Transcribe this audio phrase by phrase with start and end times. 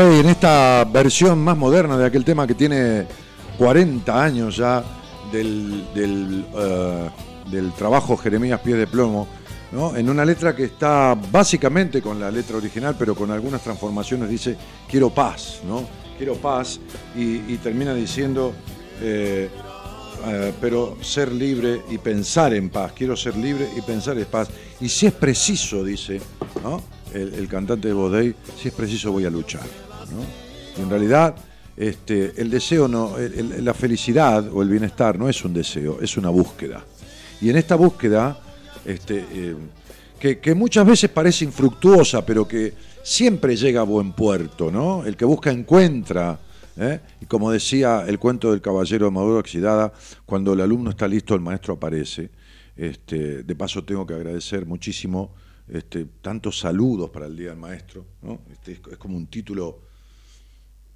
[0.00, 3.06] En esta versión más moderna de aquel tema que tiene
[3.58, 4.82] 40 años ya
[5.30, 7.10] del, eh,
[7.50, 9.28] del, trabajo Jeremías Pies de Plomo,
[9.70, 9.94] ¿no?
[9.94, 14.56] en una letra que está básicamente con la letra original, pero con algunas transformaciones dice
[14.88, 15.84] quiero paz, ¿no?
[16.16, 16.80] Quiero paz
[17.14, 18.54] y, termina diciendo
[19.02, 19.50] eh,
[20.26, 24.48] eh, pero ser libre y pensar en paz, quiero ser libre y pensar en paz.
[24.80, 26.18] Y si es preciso, dice,
[26.62, 27.01] ¿no?
[27.14, 29.62] El, cantante de Bodey, si es preciso voy a luchar.
[30.76, 31.34] en realidad,
[31.76, 33.16] este, el deseo, no,
[33.60, 36.84] la felicidad o el bienestar no es un deseo, es una búsqueda.
[37.40, 38.38] Y en esta búsqueda,
[38.84, 39.56] este, eh,
[40.40, 45.04] que, muchas veces parece infructuosa, pero que siempre llega a buen puerto, ¿no?
[45.04, 46.38] El que busca encuentra.
[46.76, 47.00] ¿eh?
[47.20, 49.92] Y como decía el cuento del caballero de Maduro Oxidada,
[50.24, 52.30] cuando el alumno está listo, el maestro aparece.
[52.76, 55.34] Este, de paso tengo que agradecer muchísimo
[55.68, 58.06] este, tantos saludos para el Día del Maestro,
[58.50, 59.82] este, es, como un título,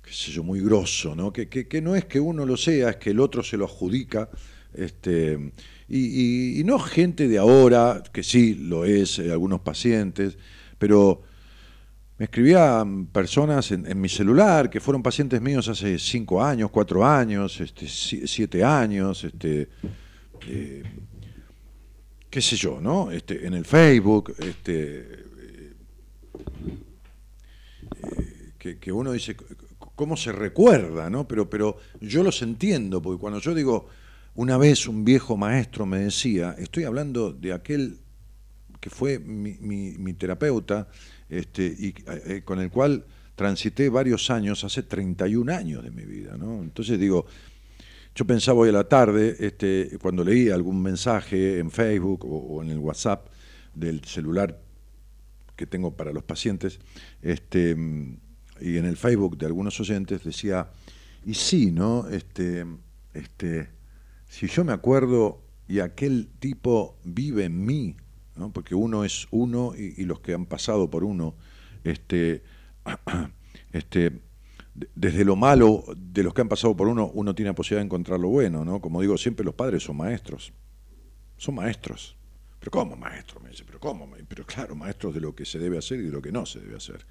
[0.02, 1.14] qué sé yo, muy grosso.
[1.32, 4.28] Que, no es que uno lo sea, es que el otro se lo adjudica,
[4.74, 5.52] este,
[5.88, 10.36] y, no gente de ahora, que sí lo es, eh, algunos pacientes,
[10.78, 11.22] pero
[12.18, 17.60] me escribían personas en, mi celular que fueron pacientes míos hace cinco años, cuatro años,
[17.60, 19.26] este, siete años,
[20.48, 20.82] eh,
[22.30, 23.10] qué sé yo, ¿no?
[23.10, 25.24] Este, en el Facebook, este,
[28.62, 29.36] eh, que, uno dice,
[29.94, 31.26] ¿cómo se recuerda, no?
[31.28, 33.88] Pero, pero yo los entiendo, porque cuando yo digo,
[34.34, 37.98] una vez un viejo maestro me decía, estoy hablando de aquel
[38.80, 40.88] que fue mi, terapeuta,
[41.28, 43.04] este, y eh, con el cual
[43.34, 46.62] transité varios años, hace 31 años de mi vida, ¿no?
[46.62, 47.26] Entonces digo,
[48.16, 52.70] yo pensaba hoy a la tarde, este, cuando leía algún mensaje en Facebook o, en
[52.70, 53.28] el WhatsApp
[53.74, 54.58] del celular
[55.54, 56.80] que tengo para los pacientes,
[57.20, 57.76] este,
[58.58, 60.70] y en el Facebook de algunos oyentes decía,
[61.26, 62.08] y sí, ¿no?
[62.08, 62.64] Este,
[63.12, 63.68] este,
[64.26, 67.96] si yo me acuerdo y aquel tipo vive en mí,
[68.34, 68.50] ¿no?
[68.50, 71.34] porque uno es uno y, los que han pasado por uno,
[71.84, 72.44] este,
[73.72, 74.22] este,
[74.94, 77.86] desde lo malo de los que han pasado por uno, uno tiene la posibilidad de
[77.86, 78.80] encontrar lo bueno, ¿no?
[78.80, 80.52] Como digo siempre, los padres son maestros,
[81.36, 82.16] son maestros.
[82.58, 83.40] Pero ¿cómo maestro?
[83.40, 84.08] Me dice, pero ¿cómo?
[84.28, 86.60] Pero claro, maestros de lo que se debe hacer y de lo que no se
[86.60, 87.06] debe hacer.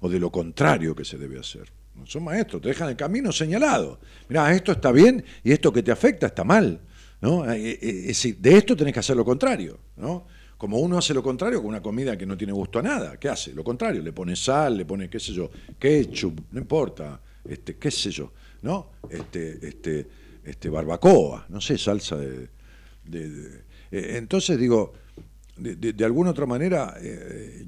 [0.00, 1.70] O de lo contrario que se debe hacer.
[2.06, 4.00] Son maestros, te dejan el camino señalado.
[4.28, 6.80] Mirá, esto está bien y esto que te afecta está mal.
[7.20, 7.50] ¿no?
[7.52, 9.78] Eh, eh, es decir, de esto tenés que hacer lo contrario.
[9.96, 10.26] ¿no?
[10.64, 13.28] Como uno hace lo contrario con una comida que no tiene gusto a nada, ¿qué
[13.28, 13.52] hace?
[13.52, 17.90] Lo contrario, le pone sal, le pone, qué sé yo, ketchup, no importa, este, qué
[17.90, 18.32] sé yo,
[18.62, 18.92] ¿no?
[19.10, 20.08] Este, este,
[20.42, 22.48] este barbacoa, no sé, salsa de.
[23.12, 24.94] Eh, entonces digo,
[25.58, 26.96] de, alguna otra manera,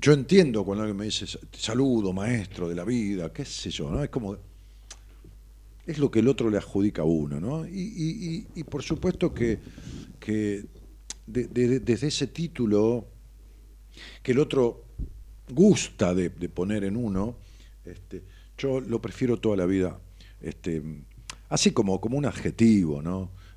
[0.00, 4.02] yo entiendo cuando alguien me dice saludo, maestro de la vida, qué sé yo, ¿no?
[4.02, 4.38] Es como
[5.86, 7.66] es lo que el otro le adjudica a uno, ¿no?
[7.66, 9.58] Y, por supuesto que,
[11.26, 13.06] desde ese título
[14.22, 14.84] que el otro
[15.48, 17.36] gusta de, poner en uno,
[17.84, 18.22] este,
[18.58, 20.00] yo lo prefiero toda la vida,
[20.40, 20.82] este,
[21.48, 23.02] así como, como un adjetivo.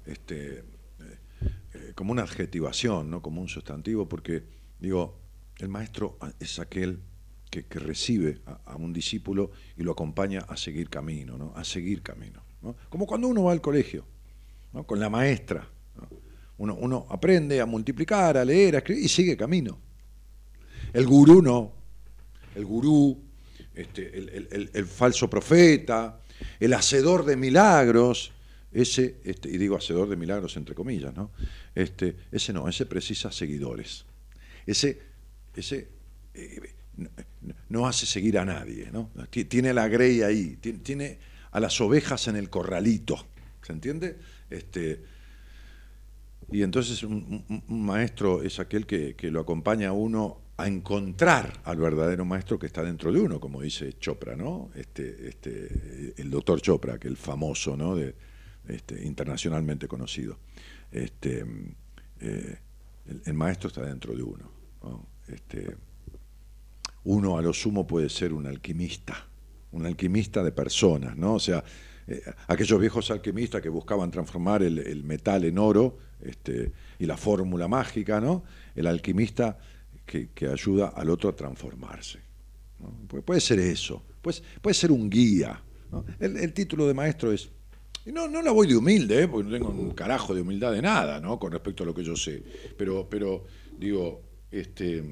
[0.05, 0.63] Este,
[1.73, 3.19] eh, como una adjetivación.
[3.21, 4.43] Como un sustantivo, porque
[4.79, 5.19] digo,
[5.57, 6.99] el maestro es aquel
[7.49, 11.53] que, recibe a, un discípulo y lo acompaña a seguir camino, ¿no?
[11.55, 12.43] a seguir camino.
[12.89, 14.05] Como cuando uno va al colegio,
[14.85, 15.67] con la maestra.
[16.59, 19.79] Uno, uno, aprende a multiplicar, a leer, a escribir y sigue camino.
[20.93, 21.73] El gurú no.
[22.55, 23.17] El gurú,
[23.73, 26.19] este, el, falso profeta,
[26.59, 28.33] el hacedor de milagros,
[28.71, 31.31] ese, este, y digo hacedor de milagros entre comillas, ¿no?
[31.73, 34.05] Este, ese no, ese precisa seguidores.
[34.65, 34.99] Ese,
[35.55, 35.87] ese
[36.33, 36.73] eh,
[37.69, 39.11] no hace seguir a nadie, ¿no?
[39.29, 41.19] Tiene la grey ahí, tiene
[41.51, 43.27] a las ovejas en el corralito,
[43.61, 44.17] ¿se entiende?
[44.49, 45.03] Este,
[46.51, 52.25] y entonces un, maestro es aquel que, lo acompaña a uno a encontrar al verdadero
[52.25, 54.69] maestro que está dentro de uno, como dice Chopra, ¿no?
[54.75, 57.95] Este, este, el doctor Chopra, que el famoso, ¿no?
[57.95, 58.13] De,
[58.67, 60.37] este, internacionalmente conocido.
[60.91, 61.45] Este,
[62.19, 62.57] eh,
[63.25, 64.51] el, maestro está dentro de uno.
[65.27, 65.75] Este,
[67.05, 69.27] uno a lo sumo puede ser un alquimista,
[69.71, 71.35] un alquimista de personas, ¿no?
[71.35, 71.63] O sea,
[72.07, 77.67] eh, aquellos viejos alquimistas que buscaban transformar el, metal en oro este, y la fórmula
[77.67, 78.43] mágica, ¿no?
[78.75, 79.57] El alquimista
[80.05, 82.19] que, ayuda al otro a transformarse.
[83.25, 85.61] puede ser eso, puede, puede ser un guía.
[86.19, 87.49] El, título de maestro es
[88.05, 89.27] y no, no la voy de humilde, ¿eh?
[89.27, 91.37] porque no tengo un carajo de humildad de nada, ¿no?
[91.37, 92.41] Con respecto a lo que yo sé.
[92.77, 93.45] Pero, pero
[93.77, 95.03] digo, este,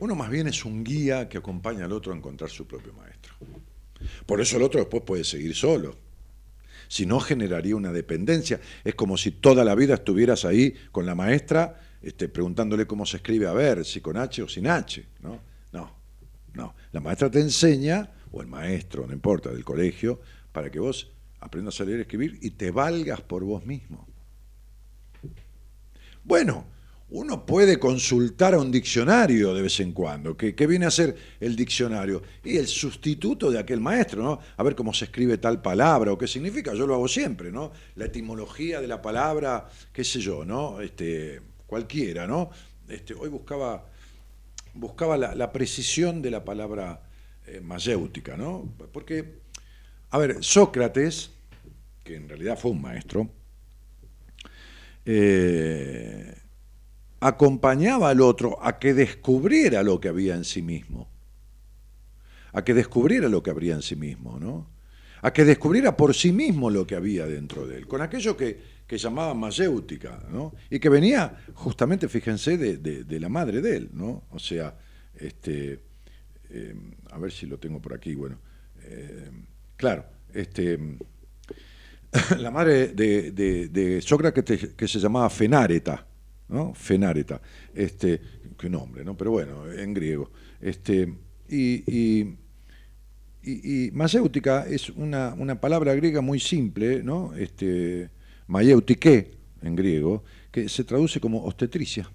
[0.00, 3.34] uno más bien es un guía que acompaña al otro a encontrar su propio maestro.
[4.26, 5.96] Por eso el otro después puede seguir solo.
[6.88, 8.60] Si no, generaría una dependencia.
[8.84, 13.16] Es como si toda la vida estuvieras ahí con la maestra este, preguntándole cómo se
[13.16, 15.06] escribe a ver, si con H o sin H.
[15.22, 15.40] No,
[15.72, 15.90] no,
[16.52, 16.74] no.
[16.92, 20.20] La maestra te enseña, o el maestro, no importa, del colegio,
[20.52, 21.10] para que vos
[21.40, 24.06] aprendas a leer y escribir y te valgas por vos mismo.
[26.24, 26.66] Bueno,
[27.14, 30.36] uno puede consultar a un diccionario de vez en cuando.
[30.36, 32.20] ¿Qué, viene a ser el diccionario?
[32.42, 34.40] Y el sustituto de aquel maestro, ¿no?
[34.56, 36.74] A ver cómo se escribe tal palabra o qué significa.
[36.74, 37.70] Yo lo hago siempre, ¿no?
[37.94, 40.80] La etimología de la palabra, qué sé yo, ¿no?
[40.80, 42.50] Este, cualquiera, ¿no?
[42.88, 43.86] Este, hoy buscaba,
[44.74, 47.00] buscaba la, precisión de la palabra
[47.46, 48.74] eh, mayéutica, ¿no?
[48.92, 49.38] Porque,
[50.10, 51.30] a ver, Sócrates,
[52.02, 53.30] que en realidad fue un maestro,
[55.04, 56.40] eh,
[57.24, 61.08] acompañaba al otro a que descubriera lo que había en sí mismo,
[62.52, 64.68] a que descubriera lo que habría en sí mismo, ¿no?
[65.22, 68.60] a que descubriera por sí mismo lo que había dentro de él, con aquello que,
[68.86, 70.52] que llamaba mayéutica, ¿no?
[70.68, 74.24] y que venía justamente, fíjense, de, la madre de él, ¿no?
[74.30, 74.76] o sea,
[75.16, 75.80] este,
[76.50, 76.74] eh,
[77.10, 78.38] a ver si lo tengo por aquí, bueno,
[78.82, 79.30] eh,
[79.78, 80.78] claro, este,
[82.38, 86.06] la madre de, de Sócrates que se llamaba Fenáreta,
[86.48, 86.74] ¿no?
[86.74, 87.40] Fenáreta,
[87.74, 88.20] este,
[88.58, 89.16] qué nombre, ¿no?
[89.16, 90.30] Pero bueno, en griego.
[90.60, 91.12] Este,
[91.48, 92.36] y, y,
[93.42, 93.90] y,
[94.68, 97.34] es una, una, palabra griega muy simple, ¿no?
[97.34, 98.10] Este,
[99.62, 102.10] en griego, que se traduce como obstetricia.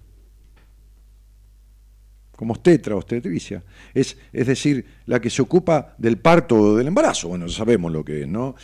[2.36, 3.62] Como obstetra, obstetricia.
[3.92, 7.28] Es, es decir, la que se ocupa del parto o del embarazo.
[7.28, 8.54] Bueno, sabemos lo que es, ¿no?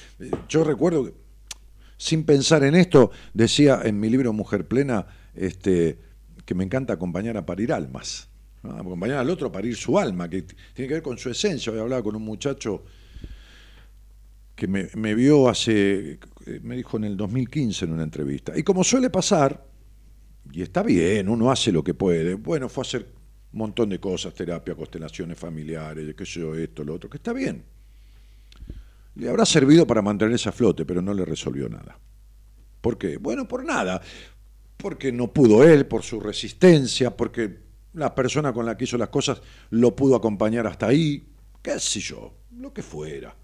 [0.49, 1.13] Yo recuerdo,
[1.97, 5.99] sin pensar en esto, decía en mi libro Mujer Plena, este,
[6.45, 8.29] que me encanta acompañar a parir almas,
[8.63, 11.73] acompañar al otro a parir su alma, que tiene que ver con su esencia.
[11.73, 12.85] Hoy hablaba con un muchacho
[14.55, 16.19] que me, vio hace
[16.63, 18.57] me dijo en el 2015 en una entrevista.
[18.57, 19.67] Y como suele pasar,
[20.51, 22.35] y está bien, uno hace lo que puede.
[22.35, 23.07] Bueno, fue a hacer
[23.53, 27.33] un montón de cosas, terapia, constelaciones familiares, qué sé yo, esto, lo otro, que está
[27.33, 27.65] bien.
[29.17, 31.99] Le habrá servido para mantenerse a flote, pero no le resolvió nada.
[32.81, 33.17] ¿Por qué?
[33.17, 34.01] Bueno, por nada.
[34.77, 39.09] Porque no pudo él, por su resistencia, porque la persona con la que hizo las
[39.09, 41.33] cosas lo pudo acompañar hasta ahí,
[41.63, 43.35] qué sé yo, lo que fuera.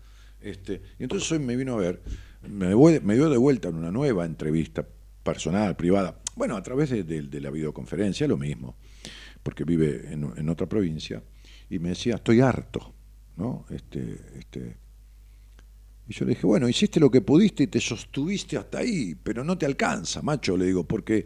[0.41, 2.02] Este, y entonces hoy me vino a ver,
[2.49, 4.87] me, dio de vuelta en una nueva entrevista
[5.23, 8.76] personal, privada, bueno, a través de, la videoconferencia, lo mismo,
[9.43, 11.23] porque vive en, otra provincia,
[11.71, 12.93] y me decía, estoy harto,
[13.37, 13.64] ¿no?
[13.71, 14.76] Este, este,
[16.09, 19.44] y yo le dije, bueno, hiciste lo que pudiste y te sostuviste hasta ahí, pero
[19.44, 21.25] no te alcanza, macho, le digo, porque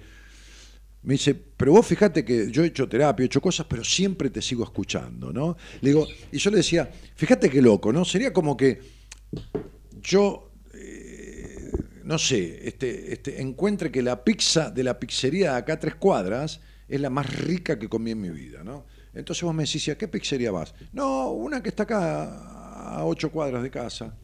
[1.02, 4.30] me dice, pero vos fíjate que yo he hecho terapia, he hecho cosas, pero siempre
[4.30, 5.56] te sigo escuchando, ¿no?
[5.80, 8.04] Le digo, y yo le decía, fíjate qué loco, ¿no?
[8.04, 8.80] Sería como que
[10.02, 10.46] yo
[12.06, 16.60] no sé, este, este, encuentre que la pizza de la pizzería de acá tres cuadras
[16.86, 18.86] es la más rica que comí en mi vida, ¿no?
[19.12, 20.72] Entonces vos me decís, ¿a qué pizzería vas?
[20.92, 24.14] No, una que está acá a ocho cuadras de casa.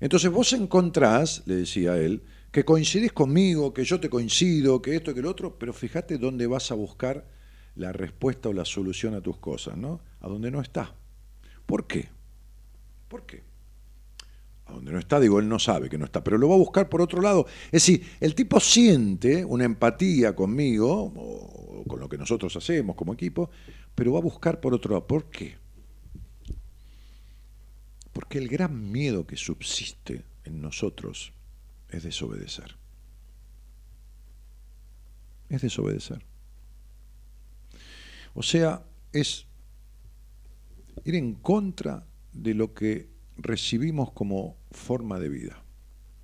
[0.00, 5.14] Entonces vos encontrás, le decía él, que coincidís conmigo, que yo te coincido, que esto,
[5.14, 7.28] que lo otro, pero fíjate dónde vas a buscar
[7.76, 10.00] la respuesta o la solución a tus cosas, ¿no?
[10.20, 10.94] A donde no está.
[11.66, 12.08] ¿Por qué?
[13.08, 13.50] ¿Por qué?
[14.72, 16.88] donde no está, digo, él no sabe que no está, pero lo va a buscar
[16.88, 17.46] por otro lado.
[17.66, 23.12] Es decir, el tipo siente una empatía conmigo, o con lo que nosotros hacemos como
[23.12, 23.50] equipo,
[23.94, 25.06] pero va a buscar por otro lado.
[25.06, 25.56] ¿Por qué?
[28.20, 31.32] Porque el gran miedo que subsiste en nosotros
[31.88, 32.76] es desobedecer.
[35.48, 36.22] Es desobedecer.
[38.34, 38.84] O sea,
[39.14, 39.46] es
[41.06, 43.08] ir en contra de lo que
[43.38, 45.64] recibimos como forma de vida.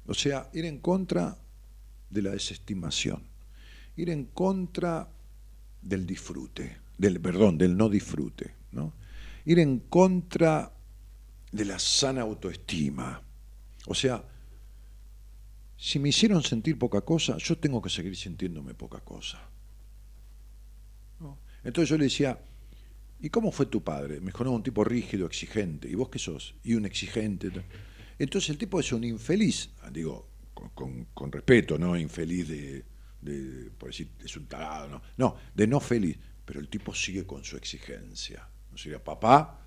[0.07, 1.39] O sea, ir en contra
[2.11, 3.23] de la desestimación,
[3.97, 5.09] ir en contra
[5.81, 8.93] del disfrute, del perdón, del no disfrute, ¿no?
[9.47, 10.76] Ir en contra
[11.57, 13.23] de la sana autoestima.
[13.87, 14.23] O sea,
[15.77, 19.41] si me hicieron sentir poca cosa, yo tengo que seguir sintiéndome poca cosa.
[21.65, 22.39] Entonces yo le decía,
[23.21, 24.21] ¿y cómo fue tu padre?
[24.21, 25.89] Me dijo, no, un tipo rígido, exigente.
[25.89, 26.55] ¿Y vos qué sos?
[26.63, 27.51] Y un exigente.
[28.19, 34.37] Entonces el tipo es un infeliz, digo, con, respeto, no infeliz de, por decir, es
[34.37, 38.49] un tarado, no, no, de no feliz, pero el tipo sigue con su exigencia.
[38.73, 39.66] O sea, papá,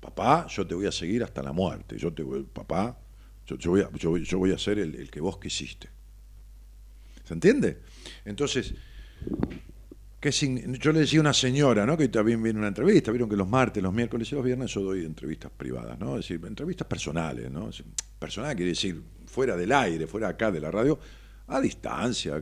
[0.00, 2.98] papá, yo te voy a seguir hasta la muerte, yo te voy, papá,
[3.46, 5.88] yo, voy, a, yo, voy a ser el, que vos quisiste.
[7.24, 7.78] ¿Se entiende?
[8.24, 8.74] Entonces,
[10.22, 11.96] yo le decía a una señora, ¿no?
[11.96, 14.82] que también viene una entrevista, vieron que los martes, los miércoles y los viernes yo
[14.82, 16.18] doy entrevistas privadas, ¿no?
[16.18, 17.70] es decir, entrevistas personales, ¿no?
[18.18, 20.98] personal quiere decir fuera del aire, fuera acá de la radio,
[21.46, 22.40] a distancia,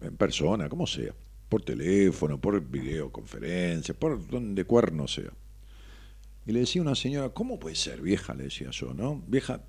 [0.00, 1.14] en persona, como sea,
[1.48, 5.30] por teléfono, por videoconferencia, por donde cuerno sea.
[6.46, 8.34] Y le decía a una señora, ¿cómo puede ser vieja?
[8.34, 9.22] Le decía yo, ¿no?
[9.26, 9.62] Vieja,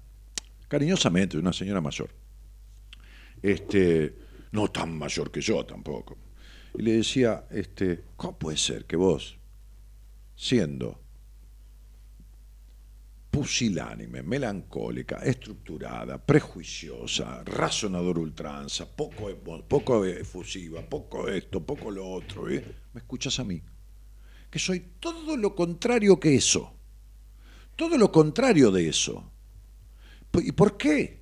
[0.67, 2.09] cariñosamente, una señora mayor.
[3.41, 4.15] Este,
[4.51, 6.17] no tan mayor que yo tampoco
[6.77, 9.37] y le decía, este, ¿cómo puede ser que vos,
[10.35, 11.01] siendo
[13.31, 19.27] pusilánime, melancólica, estructurada, prejuiciosa, razonador ultranza, poco,
[19.67, 22.63] poco efusiva, poco esto, poco lo otro, ¿eh?
[22.93, 23.61] me escuchas a mí,
[24.49, 26.73] que soy todo lo contrario que eso,
[27.75, 29.31] todo lo contrario de eso.
[30.33, 31.21] ¿Y por qué?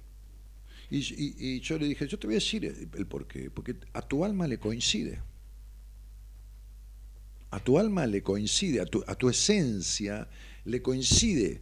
[0.89, 4.23] Y, yo le dije, yo te voy a decir el por qué, porque a tu
[4.23, 5.21] alma le coincide
[7.55, 10.27] a tu alma le coincide, a tu, a tu esencia
[10.65, 11.61] le coincide,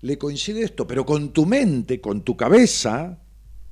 [0.00, 3.20] le coincide esto, pero con tu mente, con tu cabeza,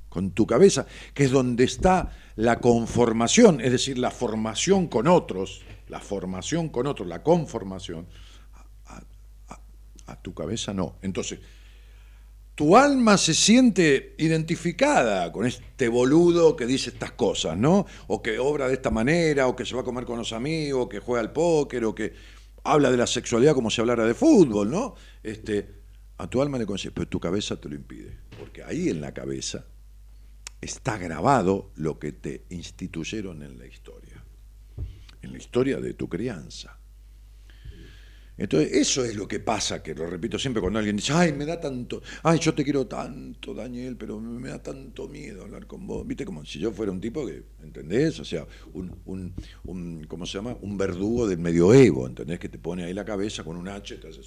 [0.07, 5.61] con tu cabeza, que es donde está la conformación, es decir, la formación con otros,
[5.87, 8.07] la formación con otros, la conformación,
[10.07, 10.95] a tu cabeza no.
[11.01, 11.39] Entonces,
[12.55, 17.85] tu alma se siente identificada con este boludo que dice estas cosas, ¿no?
[18.07, 20.85] O que obra de esta manera, o que se va a comer con los amigos,
[20.85, 22.13] o que juega al póker, o que
[22.63, 24.95] habla de la sexualidad como si hablara de fútbol, ¿no?
[25.21, 25.69] Este,
[26.17, 29.13] a tu alma le conoces, pero tu cabeza te lo impide, porque ahí en la
[29.13, 29.65] cabeza
[30.59, 34.06] está grabado lo que te instituyeron en la historia,
[35.27, 36.77] en la historia de tu crianza.
[38.39, 41.43] Entonces, eso es lo que pasa, que lo repito siempre cuando alguien dice, ay, me
[41.43, 45.87] da tanto, ay, yo te quiero tanto, Daniel, pero me da tanto miedo hablar con
[45.87, 46.05] vos.
[46.05, 48.19] Viste, como si yo fuera un tipo que, ¿entendés?
[48.19, 48.95] O sea, un,
[49.63, 50.55] un, ¿cómo se llama?
[50.61, 52.37] Un verdugo del medioevo, ¿entendés?
[52.37, 54.21] Que te pone ahí la cabeza con un hacha y te hace,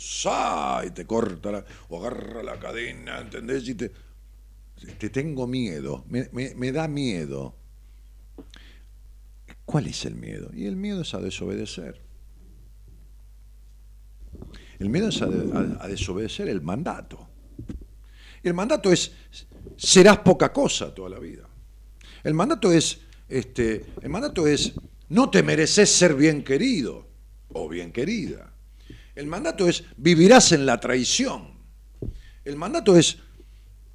[0.89, 3.69] y te corta o agarra la cadena, ¿entendés?
[3.69, 3.93] Y te,
[4.99, 7.60] te tengo miedo, me, me da miedo.
[9.71, 10.51] ¿Cuál es el miedo?
[10.53, 12.01] Y el miedo es a desobedecer.
[14.81, 15.29] El miedo es a,
[15.87, 17.29] desobedecer el mandato.
[18.43, 19.13] El mandato es,
[19.77, 21.49] serás poca cosa toda la vida.
[22.25, 24.73] El mandato es, este, el mandato es,
[25.11, 27.07] no te mereces ser bien querido
[27.53, 28.53] o bien querida.
[29.15, 31.61] El mandato es, vivirás en la traición.
[32.45, 33.19] El mandato es,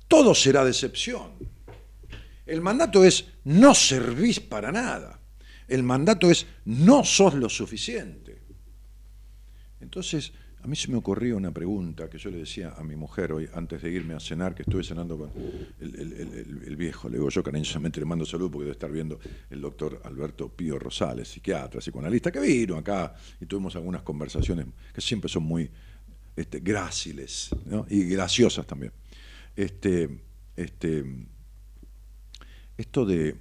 [0.08, 1.34] todo será decepción.
[2.46, 5.20] El mandato es, no servís para nada.
[5.68, 8.42] El mandato es, no sos lo suficiente.
[9.80, 10.34] Entonces,
[10.66, 13.48] a mí se me ocurrió una pregunta que yo le decía a mi mujer hoy,
[13.54, 15.32] antes de irme a cenar, que estuve cenando con
[15.80, 17.08] el, viejo.
[17.08, 19.20] Le digo, yo cariñosamente le mando salud porque debe estar viendo
[19.52, 25.02] el doctor Alberto Pío Rosales, psiquiatra, psicoanalista, que vino acá y tuvimos algunas conversaciones que
[25.02, 25.70] siempre son muy
[26.36, 27.52] este, gráciles
[27.88, 28.92] y graciosas también.
[29.56, 30.20] Este,
[30.56, 31.06] este,
[32.76, 33.36] esto de,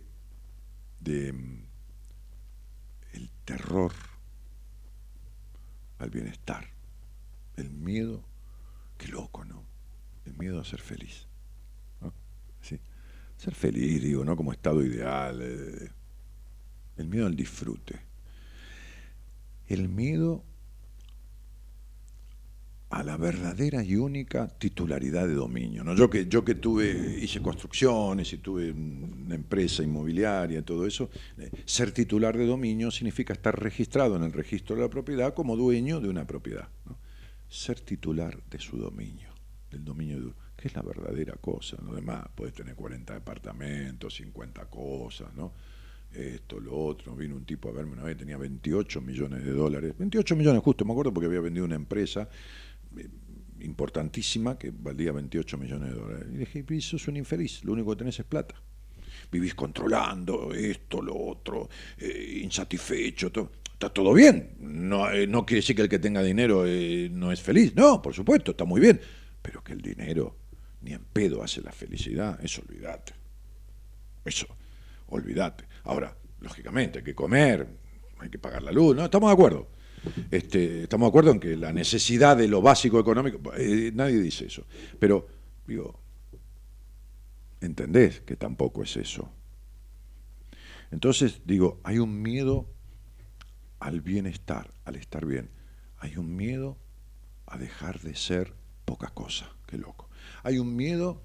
[1.00, 1.63] de
[3.44, 3.92] terror
[5.98, 6.74] al bienestar
[7.56, 8.24] el miedo,
[8.98, 9.64] qué loco, ¿no?
[10.24, 11.26] El miedo a ser feliz.
[12.60, 12.80] ¿Sí?
[13.36, 14.36] Ser feliz, digo, ¿no?
[14.36, 15.40] Como estado ideal.
[15.42, 15.90] Eh,
[16.96, 18.00] el miedo al disfrute.
[19.66, 20.44] El miedo
[22.94, 25.82] a la verdadera y única titularidad de dominio.
[25.82, 25.96] ¿no?
[25.96, 31.10] Yo, que, yo que tuve, hice construcciones y tuve una empresa inmobiliaria y todo eso,
[31.38, 35.56] eh, ser titular de dominio significa estar registrado en el registro de la propiedad como
[35.56, 36.68] dueño de una propiedad.
[37.48, 39.30] ser titular de su dominio,
[39.72, 44.66] del dominio de, que es la verdadera cosa, lo demás, puedes tener 40 departamentos, 50
[44.66, 45.52] cosas, ¿no?
[46.12, 49.94] Esto, lo otro, vino un tipo a verme una vez, tenía 28 millones de dólares,
[49.98, 52.28] 28 millones justo, me acuerdo porque había vendido una empresa
[53.60, 56.26] importantísima que valía 28 millones de dólares.
[56.32, 58.54] Y dije, sos un infeliz, lo único que tenés es plata.
[59.30, 64.56] Vivís controlando esto, lo otro, eh, insatisfecho, todo está todo bien.
[64.60, 67.74] No, eh, no quiere decir que el que tenga dinero eh, no es feliz.
[67.74, 69.00] No, por supuesto, está muy bien.
[69.42, 70.36] Pero que el dinero
[70.80, 73.14] ni en pedo hace la felicidad, eso olvídate.
[74.24, 74.46] Eso,
[75.08, 75.64] olvídate.
[75.84, 77.66] Ahora, lógicamente, hay que comer,
[78.18, 79.04] hay que pagar la luz, ¿no?
[79.04, 79.68] Estamos de acuerdo.
[80.30, 84.46] Este, estamos de acuerdo en que la necesidad de lo básico económico, eh, nadie dice
[84.46, 84.66] eso.
[84.98, 85.26] Pero,
[85.66, 85.98] digo,
[87.60, 89.30] entendés que tampoco es eso.
[90.90, 92.68] Entonces, digo, hay un miedo
[93.80, 95.50] al bienestar, al estar bien.
[95.98, 96.78] Hay un miedo
[97.46, 100.08] a dejar de ser poca cosa, qué loco.
[100.42, 101.22] Hay un miedo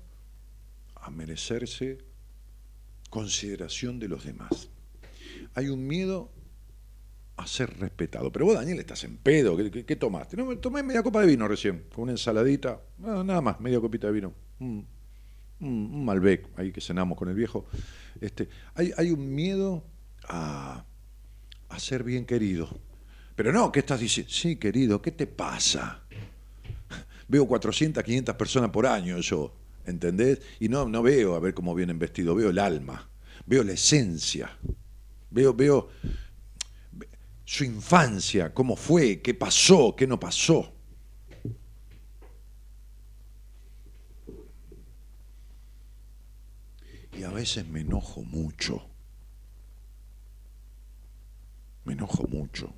[0.95, 1.99] a merecerse
[3.09, 4.69] consideración de los demás.
[5.55, 6.31] Hay un miedo
[7.43, 8.31] a ser respetado.
[8.31, 9.57] Pero vos, Daniel, estás en pedo.
[9.57, 10.37] ¿Qué, tomaste?
[10.37, 12.81] No, tomé media copa de vino recién, con una ensaladita.
[12.97, 14.33] nada más, media copita de vino.
[14.59, 14.85] un,
[15.59, 17.65] Malbec, ahí que cenamos con el viejo.
[18.21, 19.83] Este, hay, hay un miedo
[20.27, 20.85] a,
[21.69, 22.69] a ser bien querido.
[23.35, 24.31] Pero no, ¿qué estás diciendo?
[24.31, 26.01] Sí, querido, ¿qué te pasa?
[27.27, 30.41] Veo 400, 500 personas por año yo, ¿entendés?
[30.59, 33.09] Y no, no veo a ver cómo vienen vestidos, veo el alma,
[33.45, 34.57] veo la esencia,
[35.29, 35.89] veo, veo
[37.49, 40.71] su infancia, cómo fue, qué pasó, qué no pasó.
[47.17, 48.89] Y a veces me enojo mucho
[51.89, 52.71] me enojo mucho.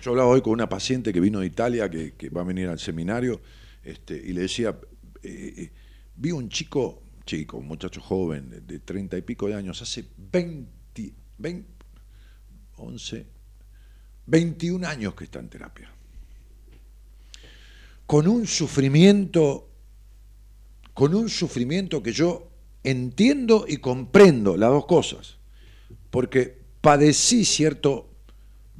[0.00, 2.78] Yo hablaba hoy con una paciente que vino de Italia, que, va a venir al
[2.78, 3.40] seminario,
[3.82, 4.78] este, y le decía,
[5.20, 5.72] eh, eh,
[6.14, 11.12] vi un chico, chico, un muchacho joven, de treinta y pico de años, hace 20,
[11.38, 11.68] 20,
[12.76, 13.26] 11,
[14.32, 15.90] 21 años que está en terapia.
[18.06, 19.68] Con un sufrimiento,
[20.94, 22.48] con un sufrimiento que yo
[22.82, 25.36] entiendo y comprendo las dos cosas.
[26.10, 28.08] Porque padecí cierto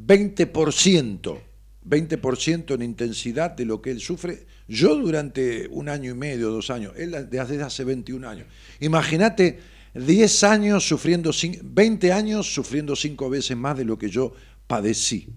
[0.03, 1.39] 20%,
[1.87, 6.71] 20% en intensidad de lo que él sufre, yo durante un año y medio, dos
[6.71, 8.47] años, él desde hace 21 años.
[8.81, 9.61] Imagínate
[9.93, 11.31] 10 años sufriendo,
[11.63, 14.33] 20 años sufriendo cinco veces más de lo que yo
[14.67, 15.29] padecí,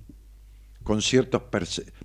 [0.86, 1.50] con cierta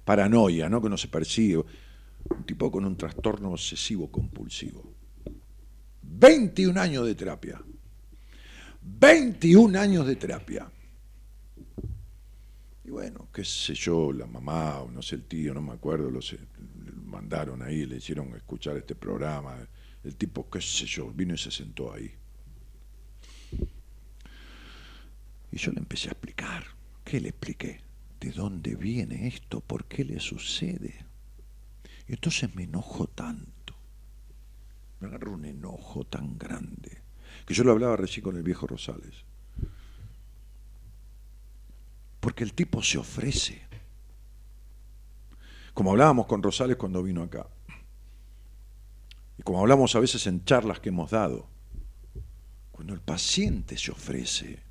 [0.04, 0.80] paranoia, ¿no?
[0.80, 4.94] que no se persigue, un tipo con un trastorno obsesivo compulsivo.
[6.00, 7.62] 21 años de terapia.
[8.80, 10.72] 21 años de terapia.
[12.82, 16.10] Y bueno, qué sé yo, la mamá o no sé el tío, no me acuerdo,
[16.10, 16.20] lo
[17.04, 19.58] mandaron ahí, le hicieron escuchar este programa.
[20.02, 22.10] El tipo, qué sé yo, vino y se sentó ahí.
[25.52, 26.64] Y yo le empecé a explicar.
[27.04, 27.89] ¿Qué le expliqué?
[28.20, 29.60] ¿De dónde viene esto?
[29.60, 31.06] ¿Por qué le sucede?
[32.06, 33.74] Y entonces me enojo tanto.
[35.00, 37.00] Me agarro un enojo tan grande.
[37.46, 39.24] Que yo lo hablaba recién con el viejo Rosales.
[42.20, 43.62] Porque el tipo se ofrece.
[45.72, 47.46] Como hablábamos con Rosales cuando vino acá.
[49.38, 51.48] Y como hablamos a veces en charlas que hemos dado.
[52.70, 54.69] Cuando el paciente se ofrece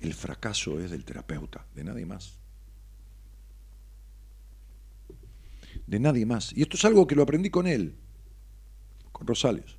[0.00, 2.38] el fracaso es del terapeuta, de nadie más.
[5.86, 6.52] De nadie más.
[6.56, 7.96] Y esto es algo que lo aprendí con él,
[9.12, 9.76] con Rosales,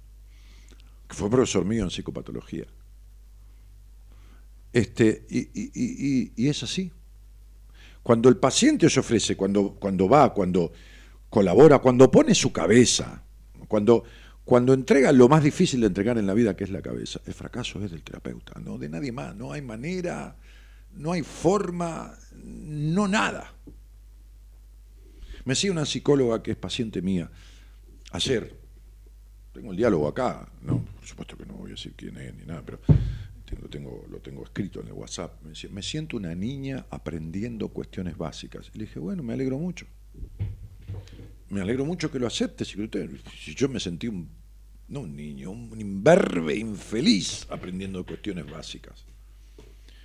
[1.08, 2.66] que fue profesor mío en psicopatología.
[4.76, 6.92] Este, y, es así.
[8.04, 10.74] Cuando el paciente se ofrece, cuando, cuando va, cuando
[11.30, 13.24] colabora, cuando pone su cabeza,
[13.68, 14.04] cuando,
[14.46, 17.34] cuando entrega lo más difícil de entregar en la vida, que es la cabeza, el
[17.34, 19.36] fracaso es del terapeuta, no de nadie más.
[19.36, 20.36] No hay manera,
[20.94, 23.52] no hay forma, no nada.
[25.46, 27.30] Me decía una psicóloga que es paciente mía
[28.12, 28.56] ayer,
[29.52, 32.46] tengo el diálogo acá, no, por supuesto que no voy a decir quién es ni
[32.46, 32.80] nada, pero
[33.62, 35.42] lo tengo, lo tengo escrito en el WhatsApp.
[35.44, 38.70] Me decía, me siento una niña aprendiendo cuestiones básicas.
[38.74, 39.88] Y le dije, bueno, me alegro mucho
[41.50, 42.66] me alegro mucho que lo acepte.
[42.66, 44.30] Si yo me sentí un,
[44.88, 49.06] no un niño, un imberbe infeliz aprendiendo cuestiones básicas.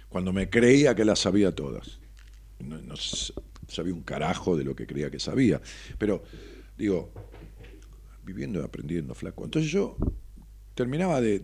[0.08, 2.00] Cuando me creía que las sabía todas.
[2.58, 2.96] No,
[3.68, 5.60] sabía un carajo de lo que creía que sabía.
[5.98, 6.22] Pero,
[6.76, 7.12] digo,
[8.24, 9.44] viviendo y aprendiendo, flaco.
[9.44, 9.96] Entonces yo
[10.74, 11.36] terminaba de,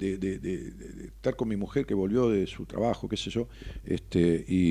[1.06, 3.48] estar con mi mujer que volvió de su trabajo, qué sé yo,
[3.84, 4.70] este, y,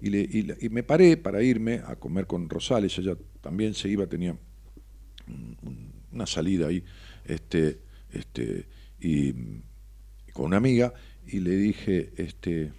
[0.00, 4.36] y, me paré para irme a comer con Rosales, ella también se iba, tenía
[6.12, 6.84] una salida ahí,
[7.24, 7.80] este,
[8.10, 8.66] este,
[9.00, 9.32] y,
[10.32, 10.92] con una amiga,
[11.26, 12.72] y le dije, este,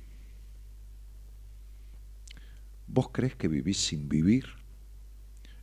[2.87, 4.45] ¿vos crees que vivís sin vivir?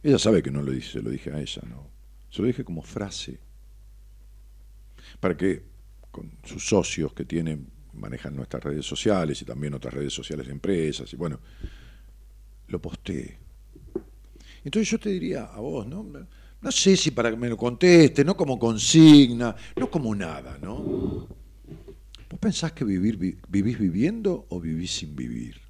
[0.03, 1.91] Ella sabe que no lo dije, se lo dije a ella, no.
[2.31, 3.39] Se lo dije como frase,
[5.19, 5.65] para que
[6.11, 10.53] con sus socios que tienen, manejan nuestras redes sociales y también otras redes sociales de
[10.53, 11.41] empresas, y bueno,
[12.69, 13.39] lo posté.
[14.65, 16.07] Entonces yo te diría a vos, ¿no?
[16.63, 21.27] No sé si para que me lo conteste, no como consigna, no como nada, ¿no?
[22.29, 23.17] ¿Vos pensás que vivir,
[23.49, 25.61] vivís viviendo o vivís sin vivir?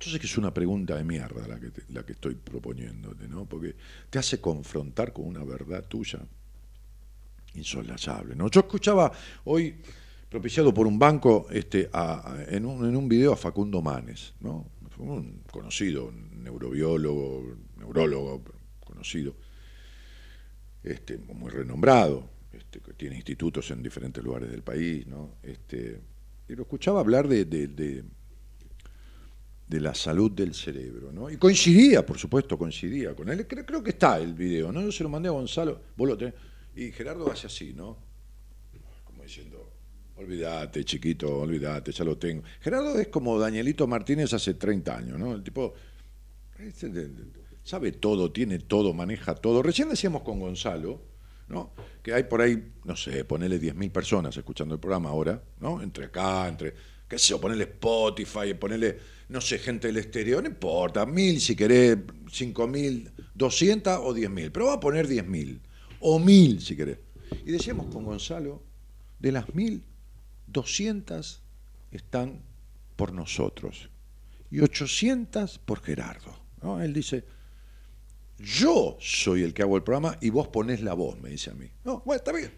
[0.00, 3.46] Yo sé que es una pregunta de mierda la que, la que estoy proponiéndote, ¿no?
[3.46, 3.74] Porque
[4.10, 6.20] te hace confrontar con una verdad tuya
[7.54, 8.50] insolayable, ¿no?
[8.50, 9.12] Yo escuchaba
[9.44, 9.76] hoy,
[10.28, 11.88] propiciado por un banco, este,
[12.48, 14.66] en, un, en un video a Facundo Manes, ¿no?
[14.98, 18.44] Un conocido, neurobiólogo, neurólogo
[18.84, 19.34] conocido,
[20.82, 25.36] este, muy renombrado, este, que tiene institutos en diferentes lugares del país, ¿no?
[25.42, 26.00] Este,
[26.48, 28.04] y lo escuchaba hablar de, de,
[29.80, 31.28] la salud del cerebro, ¿no?
[31.30, 33.46] Y coincidía, por supuesto, coincidía con él.
[33.46, 34.80] Creo, que está el video, ¿no?
[34.82, 36.34] Yo se lo mandé a Gonzalo, vos lo tenés,
[36.76, 37.98] y Gerardo hace así, ¿no?
[40.16, 42.44] Olvídate, chiquito, olvídate, ya lo tengo.
[42.60, 45.34] Gerardo es como Danielito Martínez hace 30 años, ¿no?
[45.34, 45.74] El tipo
[46.58, 47.10] este,
[47.64, 49.62] sabe todo, tiene todo, maneja todo.
[49.62, 51.02] Recién decíamos con Gonzalo,
[51.48, 51.72] ¿no?
[52.02, 55.82] Que hay por ahí, no sé, ponerle 10.000 personas escuchando el programa ahora, ¿no?
[55.82, 56.74] Entre acá, entre,
[57.08, 58.98] qué sé yo, ponerle Spotify, ponerle,
[59.28, 61.98] no sé, gente del exterior, no importa, mil si querés,
[62.30, 65.60] cinco mil, doscientas o diez mil, pero va a poner diez mil,
[66.00, 66.98] o mil si querés.
[67.44, 68.62] Y decíamos con Gonzalo,
[69.18, 69.82] de las mil,
[70.46, 71.42] 200
[71.90, 72.42] están
[72.96, 73.90] por nosotros
[74.50, 76.38] y 800 por Gerardo.
[76.62, 76.80] ¿no?
[76.80, 77.24] Él dice,
[78.38, 81.54] yo soy el que hago el programa y vos ponés la voz, me dice a
[81.54, 81.68] mí.
[81.84, 82.52] No, bueno, está bien.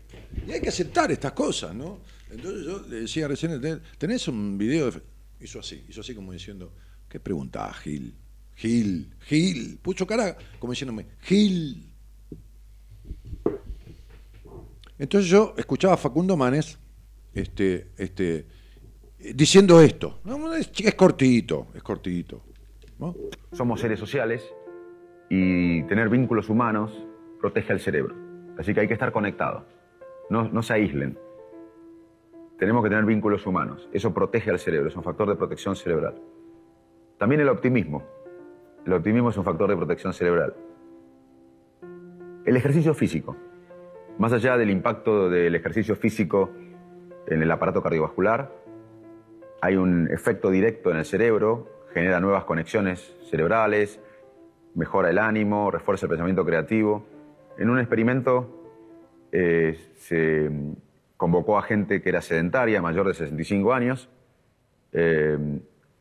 [0.46, 2.01] Y hay que aceptar estas cosas, ¿no?
[2.31, 3.61] Entonces yo le decía recién,
[3.99, 4.90] ¿tenés un video?
[4.90, 5.03] De...
[5.40, 6.72] Hizo así, hizo así como diciendo,
[7.09, 8.14] ¿qué pregunta, Gil?
[8.55, 11.92] Gil, Gil, pucho cara, como diciéndome, Gil.
[14.99, 16.79] Entonces yo escuchaba a Facundo Manes
[17.37, 18.46] este, este,
[19.35, 20.20] diciendo esto.
[20.59, 22.42] Es, cortito, es cortito.
[23.53, 24.42] Somos seres sociales
[25.29, 27.07] y tener vínculos humanos
[27.40, 28.14] protege al cerebro.
[28.59, 29.64] Así que hay que estar conectados.
[30.31, 31.18] No, no se aíslen.
[32.59, 33.87] Tenemos que tener vínculos humanos.
[33.92, 36.14] Eso protege al cerebro, es un factor de protección cerebral.
[37.18, 38.03] También el optimismo.
[38.87, 40.55] El optimismo es un factor de protección cerebral.
[42.46, 43.37] El ejercicio físico.
[44.18, 46.51] Más allá del impacto del ejercicio físico
[47.27, 48.51] en el aparato cardiovascular,
[49.61, 54.01] hay un efecto directo en el cerebro, genera nuevas conexiones cerebrales,
[54.75, 57.07] mejora el ánimo, refuerza el pensamiento creativo.
[57.59, 58.57] En un experimento
[59.33, 60.51] eh, se
[61.17, 64.09] convocó a gente que era sedentaria, mayor de 65 años,
[64.93, 65.39] eh,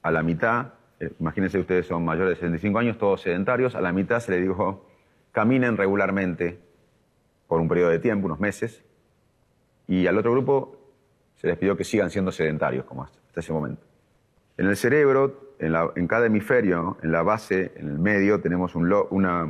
[0.02, 3.92] a la mitad, eh, imagínense ustedes son mayores de 65 años, todos sedentarios, a la
[3.92, 4.86] mitad se les dijo,
[5.32, 6.60] caminen regularmente
[7.48, 8.84] por un periodo de tiempo, unos meses,
[9.88, 10.75] y al otro grupo
[11.36, 13.82] se les pidió que sigan siendo sedentarios como hasta, ese momento.
[14.58, 19.46] En el cerebro, en, cada hemisferio, en la base, en el medio, tenemos una,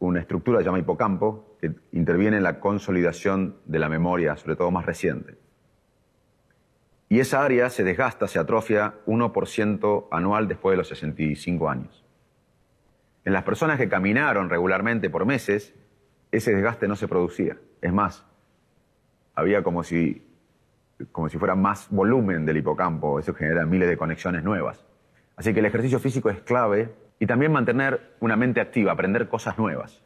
[0.00, 4.56] una estructura que se llama hipocampo, que interviene en la consolidación de la memoria, sobre
[4.56, 5.36] todo más reciente.
[7.08, 12.04] Y esa área se desgasta, se atrofia 1% anual después de los 65 años.
[13.24, 15.74] En las personas que caminaron regularmente por meses,
[16.30, 17.58] ese desgaste no se producía.
[17.82, 18.24] Es más,
[19.34, 20.22] había como si,
[21.12, 24.84] como si fuera más volumen del hipocampo, eso genera miles de conexiones nuevas.
[25.36, 29.58] Así que el ejercicio físico es clave y también mantener una mente activa, aprender cosas
[29.58, 30.02] nuevas.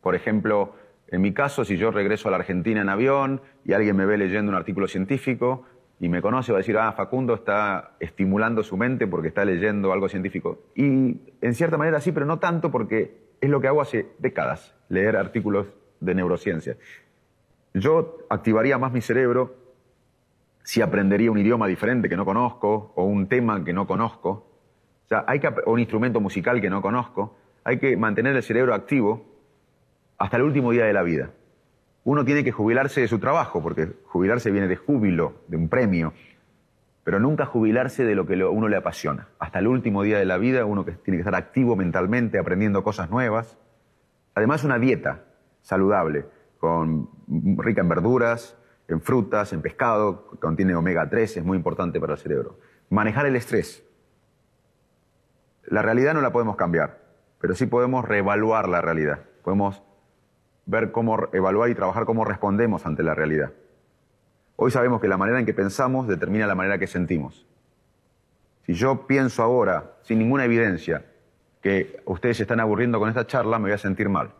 [0.00, 0.74] Por ejemplo,
[1.08, 4.18] en mi caso, si yo regreso a la Argentina en avión y alguien me ve
[4.18, 5.64] leyendo un artículo científico,
[6.00, 9.92] y me conoce va a decir, ah, Facundo está estimulando su mente porque está leyendo
[9.92, 10.64] algo científico.
[10.74, 14.74] Y en cierta manera sí, pero no tanto porque es lo que hago hace décadas,
[14.88, 15.68] leer artículos
[16.00, 16.76] de neurociencia.
[17.74, 19.54] Yo activaría más mi cerebro
[20.64, 24.50] si aprendería un idioma diferente que no conozco o un tema que no conozco,
[25.10, 27.36] o, hay que, o un instrumento musical que no conozco.
[27.62, 29.24] Hay que mantener el cerebro activo
[30.18, 31.30] hasta el último día de la vida
[32.04, 36.12] uno tiene que jubilarse de su trabajo, porque jubilarse viene de júbilo, de un premio,
[37.02, 39.28] pero nunca jubilarse de lo que uno le apasiona.
[39.38, 43.10] Hasta el último día de la vida uno tiene que estar activo mentalmente, aprendiendo cosas
[43.10, 43.58] nuevas.
[44.34, 45.24] Además, una dieta
[45.62, 46.26] saludable,
[46.58, 47.08] con,
[47.58, 48.56] rica en verduras,
[48.88, 52.58] en frutas, en pescado, contiene omega 3, es muy importante para el cerebro.
[52.90, 53.82] Manejar el estrés.
[55.64, 57.00] La realidad no la podemos cambiar,
[57.40, 59.20] pero sí podemos reevaluar la realidad.
[59.42, 59.82] Podemos
[60.66, 63.52] ver cómo evaluar y trabajar cómo respondemos ante la realidad.
[64.56, 67.46] Hoy sabemos que la manera en que pensamos determina la manera que sentimos.
[68.66, 71.04] Si yo pienso ahora, sin ninguna evidencia,
[71.60, 74.32] que ustedes se están aburriendo con esta charla, me voy a sentir mal.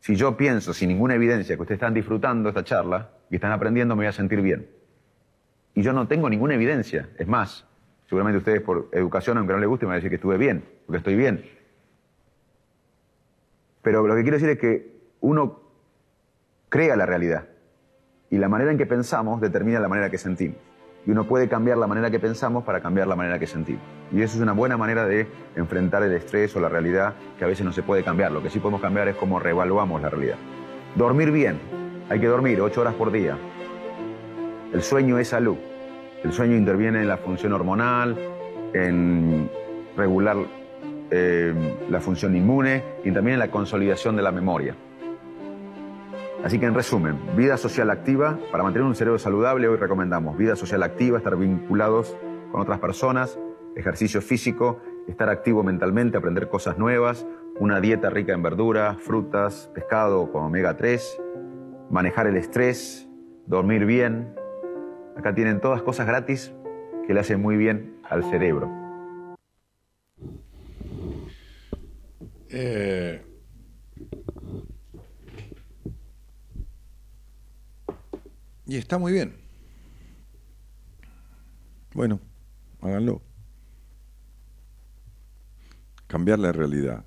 [0.00, 3.94] Si yo pienso sin ninguna evidencia que ustedes están disfrutando esta charla y están aprendiendo,
[3.94, 4.68] me voy a sentir bien.
[5.74, 7.10] Y yo no tengo ninguna evidencia.
[7.18, 7.66] Es más,
[8.06, 10.64] seguramente ustedes por educación, aunque no les guste, me van a decir que estuve bien,
[10.86, 11.44] porque estoy bien.
[13.82, 15.60] Pero lo que quiero decir es que uno
[16.68, 17.48] crea la realidad
[18.30, 20.69] y la manera en que pensamos determina la manera que sentimos.
[21.06, 23.82] Y uno puede cambiar la manera que pensamos para cambiar la manera que sentimos.
[24.12, 27.48] Y eso es una buena manera de enfrentar el estrés o la realidad que a
[27.48, 28.32] veces no se puede cambiar.
[28.32, 30.36] Lo que sí podemos cambiar es cómo reevaluamos la realidad.
[30.96, 31.58] Dormir bien.
[32.08, 33.36] Hay que dormir ocho horas por día.
[34.72, 35.56] El sueño es salud.
[36.22, 38.16] El sueño interviene en la función hormonal,
[38.74, 39.48] en
[39.96, 40.36] regular
[41.10, 41.54] eh,
[41.88, 44.74] la función inmune y también en la consolidación de la memoria.
[46.44, 50.56] Así que en resumen, vida social activa, para mantener un cerebro saludable hoy recomendamos vida
[50.56, 52.16] social activa, estar vinculados
[52.50, 53.38] con otras personas,
[53.76, 57.26] ejercicio físico, estar activo mentalmente, aprender cosas nuevas,
[57.58, 61.20] una dieta rica en verduras, frutas, pescado con omega 3,
[61.90, 63.06] manejar el estrés,
[63.46, 64.34] dormir bien.
[65.18, 66.54] Acá tienen todas cosas gratis
[67.06, 68.70] que le hacen muy bien al cerebro.
[72.48, 73.29] Eh,
[78.70, 79.34] Y está muy bien.
[81.92, 82.20] Bueno,
[82.80, 83.20] háganlo.
[86.06, 87.04] Cambiar la realidad.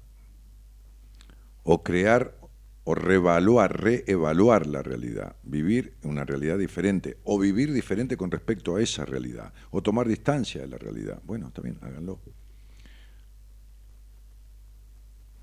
[1.63, 2.35] O crear
[2.83, 8.81] o reevaluar, reevaluar la realidad, vivir una realidad diferente, o vivir diferente con respecto a
[8.81, 11.21] esa realidad, o tomar distancia de la realidad.
[11.23, 12.19] Bueno, también háganlo.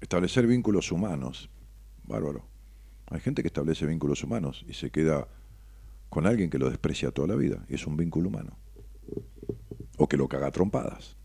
[0.03, 1.49] Establecer vínculos humanos,
[2.05, 2.45] bárbaro.
[3.07, 5.27] Hay gente que establece vínculos humanos y se queda
[6.11, 8.59] con alguien que lo desprecia toda la vida, y es un vínculo humano.
[9.97, 11.17] O que lo caga trompadas.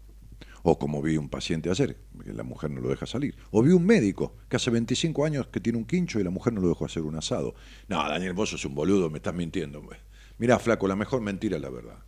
[0.63, 3.35] O como vi un paciente ayer, que la mujer no lo deja salir.
[3.51, 6.53] O vi un médico que hace 25 años que tiene un quincho y la mujer
[6.53, 7.53] no lo dejó hacer un asado.
[7.87, 9.83] No, Daniel, vos sos un boludo, me estás mintiendo.
[10.37, 11.99] Mirá, flaco, la mejor mentira es la verdad.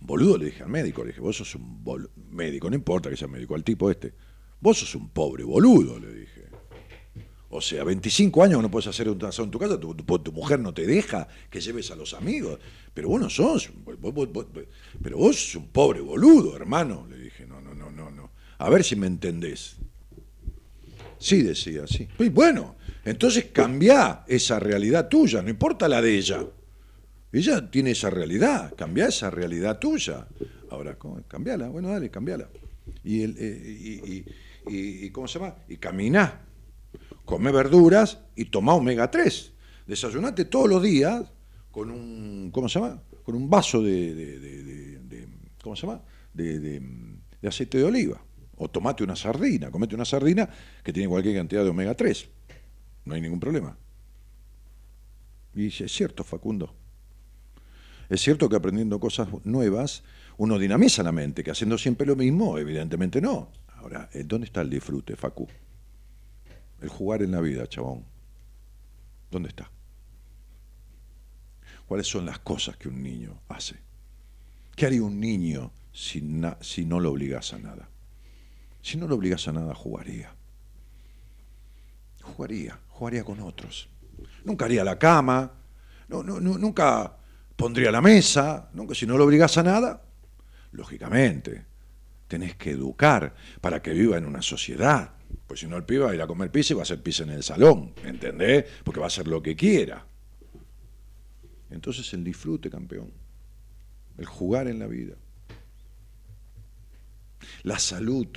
[0.00, 1.82] Boludo le dije al médico, le dije, vos sos un
[2.30, 4.14] médico, no importa que sea médico, al tipo este.
[4.60, 6.35] Vos sos un pobre boludo, le dije.
[7.56, 10.74] O sea, 25 años no puedes hacer un asado en tu casa, tu, mujer no
[10.74, 12.60] te deja que lleves a los amigos.
[12.92, 13.70] Pero vos no sos,
[15.02, 17.06] pero vos sos un pobre boludo, hermano.
[17.08, 18.30] Le dije, no, no, no, no, no.
[18.58, 19.76] A ver si me entendés.
[21.18, 22.06] Sí, decía, sí.
[22.18, 26.44] Y bueno, entonces cambia esa realidad tuya, no importa la de ella.
[27.32, 30.26] Ella tiene esa realidad, cambia esa realidad tuya.
[30.70, 32.50] Ahora, cambiala, bueno, dale, cambiala.
[33.02, 34.24] Y, el, eh,
[34.68, 35.56] y, ¿cómo se llama?
[35.68, 36.42] Y camina,
[37.26, 39.52] come verduras y toma omega 3.
[39.86, 41.30] Desayunate todos los días
[41.70, 43.02] con un, ¿cómo se llama?
[43.22, 45.28] Con un vaso de, de,
[45.62, 46.00] ¿cómo se llama?
[46.32, 46.80] De,
[47.46, 48.22] aceite de oliva.
[48.56, 50.48] O tomate una sardina, comete una sardina
[50.82, 52.28] que tiene cualquier cantidad de omega 3.
[53.04, 53.76] No hay ningún problema.
[55.54, 56.74] Y es cierto, Facundo.
[58.08, 60.04] Es cierto que aprendiendo cosas nuevas
[60.38, 63.50] uno dinamiza la mente, que haciendo siempre lo mismo, evidentemente no.
[63.76, 65.48] Ahora, eh, ¿dónde está el disfrute, Facu?
[66.80, 68.04] El jugar en la vida, chabón.
[69.30, 69.70] ¿Dónde está?
[71.86, 73.76] ¿Cuáles son las cosas que un niño hace?
[74.74, 77.88] ¿Qué haría un niño si, no lo obligas a nada?
[78.82, 80.34] Si no lo obligas a nada, jugaría.
[82.22, 83.88] Jugaría, jugaría con otros.
[84.44, 85.52] Nunca haría la cama,
[86.08, 87.16] nunca
[87.56, 90.02] pondría la mesa, nunca, si no lo obligas a nada,
[90.72, 91.64] lógicamente,
[92.28, 95.12] tenés que educar para que viva en una sociedad.
[95.46, 97.02] Pues si no, el pibe va a ir a comer pizza y va a hacer
[97.02, 98.64] pizza en el salón, ¿entendés?
[98.84, 100.04] Porque va a hacer lo que quiera.
[101.70, 103.12] Entonces el disfrute, campeón,
[104.18, 105.14] el jugar en la vida,
[107.62, 108.28] la salud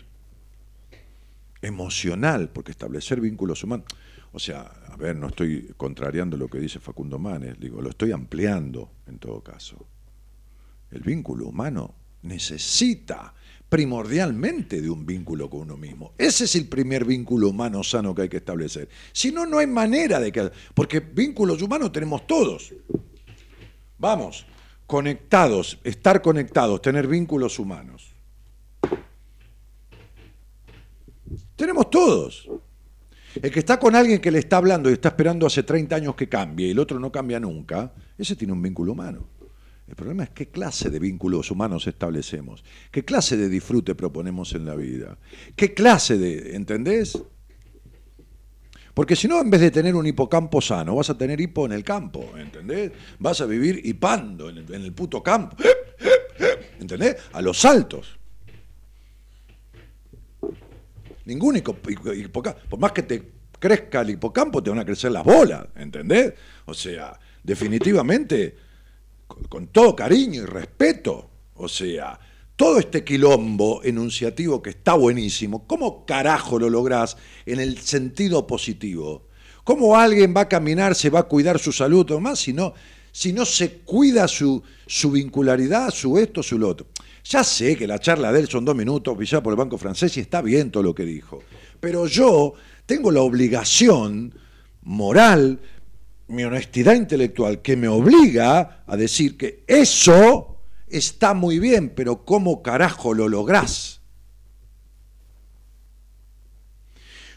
[1.61, 3.87] emocional, porque establecer vínculos humanos,
[4.31, 8.11] o sea, a ver, no estoy contrariando lo que dice Facundo Manes, digo, lo estoy
[8.11, 9.87] ampliando en todo caso.
[10.91, 13.33] El vínculo humano necesita
[13.69, 16.13] primordialmente de un vínculo con uno mismo.
[16.17, 18.89] Ese es el primer vínculo humano sano que hay que establecer.
[19.13, 20.51] Si no, no hay manera de que...
[20.73, 22.73] Porque vínculos humanos tenemos todos.
[23.99, 24.45] Vamos,
[24.87, 28.11] conectados, estar conectados, tener vínculos humanos.
[31.55, 32.49] Tenemos todos.
[33.35, 36.15] El que está con alguien que le está hablando y está esperando hace 30 años
[36.15, 39.27] que cambie y el otro no cambia nunca, ese tiene un vínculo humano.
[39.89, 44.65] El problema es qué clase de vínculos humanos establecemos, qué clase de disfrute proponemos en
[44.65, 45.17] la vida,
[45.55, 47.19] qué clase de, ¿entendés?
[48.93, 51.71] Porque si no, en vez de tener un hipocampo sano, vas a tener hipo en
[51.71, 52.91] el campo, ¿entendés?
[53.17, 55.57] Vas a vivir hipando en el, en el puto campo,
[56.79, 57.15] ¿entendés?
[57.33, 58.19] A los saltos.
[61.25, 65.65] Ningún hipocampo, por más que te crezca el hipocampo, te van a crecer las bolas,
[65.75, 66.35] ¿entendés?
[66.65, 68.68] O sea, definitivamente
[69.49, 72.19] con todo cariño y respeto, o sea,
[72.55, 77.15] todo este quilombo enunciativo que está buenísimo, ¿cómo carajo lo lográs
[77.45, 79.27] en el sentido positivo?
[79.63, 82.73] ¿Cómo alguien va a caminar, se va a cuidar su salud o más si no,
[83.11, 86.87] si no se cuida su, su vincularidad, su esto, su lo otro?
[87.23, 90.17] Ya sé que la charla de él son dos minutos, pisada por el Banco Francés
[90.17, 91.43] y está bien todo lo que dijo,
[91.79, 92.53] pero yo
[92.85, 94.33] tengo la obligación
[94.81, 95.59] moral,
[96.29, 102.61] mi honestidad intelectual que me obliga a decir que eso está muy bien, pero ¿cómo
[102.61, 104.01] carajo lo lográs?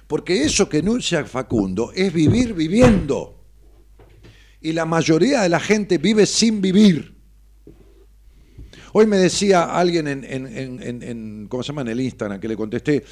[0.07, 3.43] Porque eso que enuncia Facundo es vivir viviendo.
[4.61, 7.17] Y la mayoría de la gente vive sin vivir.
[8.93, 11.81] Hoy me decía alguien en, en, en, ¿cómo se llama?
[11.81, 13.03] En el Instagram que le contesté,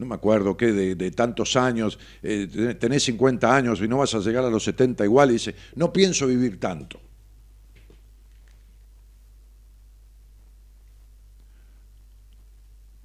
[0.00, 4.20] no me acuerdo qué, de, tantos años, eh, tenés 50 años y no vas a
[4.20, 6.98] llegar a los 70 igual, y dice, no pienso vivir tanto.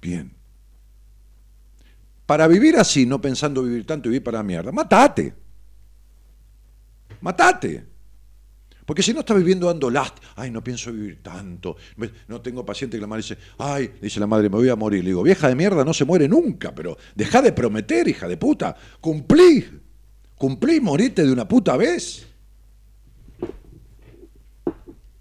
[0.00, 0.32] Bien.
[2.24, 5.34] Para vivir así, no pensando vivir tanto y vivir para la mierda, matate.
[7.20, 7.95] Matate.
[8.86, 11.76] Porque si no está viviendo dando last, ay, no pienso vivir tanto,
[12.28, 15.02] no tengo paciente que la madre dice, ay, dice la madre, me voy a morir.
[15.02, 18.36] Le digo, vieja de mierda, no se muere nunca, pero deja de prometer, hija de
[18.36, 19.66] puta, cumplí,
[20.36, 22.28] cumplí, morite de una puta vez.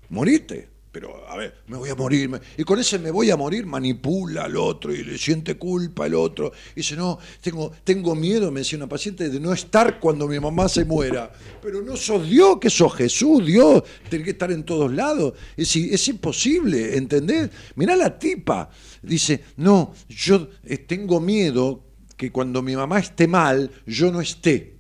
[0.10, 0.75] Morite.
[0.96, 2.40] Pero, a ver, me voy a morir.
[2.56, 6.14] Y con ese me voy a morir manipula al otro y le siente culpa al
[6.14, 6.54] otro.
[6.72, 10.40] Y dice, no, tengo, tengo miedo, me decía una paciente, de no estar cuando mi
[10.40, 11.30] mamá se muera.
[11.62, 15.34] Pero no sos Dios, que sos Jesús, Dios, tiene que estar en todos lados.
[15.58, 17.50] Es, es imposible, ¿entendés?
[17.76, 18.70] Mirá la tipa.
[19.02, 21.84] Dice, no, yo eh, tengo miedo
[22.16, 24.78] que cuando mi mamá esté mal, yo no esté.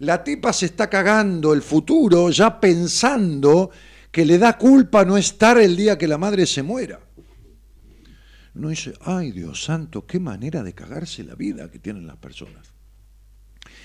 [0.00, 3.70] La tipa se está cagando el futuro ya pensando
[4.10, 7.00] que le da culpa no estar el día que la madre se muera.
[8.54, 12.72] Uno dice, ay Dios santo, qué manera de cagarse la vida que tienen las personas.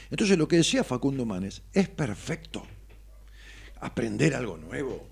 [0.10, 2.66] Entonces lo que decía Facundo Manes es perfecto.
[3.82, 5.10] Aprender algo nuevo,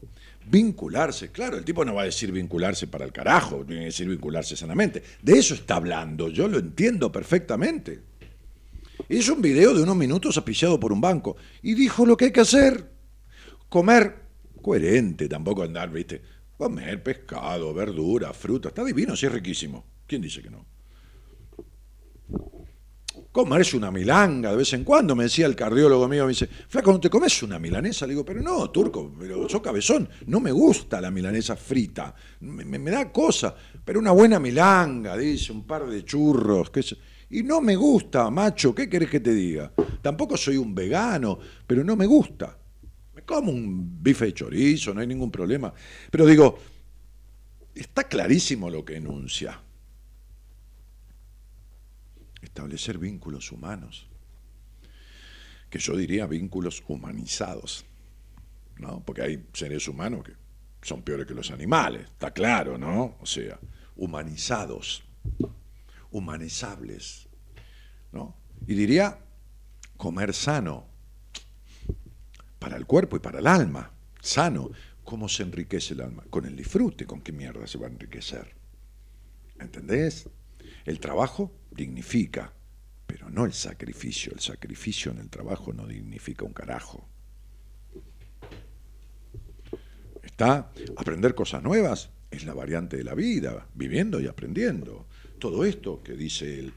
[0.49, 1.31] vincularse.
[1.31, 4.55] Claro, el tipo no va a decir vincularse para el carajo, tiene que decir vincularse
[4.55, 5.03] sanamente.
[5.21, 8.01] De eso está hablando, yo lo entiendo perfectamente.
[9.09, 12.31] Hizo un video de unos minutos apiciado por un banco y dijo lo que hay
[12.31, 12.89] que hacer,
[13.69, 14.22] comer
[14.63, 16.21] coherente, tampoco andar, viste,
[16.57, 19.85] comer pescado, verdura, fruta, está divino, sí es riquísimo.
[20.07, 20.65] ¿Quién dice que no?
[23.31, 26.91] Comerse una milanga de vez en cuando, me decía el cardiólogo mío, me dice, flaco,
[26.91, 28.07] ¿no te comes una milanesa?
[28.07, 32.63] Le digo, pero no, turco, pero sos cabezón, no me gusta la milanesa frita, me,
[32.65, 33.55] me- me da cosa,
[33.85, 36.97] pero una buena milanga, dice, un par de churros, qué sé-
[37.29, 39.71] y no me gusta, macho, ¿qué querés que te diga?
[40.01, 41.37] Tampoco soy un vegano,
[41.67, 42.57] pero no me gusta.
[43.25, 45.73] Como un bife de chorizo, no hay ningún problema.
[46.11, 46.59] Pero digo,
[47.73, 49.59] está clarísimo lo que enuncia.
[52.41, 54.07] Establecer vínculos humanos.
[55.69, 57.85] Que yo diría vínculos humanizados.
[58.77, 59.03] ¿No?
[59.05, 60.35] Porque hay seres humanos que
[60.81, 63.15] son peores que los animales, está claro, ¿no?
[63.21, 63.57] O sea,
[63.95, 65.03] humanizados,
[66.11, 67.29] humanizables.
[68.11, 68.35] ¿No?
[68.67, 69.19] Y diría
[69.97, 70.92] comer sano,
[72.63, 73.91] para el cuerpo y para el alma,
[74.21, 74.71] sano.
[75.03, 76.23] ¿Cómo se enriquece el alma?
[76.29, 78.55] Con el disfrute, ¿con qué mierda se va a enriquecer?
[79.59, 80.29] ¿Entendés?
[80.85, 82.53] El trabajo dignifica,
[83.05, 84.31] pero no el sacrificio.
[84.31, 87.05] El sacrificio en el trabajo no dignifica un carajo.
[90.21, 95.05] Está aprender cosas nuevas, es la variante de la vida, viviendo y aprendiendo.
[95.37, 96.73] Todo esto que dice él,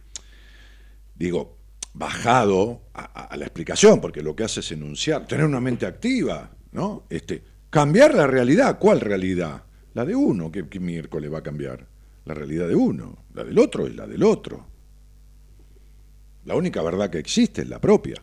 [1.14, 1.56] digo,
[1.96, 7.04] bajado a, la explicación, porque lo que hace es enunciar, tener una mente activa, ¿no?
[7.08, 8.78] Este, cambiar la realidad.
[8.78, 9.64] ¿Cuál realidad?
[9.94, 10.52] La de uno.
[10.52, 11.86] ¿Qué, qué miércoles va a cambiar?
[12.26, 13.24] La realidad de uno.
[13.34, 14.66] La del otro es la del otro.
[16.44, 18.22] La única verdad que existe es la propia.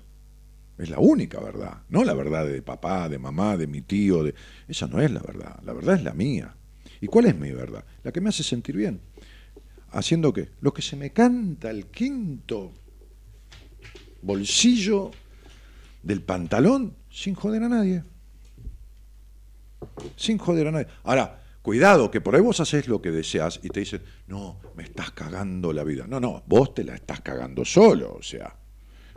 [0.77, 1.81] Es la única verdad.
[1.89, 4.23] No la verdad de papá, de mamá, de mi tío.
[4.23, 4.35] De...
[4.67, 5.59] Esa no es la verdad.
[5.63, 6.55] La verdad es la mía.
[7.01, 7.83] ¿Y cuál es mi verdad?
[8.03, 9.01] La que me hace sentir bien.
[9.91, 10.49] ¿Haciendo qué?
[10.61, 12.71] Lo que se me canta el quinto
[14.23, 15.11] bolsillo
[16.01, 18.03] del pantalón sin joder a nadie.
[20.15, 20.87] Sin joder a nadie.
[21.03, 24.83] Ahora, cuidado, que por ahí vos haces lo que deseas y te dicen, no, me
[24.83, 26.07] estás cagando la vida.
[26.07, 28.55] No, no, vos te la estás cagando solo, o sea.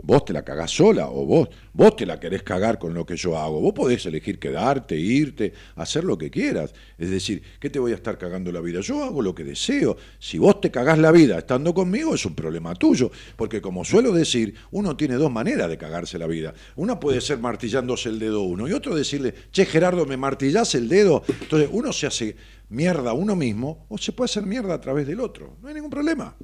[0.02, 3.16] Vos te la cagás sola o vos, vos te la querés cagar con lo que
[3.16, 3.60] yo hago.
[3.60, 6.74] Vos podés elegir quedarte, irte, hacer lo que quieras.
[6.98, 8.80] Es decir, ¿qué te voy a estar cagando la vida?
[8.80, 9.96] Yo hago lo que deseo.
[10.18, 13.10] Si vos te cagás la vida estando conmigo, es un problema tuyo.
[13.36, 16.54] Porque como suelo decir, uno tiene dos maneras de cagarse la vida.
[16.76, 20.88] Una puede ser martillándose el dedo uno y otro decirle, che Gerardo, me martillás el
[20.88, 21.22] dedo.
[21.40, 22.36] Entonces uno se hace
[22.68, 25.56] mierda uno mismo o se puede hacer mierda a través del otro.
[25.62, 26.36] No hay ningún problema.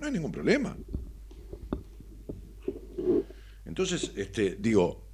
[0.00, 0.76] No hay ningún problema.
[3.66, 5.06] Entonces, este, digo,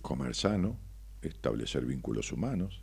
[0.00, 0.78] comer sano,
[1.20, 2.82] establecer vínculos humanos,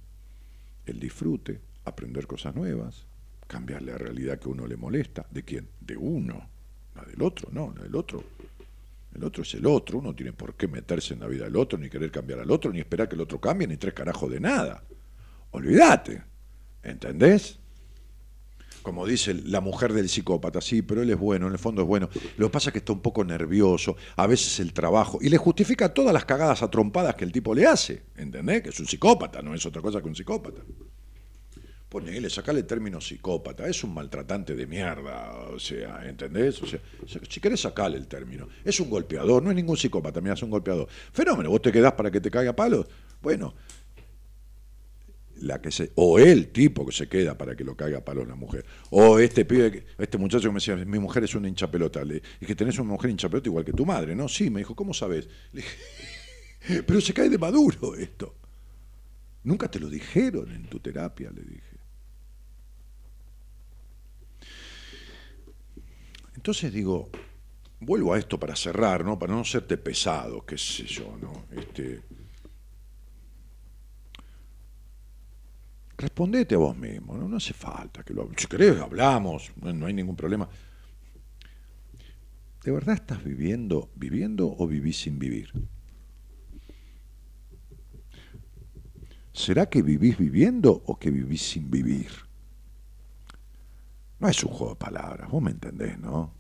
[0.86, 3.08] el disfrute, aprender cosas nuevas,
[3.48, 5.26] cambiar la realidad que uno le molesta.
[5.32, 5.68] ¿De quién?
[5.82, 6.50] De uno.
[6.96, 8.24] La del otro, no, la del otro.
[9.16, 11.78] El otro es el otro, uno tiene por qué meterse en la vida del otro,
[11.78, 14.40] ni querer cambiar al otro, ni esperar que el otro cambie, ni tres carajos de
[14.40, 14.84] nada.
[15.52, 16.24] Olvídate.
[16.84, 17.60] ¿Entendés?
[18.84, 21.88] Como dice la mujer del psicópata, sí, pero él es bueno, en el fondo es
[21.88, 22.10] bueno.
[22.38, 25.38] Lo que pasa es que está un poco nervioso, a veces el trabajo, y le
[25.38, 28.62] justifica todas las cagadas atrompadas que el tipo le hace, ¿entendés?
[28.62, 30.62] Que es un psicópata, no es otra cosa que un psicópata.
[31.90, 36.62] Ponele, sacale el término psicópata, es un maltratante de mierda, o sea, ¿entendés?
[36.62, 36.80] O sea,
[37.30, 38.48] si querés sacale el término.
[38.66, 40.88] Es un golpeador, no es ningún psicópata, mira, es un golpeador.
[41.12, 42.88] Fenómeno, vos te quedás para que te caiga palos.
[43.22, 43.54] Bueno,
[45.42, 48.26] la que se, o el tipo que se queda para que lo caiga a palo
[48.26, 52.04] la mujer, o este pibe, este muchacho que me decía, mi mujer es una hinchapelota,
[52.04, 54.28] le dije, tenés una mujer hinchapelota igual que tu madre, ¿no?
[54.28, 55.28] Sí, me dijo, ¿cómo sabes?
[55.52, 58.36] Le dije, pero se cae de maduro esto.
[59.44, 61.78] Nunca te lo dijeron en tu terapia, le dije.
[66.36, 67.10] Entonces digo,
[67.80, 69.20] vuelvo a esto para cerrar, ¿no?
[69.20, 71.46] Para no serte pesado, qué sé yo, ¿no?
[71.52, 72.02] Este,
[75.98, 77.36] respondete a vos mismo, ¿no?
[77.36, 80.48] Hace falta que lo Si querés, hablamos, no, hay ningún problema.
[82.64, 85.52] ¿De verdad estás viviendo, viviendo o vivís sin vivir?
[89.34, 92.12] ¿Será que vivís viviendo o que vivís sin vivir?
[94.20, 96.34] No es un juego de palabras, vos me entendés, ¿no?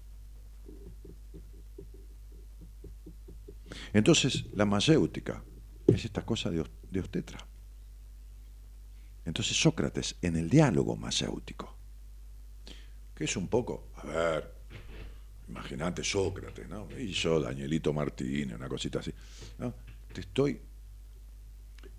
[3.92, 5.44] Entonces, la mayéutica
[5.88, 7.46] es esta cosa de, de obstetra.
[9.26, 11.76] Entonces Sócrates, en el diálogo mayéutico,
[13.16, 14.54] que es un poco, a ver,
[15.48, 16.88] imagínate Sócrates, ¿no?
[16.98, 19.14] Y yo, Danielito Martínez, una cosita así.
[20.14, 20.60] Te estoy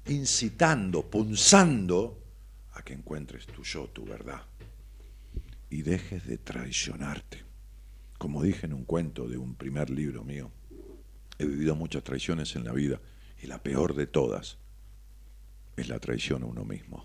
[0.07, 2.23] incitando, punzando
[2.75, 4.43] a que encuentres tu yo, tu verdad,
[5.71, 7.43] y dejes de traicionarte.
[8.19, 10.51] Como dije en un cuento de un primer libro mío,
[11.39, 13.01] he vivido muchas traiciones en la vida
[13.43, 14.57] Y la peor de todas
[15.77, 17.05] es la traición a uno mismo.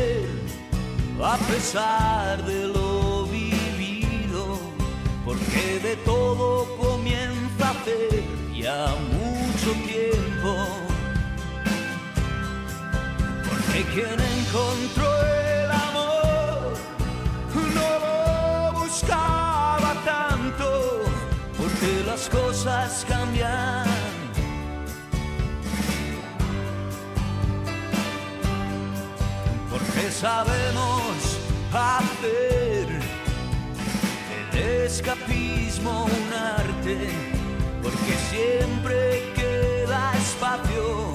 [1.23, 4.59] a pesar de lo vivido,
[5.23, 8.23] porque de todo comienza hace
[8.55, 10.51] ya mucho tiempo.
[13.47, 15.90] Porque quien encontró el amor
[30.21, 31.39] sabemos
[31.73, 32.87] hacer.
[34.51, 36.97] Del escapismo un arte,
[37.81, 38.99] porque siempre
[39.35, 41.13] queda espacio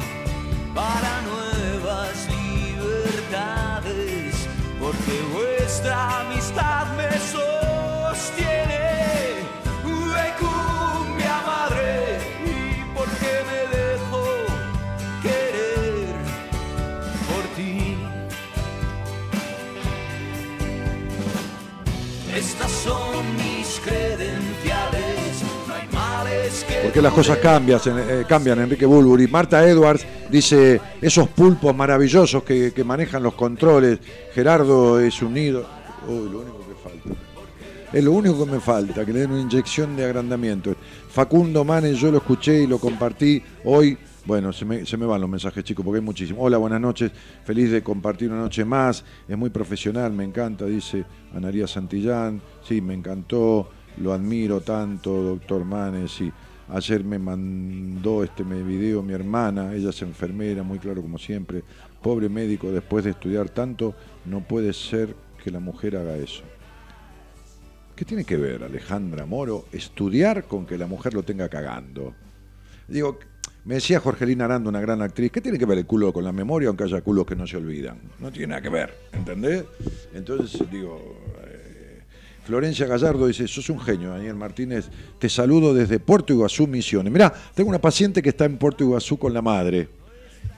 [0.74, 4.34] para nuevas libertades,
[4.80, 8.65] porque vuestra amistad me sostiene
[26.96, 29.26] que las cosas cambian, eh, cambian, Enrique Bulburi.
[29.26, 33.98] Marta Edwards dice, esos pulpos maravillosos que, que manejan los controles,
[34.32, 35.66] Gerardo es un ídolo.
[36.08, 37.20] Uy, lo único que falta.
[37.92, 40.74] Es lo único que me falta, que le den una inyección de agrandamiento.
[41.10, 43.98] Facundo Manes, yo lo escuché y lo compartí hoy.
[44.24, 46.46] Bueno, se me, se me van los mensajes, chicos, porque hay muchísimos.
[46.46, 47.12] Hola, buenas noches.
[47.44, 49.04] Feliz de compartir una noche más.
[49.28, 52.40] Es muy profesional, me encanta, dice Anaría Santillán.
[52.66, 53.68] Sí, me encantó.
[53.98, 56.10] Lo admiro tanto, doctor Manes.
[56.10, 56.32] Sí.
[56.68, 61.62] Ayer me mandó este video mi hermana, ella es enfermera, muy claro como siempre.
[62.02, 63.94] Pobre médico, después de estudiar tanto,
[64.24, 66.42] no puede ser que la mujer haga eso.
[67.94, 72.14] ¿Qué tiene que ver, Alejandra Moro, estudiar con que la mujer lo tenga cagando?
[72.88, 73.18] Digo,
[73.64, 76.32] me decía Jorgelina Aranda, una gran actriz, ¿qué tiene que ver el culo con la
[76.32, 77.98] memoria, aunque haya culos que no se olvidan?
[78.18, 79.64] No tiene nada que ver, ¿entendés?
[80.12, 81.16] Entonces, digo,
[82.46, 84.88] Florencia Gallardo dice, sos un genio, Daniel Martínez,
[85.18, 87.12] te saludo desde Puerto Iguazú, Misiones.
[87.12, 89.88] Mirá, tengo una paciente que está en Puerto Iguazú con la madre.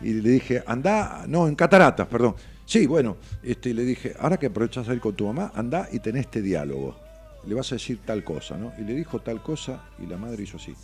[0.02, 2.34] Y le dije, anda, no, en Cataratas, perdón.
[2.66, 5.98] Sí, bueno, este, le dije, ahora que aprovechás a ir con tu mamá, anda y
[6.00, 6.94] tenés este diálogo.
[7.46, 8.74] Le vas a decir tal cosa, ¿no?
[8.78, 10.74] Y le dijo tal cosa y la madre hizo así.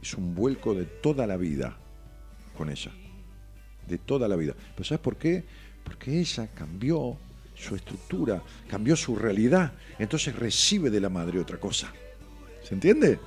[0.00, 1.76] Hizo un vuelco de toda la vida
[2.56, 2.92] con ella.
[3.88, 4.54] De toda la vida.
[4.76, 5.42] ¿Pero sabes por qué?
[5.82, 7.18] Porque ella cambió
[7.62, 9.72] su estructura, cambió su realidad.
[9.98, 11.92] Entonces recibe de la madre otra cosa.
[12.62, 13.18] ¿Se entiende?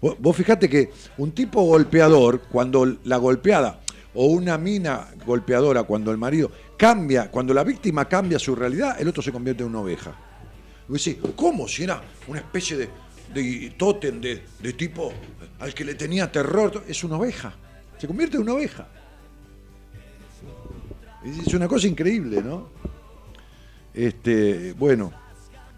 [0.00, 3.80] Vos, fijate que un tipo golpeador, cuando la golpeada,
[4.12, 9.08] o una mina golpeadora, cuando el marido cambia, cuando la víctima cambia su realidad, el
[9.08, 10.14] otro se convierte en una oveja.
[10.88, 11.66] Y ¿cómo?
[11.66, 12.88] Si era una especie de,
[13.32, 15.12] de tótem, de, de tipo
[15.60, 17.54] al que le tenía terror, es una oveja.
[17.96, 18.86] Se convierte en una oveja.
[21.24, 22.68] Es una cosa increíble, ¿no?
[23.94, 25.10] Este, bueno,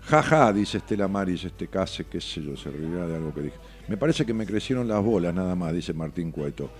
[0.02, 3.56] jaja, dice Estela Maris, este case, qué sé yo, se reirá de algo que dije.
[3.86, 6.70] Me parece que me crecieron las bolas nada más, dice Martín Cueto.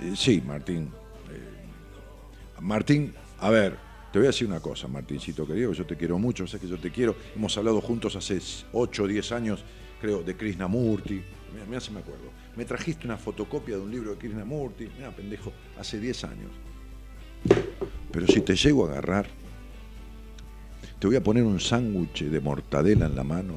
[0.00, 0.90] Eh, sí, Martín.
[1.30, 3.76] Eh, Martín, a ver,
[4.12, 6.78] te voy a decir una cosa, Martincito querido, yo te quiero mucho, sé que yo
[6.78, 7.14] te quiero.
[7.36, 8.40] Hemos hablado juntos hace
[8.72, 9.64] 8 o 10 años,
[10.00, 11.22] creo, de Krishnamurti.
[11.52, 12.32] Mira, mira si me acuerdo.
[12.56, 14.88] Me trajiste una fotocopia de un libro de Krishnamurti.
[14.96, 16.50] Mira, pendejo, hace 10 años.
[18.10, 19.26] Pero si te llego a agarrar,
[20.98, 23.54] te voy a poner un sándwich de mortadela en la mano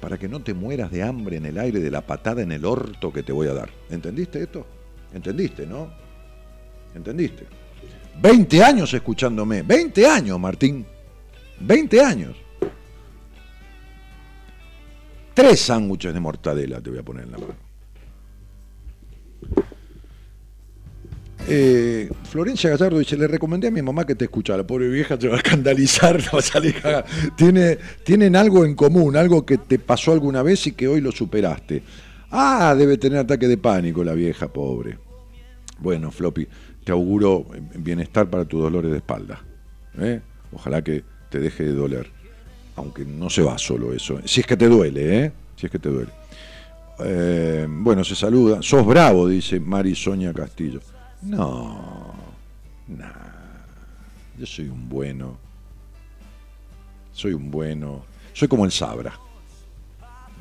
[0.00, 2.64] para que no te mueras de hambre en el aire de la patada en el
[2.64, 3.70] orto que te voy a dar.
[3.90, 4.66] ¿Entendiste esto?
[5.12, 5.90] ¿Entendiste, no?
[6.94, 7.46] ¿Entendiste?
[8.20, 9.62] 20 años escuchándome.
[9.62, 10.86] 20 años, Martín.
[11.60, 12.36] 20 años.
[15.34, 17.54] Tres sándwiches de mortadela te voy a poner en la mano.
[21.48, 25.28] Eh, Florencia Gallardo dice, le recomendé a mi mamá que te escuchara, pobre vieja, te
[25.28, 27.04] va a escandalizar, te va.
[27.36, 31.12] Tiene, tienen algo en común, algo que te pasó alguna vez y que hoy lo
[31.12, 31.82] superaste.
[32.30, 34.98] Ah, debe tener ataque de pánico la vieja, pobre.
[35.78, 36.46] Bueno, Floppy,
[36.84, 39.42] te auguro bienestar para tus dolores de espalda.
[39.98, 40.20] ¿eh?
[40.52, 42.08] Ojalá que te deje de doler.
[42.76, 44.20] Aunque no se va solo eso.
[44.24, 45.32] Si es que te duele, ¿eh?
[45.56, 46.10] Si es que te duele.
[47.04, 48.62] Eh, bueno, se saluda.
[48.62, 50.80] Sos bravo, dice Mari Sonia Castillo.
[51.22, 52.14] No,
[52.88, 53.08] nah.
[54.38, 55.38] Yo soy un bueno.
[57.12, 58.04] Soy un bueno.
[58.32, 59.12] Soy como el Sabra.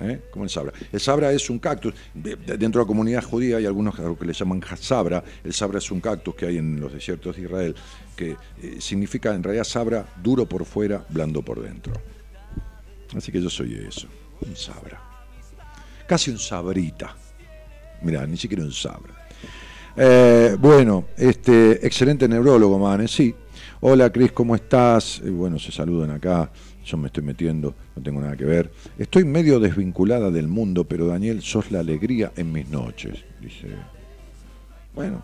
[0.01, 0.21] ¿eh?
[0.32, 0.71] Como el sabra.
[0.93, 1.93] El sabra es un cactus.
[2.13, 5.21] De- de- Dentro de la comunidad judía hay algunos que le llaman sabra.
[5.43, 7.75] El sabra es un cactus que hay en los desiertos de Israel,
[8.15, 11.91] que eh, significa en realidad sabra duro por fuera, blando por dentro.
[13.13, 14.07] Así que yo soy eso,
[14.47, 15.01] un sabra.
[16.07, 17.13] Casi un sabrita.
[18.01, 19.13] Mirá, ni siquiera un sabra.
[20.02, 23.36] Eh, bueno, este, excelente neurólogo, Manes, sí.
[23.82, 25.22] Hola, Cris, ¿cómo estás?
[25.26, 26.50] Eh, bueno, se saludan acá.
[26.86, 28.72] Yo me estoy metiendo, no tengo nada que ver.
[28.97, 33.26] Estoy medio desvinculada del mundo, pero Daniel, sos la alegría en mis noches.
[33.41, 33.68] Dice.
[34.95, 35.22] Bueno,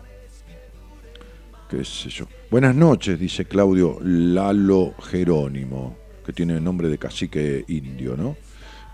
[1.70, 2.26] qué sé yo.
[2.50, 8.36] Buenas noches, dice Claudio Lalo Jerónimo, que tiene el nombre de cacique indio, ¿no?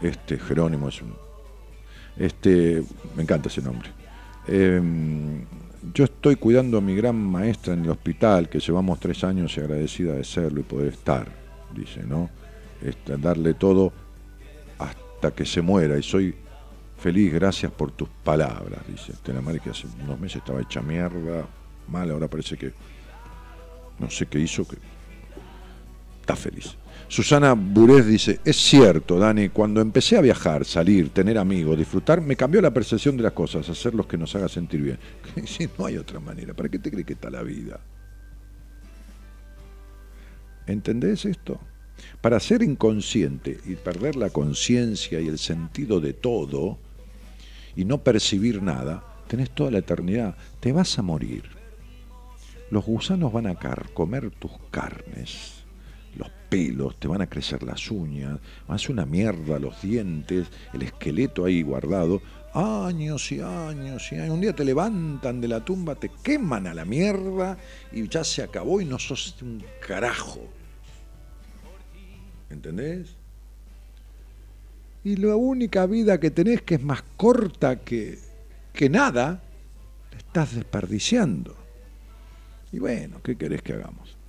[0.00, 1.12] Este Jerónimo es un.
[2.16, 2.84] Este,
[3.16, 3.90] me encanta ese nombre.
[4.46, 5.44] Em,
[5.94, 9.60] yo estoy cuidando a mi gran maestra en el hospital, que llevamos tres años y
[9.60, 11.26] agradecida de serlo y poder estar,
[11.74, 12.30] dice, ¿no?
[12.80, 13.92] Este, darle todo
[14.78, 16.34] hasta que se muera y soy
[16.98, 19.12] feliz, gracias por tus palabras, dice.
[19.12, 21.46] Este, la madre que hace unos meses estaba hecha mierda,
[21.88, 22.72] mal, ahora parece que
[23.98, 24.76] no sé qué hizo, que
[26.20, 26.76] está feliz.
[27.12, 32.36] Susana Burés dice, es cierto, Dani, cuando empecé a viajar, salir, tener amigos, disfrutar, me
[32.36, 34.98] cambió la percepción de las cosas, hacer los que nos haga sentir bien.
[35.44, 37.80] Si no hay otra manera, ¿para qué te crees que está la vida?
[40.66, 41.60] ¿Entendés esto?
[42.22, 46.78] Para ser inconsciente y perder la conciencia y el sentido de todo
[47.76, 51.44] y no percibir nada, tenés toda la eternidad, te vas a morir.
[52.70, 53.54] Los gusanos van a
[53.92, 55.61] comer tus carnes,
[56.52, 58.38] pelos, te van a crecer las uñas,
[58.68, 62.20] hacer una mierda los dientes, el esqueleto ahí guardado,
[62.52, 64.34] años y años y años.
[64.34, 67.56] Un día te levantan de la tumba, te queman a la mierda
[67.90, 70.42] y ya se acabó y no sos un carajo.
[72.50, 73.16] ¿Entendés?
[75.04, 78.18] Y la única vida que tenés que es más corta que,
[78.74, 79.42] que nada,
[80.10, 81.56] la estás desperdiciando.
[82.72, 84.21] Y bueno, ¿qué querés que hagamos?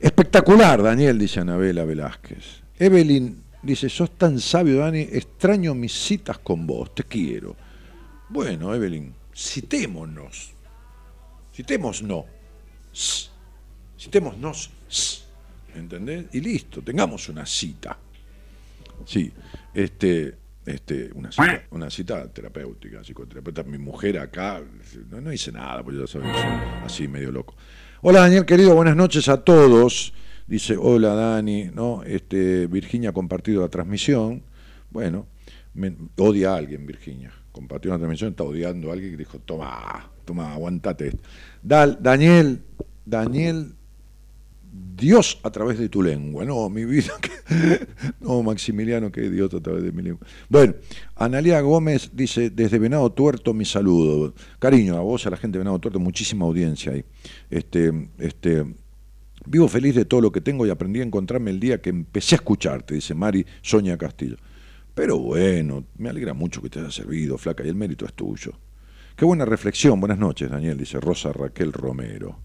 [0.00, 2.62] Espectacular, Daniel, dice Anabela Velázquez.
[2.78, 7.56] Evelyn dice, sos tan sabio, Dani, extraño mis citas con vos, te quiero.
[8.28, 10.52] Bueno, Evelyn, citémonos.
[11.52, 12.24] Citémonos.
[13.98, 14.70] Citémonos.
[15.74, 16.26] ¿Entendés?
[16.32, 17.98] Y listo, tengamos una cita.
[19.04, 19.32] Sí,
[19.74, 23.62] este, este, una cita, una cita terapéutica, psicoterapeuta.
[23.64, 24.62] Mi mujer acá,
[25.10, 26.30] no, hice nada, porque ya saben,
[26.84, 27.54] así medio loco.
[28.00, 30.12] Hola Daniel querido, buenas noches a todos.
[30.46, 32.04] Dice, hola Dani, ¿no?
[32.04, 34.44] Este, Virginia ha compartido la transmisión.
[34.90, 35.26] Bueno,
[36.16, 37.32] odia a alguien, Virginia.
[37.50, 41.10] Compartió una transmisión, está odiando a alguien que dijo, toma, toma, aguantate.
[41.60, 42.62] Dal, Daniel,
[43.04, 43.74] Daniel
[44.70, 46.44] Dios a través de tu lengua.
[46.44, 47.12] No, mi vida.
[48.20, 50.26] no, Maximiliano, qué idiota a través de mi lengua.
[50.48, 50.74] Bueno,
[51.14, 54.34] Analia Gómez dice, desde Venado Tuerto mi saludo.
[54.58, 57.04] Cariño a vos, a la gente de Venado Tuerto, muchísima audiencia ahí.
[57.48, 58.64] Este, este,
[59.46, 62.34] vivo feliz de todo lo que tengo y aprendí a encontrarme el día que empecé
[62.34, 64.36] a escucharte, dice Mari Soña Castillo.
[64.94, 68.52] Pero bueno, me alegra mucho que te haya servido, flaca, y el mérito es tuyo.
[69.14, 70.00] Qué buena reflexión.
[70.00, 72.40] Buenas noches, Daniel, dice Rosa Raquel Romero.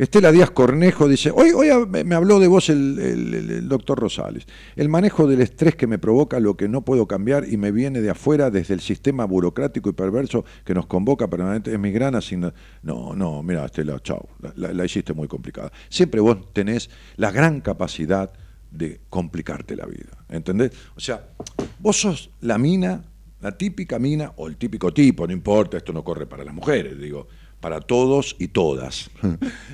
[0.00, 4.46] Estela Díaz Cornejo dice, hoy, hoy me habló de vos el, doctor Rosales.
[4.74, 8.00] El manejo del estrés que me provoca lo que no puedo cambiar y me viene
[8.00, 12.14] de afuera desde el sistema burocrático y perverso que nos convoca permanentemente es mi gran
[12.14, 12.58] asignación.
[12.82, 15.70] No, no, mira, Estela, chao, la, la, la hiciste muy complicada.
[15.90, 18.32] Siempre vos tenés la gran capacidad
[18.70, 20.72] de complicarte la vida, ¿entendés?
[20.96, 21.28] O sea,
[21.78, 23.04] vos sos la mina,
[23.42, 26.98] la típica mina, o el típico tipo, no importa, esto no corre para las mujeres,
[26.98, 27.28] digo,
[27.60, 29.10] para todos y todas.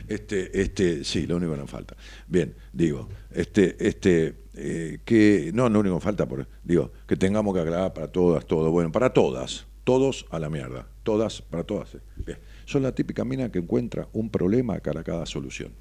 [0.09, 1.97] Este, este, sí, lo único que nos falta.
[2.26, 7.55] Bien, digo, este, este, eh, que, no, lo único que falta, por, digo, que tengamos
[7.55, 11.95] que aclarar para todas, todo, bueno, para todas, todos a la mierda, todas, para todas.
[11.95, 12.01] eh.
[12.24, 15.72] Bien, son la típica mina que encuentra un problema para cada solución.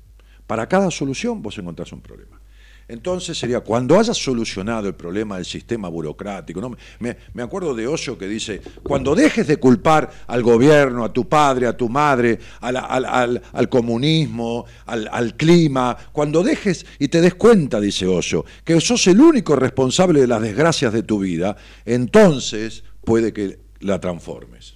[0.47, 2.39] Para cada solución vos encontrás un problema.
[2.87, 6.75] Entonces sería, cuando hayas solucionado el problema del sistema burocrático, ¿no?
[6.99, 11.27] me, me, acuerdo de Osho que dice, cuando dejes de culpar al gobierno, a tu
[11.27, 17.21] padre, a tu madre, al, al, al, al comunismo, al, clima, cuando dejes y te
[17.21, 21.57] des cuenta, dice Osho, que sos el único responsable de las desgracias de tu vida,
[21.85, 24.75] entonces puede que la transformes.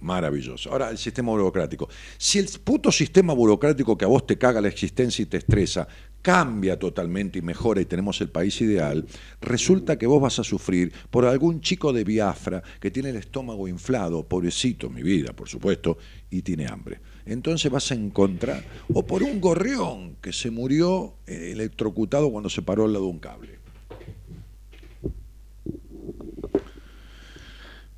[0.00, 0.70] Maravilloso.
[0.70, 1.88] Ahora, el sistema burocrático.
[2.16, 5.88] Si el puto sistema burocrático que a vos te caga la existencia y te estresa,
[6.22, 9.06] cambia totalmente y mejora y tenemos el país ideal,
[9.40, 13.68] resulta que vos vas a sufrir por algún chico de Biafra que tiene el estómago
[13.68, 15.98] inflado, pobrecito, mi vida, por supuesto,
[16.30, 17.00] y tiene hambre.
[17.24, 22.62] Entonces vas a encontrar, o por un gorrión que se murió eh, electrocutado cuando se
[22.62, 23.58] paró al lado de un cable.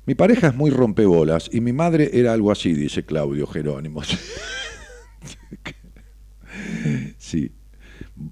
[0.05, 4.01] Mi pareja es muy rompebolas y mi madre era algo así, dice Claudio Jerónimo.
[7.17, 7.51] sí,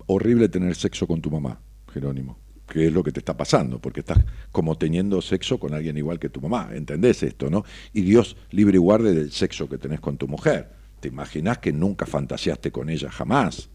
[0.08, 1.60] horrible tener sexo con tu mamá,
[1.94, 4.20] Jerónimo, que es lo que te está pasando, porque estás
[4.52, 7.64] como teniendo sexo con alguien igual que tu mamá, ¿entendés esto, no?
[7.94, 10.72] Y Dios libre y guarde del sexo que tenés con tu mujer.
[11.00, 13.70] ¿Te imaginás que nunca fantaseaste con ella jamás?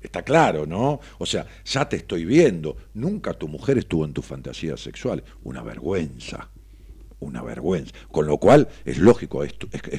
[0.00, 0.98] Está claro, ¿no?
[1.18, 2.76] O sea, ya te estoy viendo.
[2.94, 5.22] Nunca tu mujer estuvo en tu fantasía sexual.
[5.44, 6.50] Una vergüenza
[7.22, 7.92] una vergüenza.
[8.10, 9.54] Con lo cual es lógico, es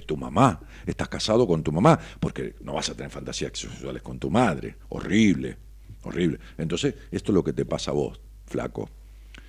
[0.05, 4.19] tu, mamá, estás casado con tu mamá, porque no vas a tener fantasías sexuales con
[4.19, 4.75] tu madre.
[4.89, 5.57] Horrible,
[6.03, 6.39] horrible.
[6.57, 8.89] Entonces, esto es lo que te pasa a vos, flaco.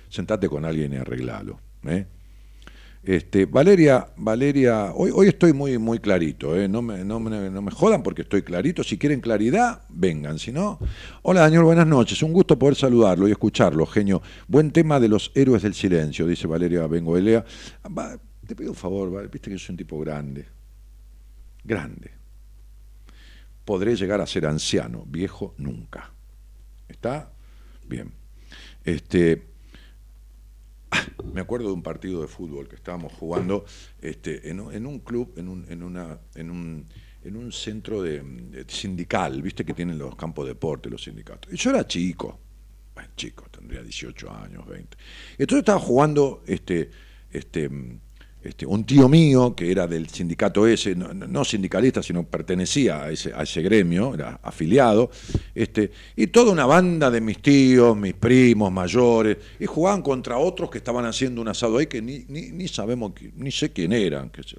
[0.09, 1.59] Sentate con alguien y arreglalo.
[1.85, 2.07] ¿eh?
[3.05, 6.67] Este, Valeria, Valeria, hoy, estoy muy, muy clarito, ¿eh?
[6.67, 8.83] no, me, no, me, jodan porque estoy clarito.
[8.83, 10.39] Si quieren claridad, vengan.
[10.39, 10.79] Si no,
[11.21, 12.23] hola Daniel, buenas noches.
[12.23, 14.23] Un gusto poder saludarlo y escucharlo, genio.
[14.47, 17.45] Buen tema de los héroes del silencio, dice Valeria Bengoelea.
[18.47, 20.47] te pido un favor, viste que soy un tipo grande.
[21.63, 22.09] Grande.
[23.65, 26.11] Podré llegar a ser anciano, viejo nunca.
[26.87, 27.31] ¿Está?
[27.87, 28.11] Bien.
[28.83, 29.54] Este,
[31.33, 33.65] me acuerdo de un partido de fútbol que estábamos jugando
[34.01, 40.53] este, en, un club, en un, centro de, sindical, viste que tienen los campos de
[40.53, 41.51] deporte, los sindicatos.
[41.51, 42.39] Y yo era chico,
[42.93, 44.97] bueno, chico, tendría 18 años, 20.
[45.37, 46.89] Entonces estaba jugando este,
[47.29, 47.69] este,
[48.45, 53.33] este, un tío mío que era del sindicato ese, no, sindicalista, sino pertenecía a ese,
[53.33, 55.09] a ese, gremio, era afiliado,
[55.55, 60.69] este, y toda una banda de mis tíos, mis primos mayores, y jugaban contra otros
[60.69, 64.29] que estaban haciendo un asado ahí que ni, ni, sabemos, ni sé quién eran.
[64.29, 64.57] Qué sé.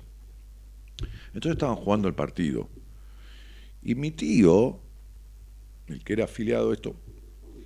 [1.28, 2.68] Entonces estaban jugando el partido.
[3.84, 4.80] Y mi tío,
[5.86, 6.96] el que era afiliado a esto,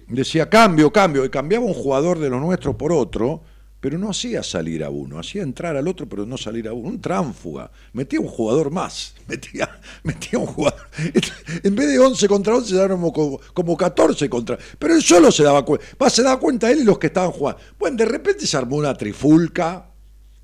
[0.06, 3.42] decía cambio, cambio, y cambiaba un jugador de los nuestros por otro,
[3.80, 6.90] pero no hacía salir a uno, hacía entrar al otro, pero no salir a uno.
[6.90, 7.70] Un tránfuga.
[7.94, 9.14] Metía un jugador más.
[9.26, 10.80] Metía, metía un jugador.
[11.62, 14.58] En vez de 11 contra 11, se como, como 14 contra.
[14.78, 16.10] Pero él solo se daba cuenta.
[16.10, 17.60] Se daba cuenta él y los que estaban jugando.
[17.78, 19.90] Bueno, de repente se armó una trifulca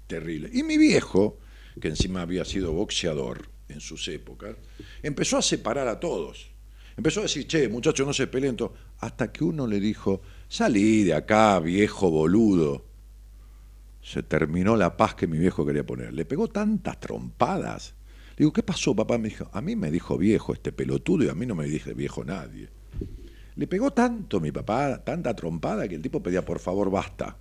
[0.07, 0.49] terrible.
[0.53, 1.39] Y mi viejo,
[1.79, 4.57] que encima había sido boxeador en sus épocas,
[5.03, 6.51] empezó a separar a todos.
[6.97, 8.57] Empezó a decir, che, muchachos, no se peleen.
[9.01, 12.96] Hasta que uno le dijo, salí de acá, viejo boludo
[14.07, 16.15] se terminó la paz que mi viejo quería poner.
[16.15, 17.97] Le pegó tantas trompadas.
[18.31, 19.19] Le digo, ¿qué pasó, papá?
[19.19, 21.93] Me dijo, a mí me dijo viejo este pelotudo y a mí no me dije
[21.93, 22.69] viejo nadie.
[23.57, 27.37] Le pegó tanto mi papá, tanta trompada, que el tipo pedía, por favor, basta.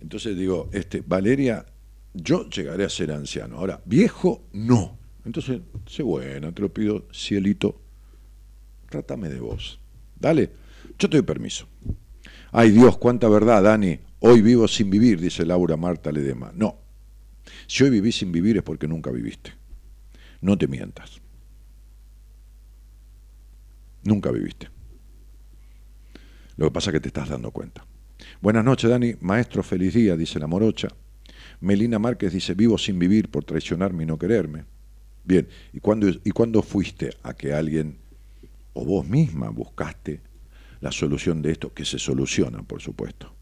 [0.00, 1.64] Entonces digo, este, Valeria,
[2.12, 3.58] yo llegaré a ser anciano.
[3.58, 4.98] Ahora, viejo, no.
[5.24, 7.80] Entonces, sé bueno, te lo pido, cielito,
[8.90, 9.78] trátame de vos.
[10.18, 10.50] Dale,
[10.98, 11.68] yo te doy permiso.
[12.50, 14.00] Ay Dios, cuánta verdad, Dani.
[14.26, 16.50] Hoy vivo sin vivir, dice Laura Marta Ledema.
[16.54, 16.78] No.
[17.66, 19.52] Si hoy vivís sin vivir es porque nunca viviste.
[20.40, 21.20] No te mientas.
[24.02, 24.70] Nunca viviste.
[26.56, 27.86] Lo que pasa es que te estás dando cuenta.
[28.40, 29.14] Buenas noches, Dani.
[29.20, 30.88] Maestro, feliz día, dice la morocha.
[31.60, 34.64] Melina Márquez dice, vivo sin vivir por traicionarme y no quererme.
[35.22, 37.98] Bien, ¿y cuándo, ¿y cuándo fuiste a que alguien
[38.72, 40.22] o vos misma buscaste
[40.80, 41.74] la solución de esto?
[41.74, 43.33] Que se soluciona, por supuesto.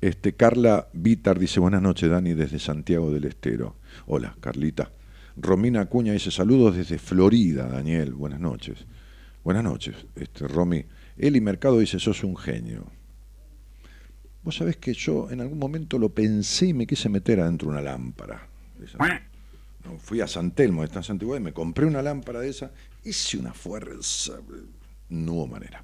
[0.00, 3.76] Este, Carla Vitar dice, buenas noches, Dani, desde Santiago del Estero.
[4.06, 4.92] Hola, Carlita.
[5.36, 8.14] Romina Acuña dice, saludos desde Florida, Daniel.
[8.14, 8.86] Buenas noches.
[9.42, 10.84] Buenas noches, este, Romy.
[11.16, 12.86] Eli Mercado dice, sos un genio.
[14.42, 17.72] Vos sabés que yo en algún momento lo pensé y me quise meter adentro de
[17.72, 18.48] una lámpara.
[19.98, 22.70] fui a San Telmo, está en y me compré una lámpara de esa,
[23.04, 24.34] hice una fuerza,
[25.08, 25.82] no hubo manera.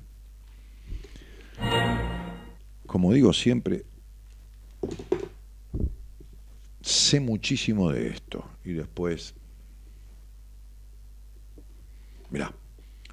[2.86, 3.84] Como digo siempre,
[6.80, 9.34] sé muchísimo de esto y después,
[12.30, 12.54] mira,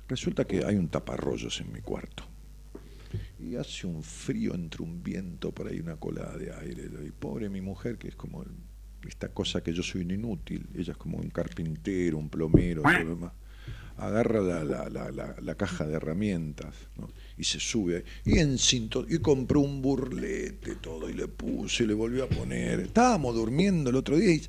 [0.08, 2.24] resulta que hay un taparrollos en mi cuarto
[3.40, 6.90] y hace un frío entre un viento por ahí, una colada de aire.
[7.06, 8.44] Y pobre mi mujer, que es como
[9.08, 13.10] esta cosa que yo soy un inútil, ella es como un carpintero, un plomero, todo
[13.10, 13.34] demás.
[13.98, 16.74] Agarra la, la, la, caja de herramientas
[17.38, 18.58] y se sube y en
[19.10, 22.80] y compró un burlete todo y le puso y le volvió a poner.
[22.80, 24.42] Estábamos durmiendo el otro día y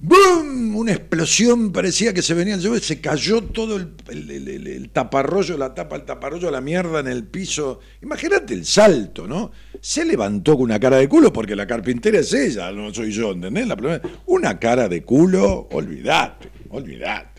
[0.00, 0.76] ¡Bum!
[0.76, 5.72] Una explosión, parecía que se venía el lluvia, se cayó todo el, el- taparrollo, la
[5.74, 7.80] tapa, el taparrollo, la mierda en el piso.
[8.02, 9.50] Imagínate el salto, ¿no?
[9.80, 13.32] Se levantó con una cara de culo porque la carpintera es ella, no soy yo,
[13.32, 13.66] ¿entendés?
[13.66, 17.33] La primera- una cara de culo, olvídate, olvídate.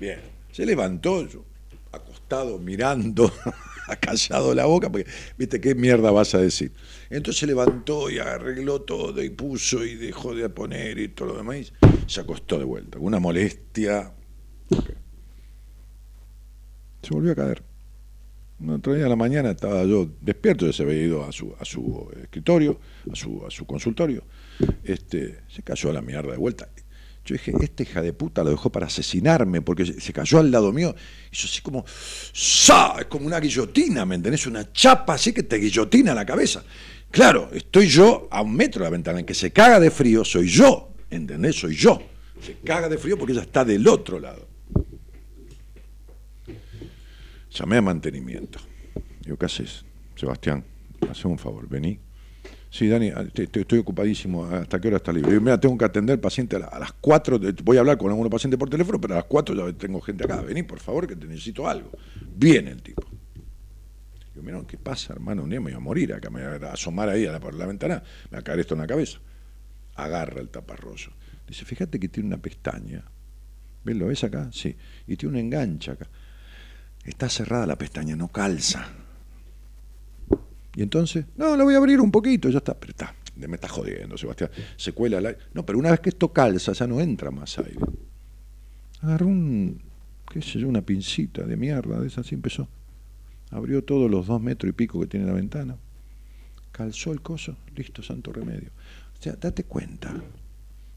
[0.00, 0.20] Bien,
[0.52, 1.44] se levantó yo,
[1.90, 3.32] acostado, mirando,
[4.00, 6.72] callado la boca, porque, viste, ¿qué mierda vas a decir?
[7.10, 11.36] Entonces se levantó y arregló todo y puso y dejó de poner y todo lo
[11.38, 11.72] demás.
[12.06, 14.12] se acostó de vuelta, una molestia.
[17.02, 17.62] Se volvió a caer.
[18.60, 21.54] Un otro día a la mañana estaba yo despierto, ya se había ido a su,
[21.58, 22.80] a su escritorio,
[23.10, 24.24] a su, a su consultorio.
[24.82, 26.68] Este, se cayó a la mierda de vuelta.
[27.28, 30.72] Yo dije, esta hija de puta lo dejó para asesinarme, porque se cayó al lado
[30.72, 30.94] mío.
[31.30, 31.84] Hizo así como,
[32.32, 32.94] ¡sa!
[33.00, 34.46] Es como una guillotina, ¿me entendés?
[34.46, 36.64] Una chapa así que te guillotina la cabeza.
[37.10, 39.20] Claro, estoy yo a un metro de la ventana.
[39.20, 41.56] En que se caga de frío soy yo, ¿entendés?
[41.56, 42.00] Soy yo.
[42.40, 44.48] Se caga de frío porque ella está del otro lado.
[47.50, 48.58] Llamé a mantenimiento.
[49.20, 49.84] Digo, ¿qué haces?
[50.16, 50.64] Sebastián,
[51.10, 52.00] hazme un favor, vení.
[52.70, 54.44] Sí, Dani, ah, estoy ocupadísimo.
[54.44, 55.30] ¿Hasta qué hora está libre?
[55.30, 57.40] Digo, mira, tengo que atender paciente a, la- a las 4.
[57.64, 60.24] Voy a hablar con algunos pacientes por teléfono, pero a las 4 ya tengo gente
[60.24, 60.42] acá.
[60.42, 61.90] Vení, por favor, que te necesito algo.
[62.36, 63.02] Viene el tipo.
[64.34, 65.44] Digo, mira, ¿qué pasa, hermano?
[65.44, 67.64] Un me voy a morir acá, me voy a asomar ahí a la, por la
[67.66, 69.18] ventana, me va a caer esto en la cabeza.
[69.96, 71.10] Agarra el taparrollo.
[71.46, 73.02] Dice, fíjate que tiene una pestaña.
[73.82, 73.96] ¿Ves?
[73.96, 74.50] ¿Lo ves acá?
[74.52, 74.76] Sí.
[75.06, 76.06] Y tiene un enganche acá.
[77.02, 78.86] Está cerrada la pestaña, no calza.
[80.78, 82.78] Y entonces, no, la voy a abrir un poquito, ya está.
[82.78, 84.48] Pero está, me está jodiendo, Sebastián.
[84.76, 85.38] Se cuela el aire.
[85.52, 87.80] No, pero una vez que esto calza, ya no entra más aire.
[89.00, 89.82] Agarró un,
[90.30, 92.68] qué sé yo, una pincita de mierda, de esa así empezó.
[93.50, 95.76] Abrió todos los dos metros y pico que tiene la ventana.
[96.70, 98.70] Calzó el coso, listo, santo remedio.
[99.18, 100.12] O sea, date cuenta.
[100.12, 100.22] No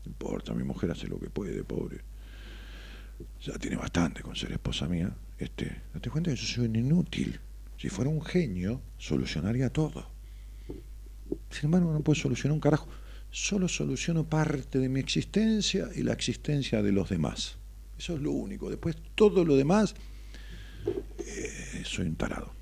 [0.05, 2.01] importa, mi mujer hace lo que puede, pobre.
[3.41, 5.11] Ya tiene bastante con ser esposa mía.
[5.39, 7.39] Este, date cuenta que yo soy un inútil.
[7.82, 10.05] Si fuera un genio, solucionaría todo.
[11.49, 12.88] Sin embargo, no puedo solucionar un carajo.
[13.32, 17.57] Solo soluciono parte de mi existencia y la existencia de los demás.
[17.97, 18.69] Eso es lo único.
[18.69, 19.95] Después, todo lo demás,
[21.17, 22.53] eh, soy un tarado.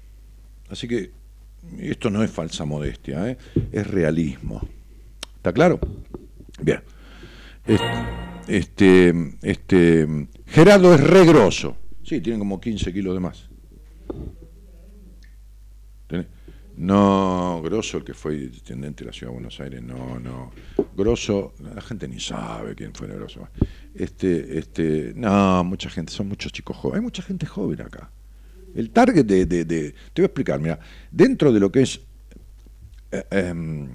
[0.70, 1.11] Así que
[1.80, 3.38] esto no es falsa modestia, ¿eh?
[3.74, 4.65] es realismo.
[5.36, 5.82] ¿Está claro?
[6.61, 6.82] Bien.
[8.47, 11.76] Este, este, Gerardo es regroso.
[12.03, 13.49] Sí, tiene como 15 kilos de más.
[16.78, 20.51] No, Grosso, el que fue intendente de la Ciudad de Buenos Aires, no, no.
[20.95, 23.49] Grosso, la gente ni sabe quién fue Grosso.
[23.93, 26.99] Este, este, no, mucha gente, son muchos chicos jóvenes.
[26.99, 28.10] Hay mucha gente joven acá.
[28.74, 30.80] El target de, te voy a explicar, mira,
[31.12, 31.99] dentro de lo que es
[33.12, 33.89] eh, em,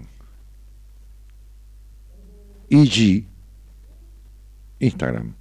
[2.69, 3.25] EG,
[4.81, 5.35] Instagram,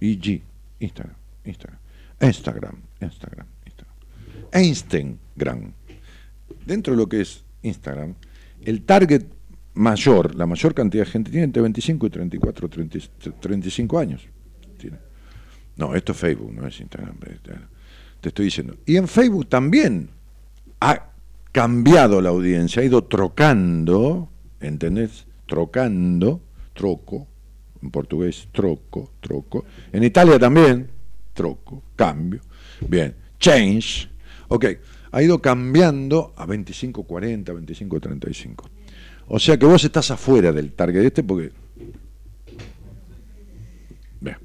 [0.00, 0.42] EG,
[0.80, 1.78] Instagram, Instagram,
[2.20, 3.86] Instagram, Instagram, Instagram,
[4.52, 5.77] Instagram.
[6.68, 8.14] Dentro de lo que es Instagram,
[8.62, 9.24] el target
[9.72, 12.98] mayor, la mayor cantidad de gente tiene entre 25 y 34, 30
[13.40, 14.28] 35 años.
[15.76, 17.16] No, esto es Facebook, no es Instagram.
[17.22, 17.52] este,
[18.20, 18.76] Te estoy diciendo.
[18.84, 20.10] Y en Facebook también
[20.80, 21.10] ha
[21.52, 24.28] cambiado la audiencia, ha ido trocando,
[24.60, 25.24] ¿entendés?
[25.46, 26.42] Trocando,
[26.74, 27.26] troco,
[27.80, 29.64] en portugués, troco, troco.
[29.90, 30.90] En Italia también,
[31.32, 32.40] troco, cambio.
[32.86, 34.10] Bien, change.
[34.48, 34.66] Ok,
[35.10, 38.70] ha ido cambiando a 25, 40, 25, 35.
[39.28, 41.52] O sea que vos estás afuera del target este porque...
[44.20, 44.36] Bien.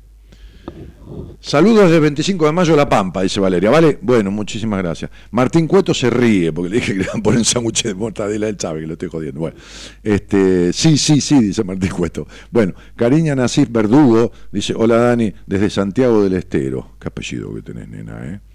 [1.40, 3.70] Saludos de 25 de mayo La Pampa, dice Valeria.
[3.70, 5.10] Vale, bueno, muchísimas gracias.
[5.32, 7.94] Martín Cueto se ríe porque le dije que le van a poner un sándwich de
[7.94, 9.40] mortadela del Chávez, que lo estoy jodiendo.
[9.40, 9.58] Bueno,
[10.04, 12.28] este, sí, sí, sí, dice Martín Cueto.
[12.52, 16.96] Bueno, Cariña Nasif Verdugo dice: Hola Dani, desde Santiago del Estero.
[17.00, 18.53] Qué apellido que tenés, nena, ¿eh?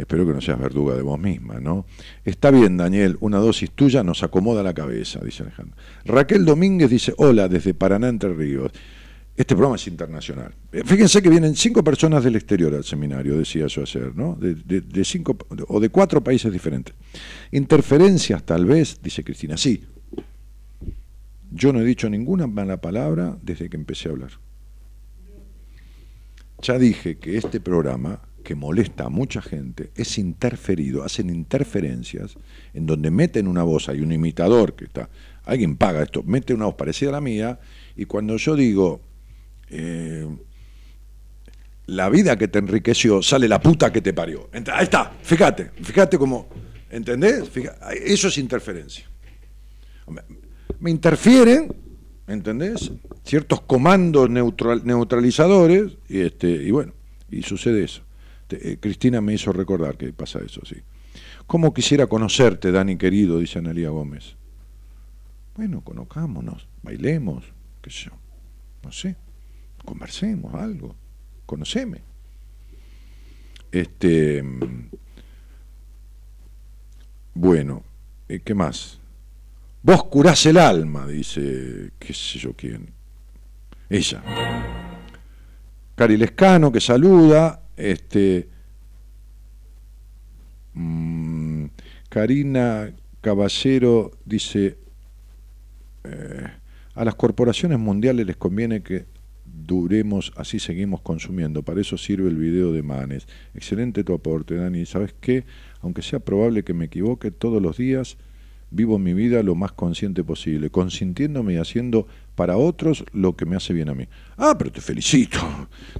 [0.00, 1.84] Espero que no seas verduga de vos misma, ¿no?
[2.24, 5.76] Está bien, Daniel, una dosis tuya nos acomoda la cabeza, dice Alejandro.
[6.06, 8.72] Raquel Domínguez dice, hola, desde Paraná, Entre Ríos.
[9.36, 10.54] Este programa es internacional.
[10.72, 14.36] Eh, Fíjense que vienen cinco personas del exterior al seminario, decía yo ayer, ¿no?
[14.36, 15.36] De, cinco
[15.68, 16.94] o de cuatro países diferentes.
[17.50, 19.56] Interferencias, tal vez, dice Cristina.
[19.56, 19.84] Sí.
[21.50, 24.30] Yo no he dicho ninguna mala palabra desde que empecé a hablar.
[26.62, 32.36] Ya dije que este programa, que molesta a mucha gente, es interferido, hacen interferencias
[32.74, 35.08] en donde meten una voz, hay un imitador que está,
[35.44, 37.58] alguien paga esto, mete una voz parecida a la mía,
[37.96, 39.00] y cuando yo digo,
[39.68, 40.26] eh,
[41.86, 44.48] la vida que te enriqueció, sale la puta que te parió.
[44.52, 46.48] Ahí está, fíjate, fíjate cómo,
[46.90, 47.50] ¿entendés?
[48.04, 49.06] Eso es interferencia.
[50.06, 50.22] Me,
[50.78, 51.74] me interfieren,
[52.28, 52.92] ¿entendés?
[53.24, 56.92] Ciertos comandos neutral- neutralizadores y, este, y bueno,
[57.28, 58.02] y sucede eso.
[58.50, 60.74] Te- eh, Cristina me hizo recordar que pasa eso, sí.
[61.46, 63.38] ¿Cómo quisiera conocerte, Dani querido?
[63.38, 64.34] Dice Analía Gómez.
[65.54, 67.44] Bueno, conozcámonos, bailemos,
[67.80, 68.12] qué sé yo,
[68.82, 69.14] no sé,
[69.84, 70.96] conversemos algo,
[71.46, 72.02] conoceme.
[73.70, 74.88] Este, mm,
[77.34, 77.84] bueno,
[78.28, 78.98] eh, ¿qué más?
[79.82, 82.90] Vos curás el alma, dice, qué sé yo quién.
[83.88, 84.22] Ella.
[85.94, 87.62] Cari Lescano, que saluda.
[87.80, 88.48] Este.
[90.74, 91.66] mm,
[92.08, 94.78] Karina Caballero dice.
[96.04, 96.46] eh,
[96.94, 99.06] a las corporaciones mundiales les conviene que
[99.44, 101.62] duremos, así seguimos consumiendo.
[101.62, 103.26] Para eso sirve el video de Manes.
[103.54, 104.84] Excelente tu aporte, Dani.
[104.86, 105.44] ¿Sabes qué?
[105.80, 108.16] Aunque sea probable que me equivoque, todos los días
[108.70, 112.06] vivo mi vida lo más consciente posible, consintiéndome y haciendo
[112.40, 114.08] para otros lo que me hace bien a mí.
[114.38, 115.38] Ah, pero te felicito.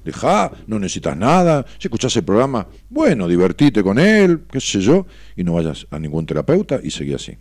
[0.03, 1.67] Deja, no necesitas nada.
[1.79, 5.99] Si escuchás el programa, bueno, divertite con él, qué sé yo, y no vayas a
[5.99, 7.37] ningún terapeuta y seguí así.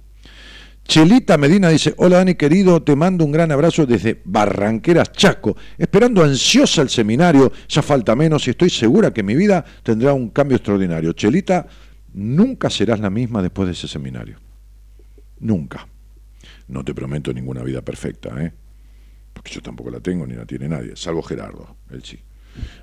[0.83, 6.21] Chelita Medina dice, hola Dani querido, te mando un gran abrazo desde Barranqueras Chaco, esperando
[6.21, 10.57] ansiosa el seminario, ya falta menos y estoy segura que mi vida tendrá un cambio
[10.57, 11.13] extraordinario.
[11.13, 11.67] Chelita,
[12.15, 14.39] nunca serás la misma después de ese seminario.
[15.39, 15.87] Nunca.
[16.67, 18.51] No te prometo ninguna vida perfecta, ¿eh?
[19.39, 22.19] Porque yo tampoco la tengo ni la tiene nadie, salvo Gerardo, él sí.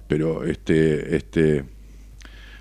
[0.08, 1.62] Pero este, este,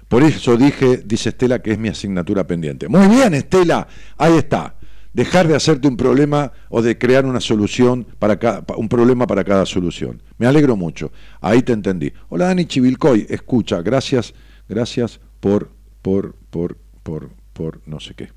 [0.10, 2.90] por eso dije, dice Estela, que es mi asignatura pendiente.
[2.90, 3.88] Muy bien, Estela,
[4.18, 4.76] ahí está.
[5.14, 9.46] Dejar de hacerte un problema o de crear una solución para cada, un problema para
[9.46, 10.22] cada solución.
[10.38, 11.14] Me alegro mucho.
[11.40, 12.12] Ahí te entendí.
[12.28, 14.34] Hola Dani Chivilcoy, escucha, gracias,
[14.68, 15.72] gracias por,
[16.02, 18.28] por, por, por, por, no sé qué.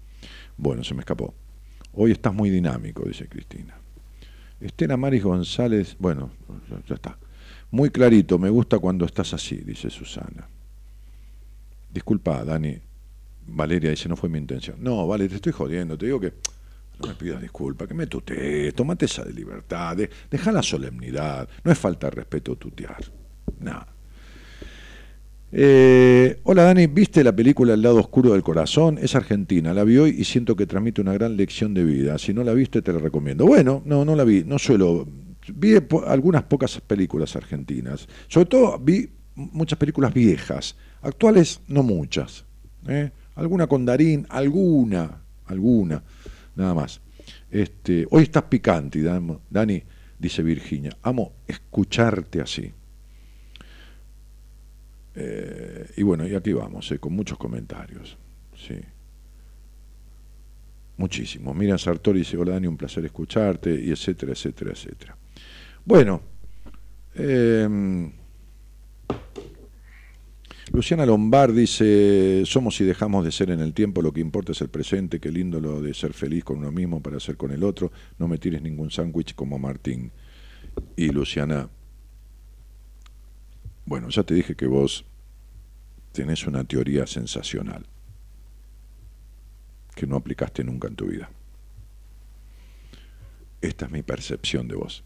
[0.56, 1.34] Bueno, se me escapó.
[1.94, 3.74] Hoy estás muy dinámico, dice Cristina.
[4.60, 6.30] Estela Maris González, bueno,
[6.88, 7.18] ya, está.
[7.70, 10.48] Muy clarito, me gusta cuando estás así, dice Susana.
[11.92, 12.78] Disculpa, Dani.
[13.50, 14.76] Valeria dice, no fue mi intención.
[14.82, 16.34] No, vale, te estoy jodiendo, te digo que
[17.00, 21.48] no me pidas disculpas, que me tutees, tomate esa de libertad, de- deja la solemnidad,
[21.64, 22.98] no es falta de respeto tutear.
[23.60, 23.86] Nada.
[25.50, 28.98] Eh, hola Dani, ¿viste la película El lado oscuro del corazón?
[29.00, 32.18] Es argentina, la vi hoy y siento que transmite una gran lección de vida.
[32.18, 33.46] Si no la viste, te la recomiendo.
[33.46, 35.08] Bueno, no, no la vi, no suelo.
[35.54, 35.74] Vi
[36.06, 38.06] algunas pocas películas argentinas.
[38.28, 42.44] Sobre todo vi muchas películas viejas, actuales no muchas.
[42.86, 43.10] ¿eh?
[43.34, 46.02] Alguna con Darín, alguna, alguna,
[46.56, 47.00] nada más.
[47.50, 49.82] Este, hoy estás picante, Dan- Dani,
[50.18, 50.94] dice Virginia.
[51.02, 52.72] Amo escucharte así.
[55.20, 58.16] Eh, y bueno, y aquí vamos, eh, con muchos comentarios.
[58.56, 58.78] Sí.
[60.96, 61.56] Muchísimos.
[61.56, 65.16] Miriam Sartori dice, hola Dani, un placer escucharte, y etcétera, etcétera, etcétera.
[65.84, 66.22] Bueno,
[67.16, 68.08] eh,
[70.72, 74.60] Luciana Lombard dice, somos y dejamos de ser en el tiempo, lo que importa es
[74.60, 77.64] el presente, qué lindo lo de ser feliz con uno mismo para ser con el
[77.64, 80.12] otro, no me tires ningún sándwich como Martín.
[80.94, 81.68] Y Luciana,
[83.88, 85.04] bueno, ya te dije que vos
[86.12, 87.86] tenés una teoría sensacional
[89.94, 91.30] que no aplicaste nunca en tu vida.
[93.60, 95.02] Esta es mi percepción de vos.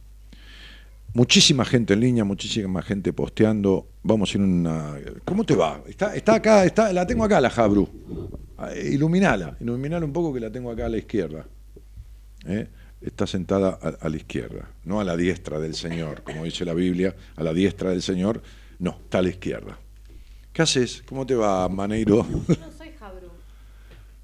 [1.14, 3.87] Muchísima gente en línea, muchísima gente posteando.
[4.03, 4.97] Vamos a ir una.
[5.24, 5.83] ¿Cómo te va?
[5.87, 7.89] Está, está acá, está, la tengo acá la Jabru.
[8.59, 11.47] Ah, Iluminala, iluminala un poco que la tengo acá a la izquierda.
[12.47, 12.68] ¿Eh?
[13.01, 17.14] Está sentada a la izquierda, no a la diestra del Señor, como dice la Biblia,
[17.37, 18.43] a la diestra del Señor,
[18.83, 19.78] no, está a la izquierda.
[20.53, 21.03] ¿Qué haces?
[21.07, 22.26] ¿Cómo te va, Maneiro?
[22.28, 23.28] No soy Jabru.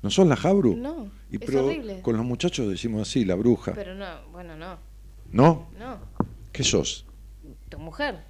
[0.03, 0.77] ¿No sos la Jabru?
[0.77, 2.03] No, Y es pero horrible.
[2.03, 3.73] con los muchachos decimos así, la bruja.
[3.75, 4.79] Pero no, bueno, no.
[5.33, 5.71] ¿No?
[5.79, 5.99] No,
[6.53, 7.07] ¿Qué sos?
[7.71, 8.25] tu mujer.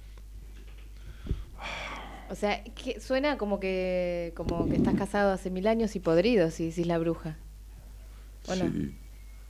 [2.29, 6.51] O sea, que suena como que como que estás casado hace mil años y podrido
[6.51, 7.37] si decís la bruja.
[8.47, 8.71] ¿O no?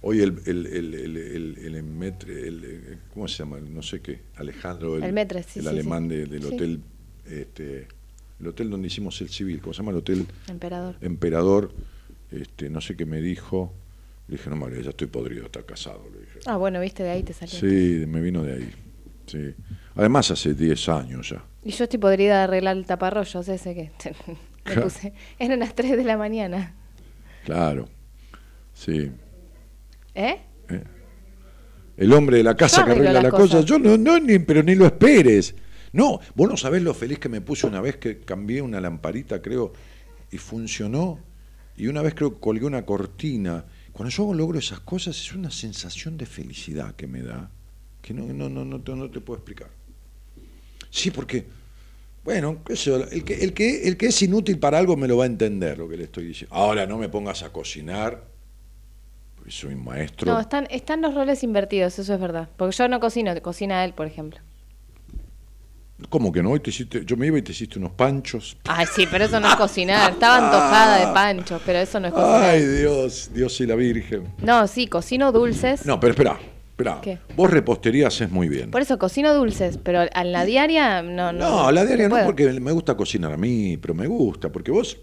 [0.01, 1.17] Hoy el, el, el, el,
[1.57, 3.59] el, el metre- el- ¿cómo se llama?
[3.59, 6.15] No sé qué, Alejandro, el, El metre, sí, el sí, alemán sí.
[6.15, 6.81] de- del hotel,
[7.29, 7.87] este,
[8.39, 10.25] el hotel donde hicimos el civil, ¿cómo se llama el hotel?
[10.47, 10.95] Emperador.
[11.01, 11.73] Emperador,
[12.31, 13.73] este, no sé qué me dijo.
[14.29, 16.03] Le dije, no, María, ya estoy podrido, está casado.
[16.13, 16.39] Le dije.
[16.45, 17.59] Ah, bueno, viste, de ahí te salió.
[17.59, 18.69] Sí, me vino de ahí.
[19.25, 19.53] Sí.
[19.95, 21.43] Además, hace 10 años ya.
[21.63, 23.91] Y yo estoy podrida de arreglar el taparrollos ese que
[24.63, 24.83] Claro.
[24.83, 25.13] puse.
[25.39, 26.75] Eran las 3 de la mañana.
[27.43, 27.89] Claro.
[28.73, 29.11] Sí.
[30.15, 30.39] ¿Eh?
[31.97, 33.57] El hombre de la casa que arregla la cosa.
[33.57, 33.65] cosas.
[33.65, 35.53] Yo no, no, ni, pero ni lo esperes.
[35.91, 39.41] No, vos no sabés lo feliz que me puse una vez que cambié una lamparita,
[39.41, 39.73] creo,
[40.31, 41.19] y funcionó.
[41.75, 43.65] Y una vez creo que colgué una cortina.
[43.91, 47.51] Cuando yo logro esas cosas es una sensación de felicidad que me da.
[48.01, 49.69] que no, no, no, no, te, no te puedo explicar.
[50.89, 51.47] Sí, porque,
[52.23, 55.25] bueno, yo, el que, el, que, el que es inútil para algo me lo va
[55.25, 56.55] a entender lo que le estoy diciendo.
[56.55, 58.28] Ahora no me pongas a cocinar,
[59.51, 60.31] soy un maestro.
[60.31, 62.49] No, están, están los roles invertidos, eso es verdad.
[62.57, 64.39] Porque yo no cocino, cocina él, por ejemplo.
[66.09, 66.51] ¿Cómo que no?
[66.51, 68.55] Hoy te hiciste, yo me iba y te hiciste unos panchos.
[68.65, 70.11] Ay, sí, pero eso no es cocinar.
[70.13, 72.41] Estaba antojada de panchos, pero eso no es cocinar.
[72.41, 74.23] Ay, Dios, Dios y la Virgen.
[74.41, 75.85] No, sí, cocino dulces.
[75.85, 76.39] No, pero espera,
[76.71, 76.99] espera.
[77.01, 77.17] ¿Qué?
[77.35, 78.71] Vos repostería haces muy bien.
[78.71, 81.33] Por eso cocino dulces, pero a la diaria no.
[81.33, 82.25] No, No, la diaria no, puedo.
[82.27, 84.97] porque me gusta cocinar a mí, pero me gusta, porque vos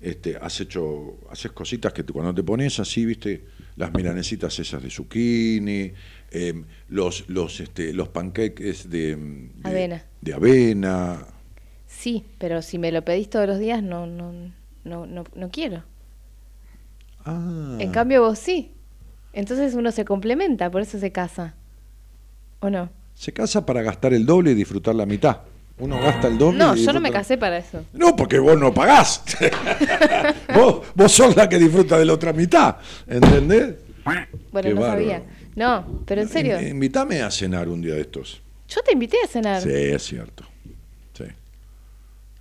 [0.00, 3.44] este, has hecho, haces cositas que te- cuando te pones así, viste,
[3.76, 5.92] las milanesitas esas de zucchini,
[6.30, 10.04] em, los, los, este, los pancakes de, de Avena.
[10.20, 11.26] de avena.
[11.86, 14.32] Sí, pero si me lo pedís todos los días, no, no,
[14.84, 15.84] no, no, no quiero.
[17.24, 18.72] Ah, En cambio, vos sí.
[19.32, 21.54] Entonces uno se complementa, por eso se casa.
[22.60, 22.90] ¿O no?
[23.14, 25.40] se casa para gastar el doble y disfrutar la mitad.
[25.80, 26.58] Uno gasta el doble.
[26.58, 27.84] No, yo no me casé para eso.
[27.92, 29.22] No, porque vos no pagás.
[30.54, 32.76] vos, vos sos la que disfruta de la otra mitad.
[33.06, 33.74] ¿Entendés?
[34.04, 34.26] Bueno,
[34.62, 35.00] Qué no bárbaro.
[35.00, 35.22] sabía.
[35.54, 36.60] No, pero en serio.
[36.60, 38.40] In- invítame a cenar un día de estos.
[38.68, 39.62] Yo te invité a cenar.
[39.62, 40.44] Sí, es cierto.
[41.16, 41.24] Sí.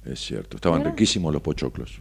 [0.06, 0.58] Es cierto.
[0.58, 2.00] Estaban riquísimos los pochoclos.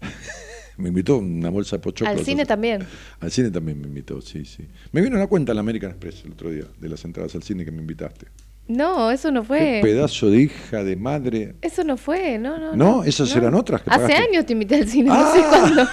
[0.76, 2.18] me invitó una bolsa de pochoclos.
[2.18, 2.86] Al cine también.
[3.20, 4.66] Al cine también me invitó, sí, sí.
[4.92, 7.42] Me vino una cuenta en la American Express el otro día de las entradas al
[7.42, 8.26] cine que me invitaste.
[8.68, 9.80] No, eso no Qué fue.
[9.82, 11.56] pedazo de hija de madre.
[11.60, 12.74] Eso no fue, no, no.
[12.76, 13.04] ¿No?
[13.04, 14.22] ¿Esas eran otras que Hace pagaste?
[14.28, 15.86] años te invité al cine, no sé cuándo.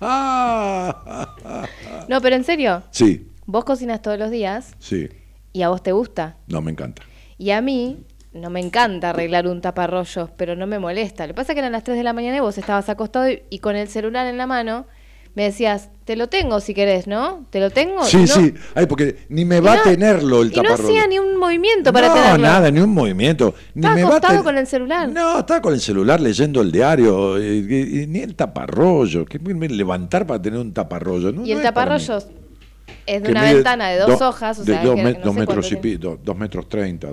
[0.00, 1.66] Ah,
[2.08, 5.08] No, pero en serio, sí, vos cocinas todos los días sí.
[5.52, 6.36] y a vos te gusta.
[6.48, 7.02] No, me encanta.
[7.38, 11.26] Y a mí no me encanta arreglar un taparrollos, pero no me molesta.
[11.26, 13.30] Lo que pasa es que eran las 3 de la mañana y vos estabas acostado
[13.30, 14.86] y, y con el celular en la mano
[15.34, 17.46] me decías, te lo tengo si querés, ¿no?
[17.50, 18.04] ¿Te lo tengo?
[18.04, 18.54] Sí, no- sí.
[18.74, 20.88] Ay, porque ni me va no- a tenerlo el Y no taparrollo.
[20.88, 22.38] hacía ni un movimiento para no, tenerlo.
[22.46, 23.54] nada, ni un movimiento.
[23.74, 25.08] Ni Estaba me va a acostado ten- con el celular.
[25.08, 29.24] No, estaba con el celular leyendo el diario, eh, ni el taparrollo.
[29.24, 31.32] ¿Qué me levantar para tener un taparrollo?
[31.32, 31.62] No, Y el no
[33.06, 35.02] es de Que una mide ventana de dos do- hojas, o de sea, dos, que
[35.04, 37.08] met- no dos sé metros y pi- do- dos metros treinta.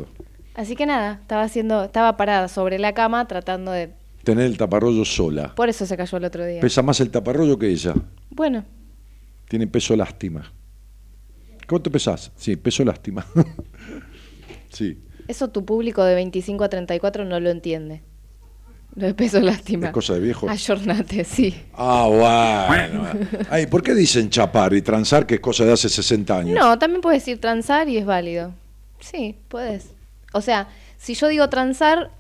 [0.56, 3.92] Así que nada, estaba haciendo, estaba parada sobre la cama tratando de.
[4.24, 5.56] Tener el taparrollo sola.
[5.56, 6.60] Por eso se cayó el otro día.
[6.62, 7.94] Pesa más el taparrollo que ella.
[8.30, 8.66] Bueno,
[9.48, 10.52] Tiene peso lástima.
[11.68, 12.32] ¿Cuánto pesás?
[12.36, 13.26] Sí, peso lástima.
[14.70, 14.98] sí.
[15.28, 18.02] eso tu público de 25 a 34 no lo entiende.
[18.96, 19.88] Lo de peso lástima.
[19.88, 20.50] Es cosa de viejo.
[20.50, 21.56] Ayornate, sí.
[21.74, 23.06] Ah, bueno.
[23.50, 26.60] Ay, ¿por qué dicen chapar y transar que es cosa de hace 60 años?
[26.60, 28.54] No, también puedes decir transar y es válido.
[29.00, 29.94] Sí, puedes.
[30.34, 30.68] O sea,
[30.98, 32.12] si yo digo transar,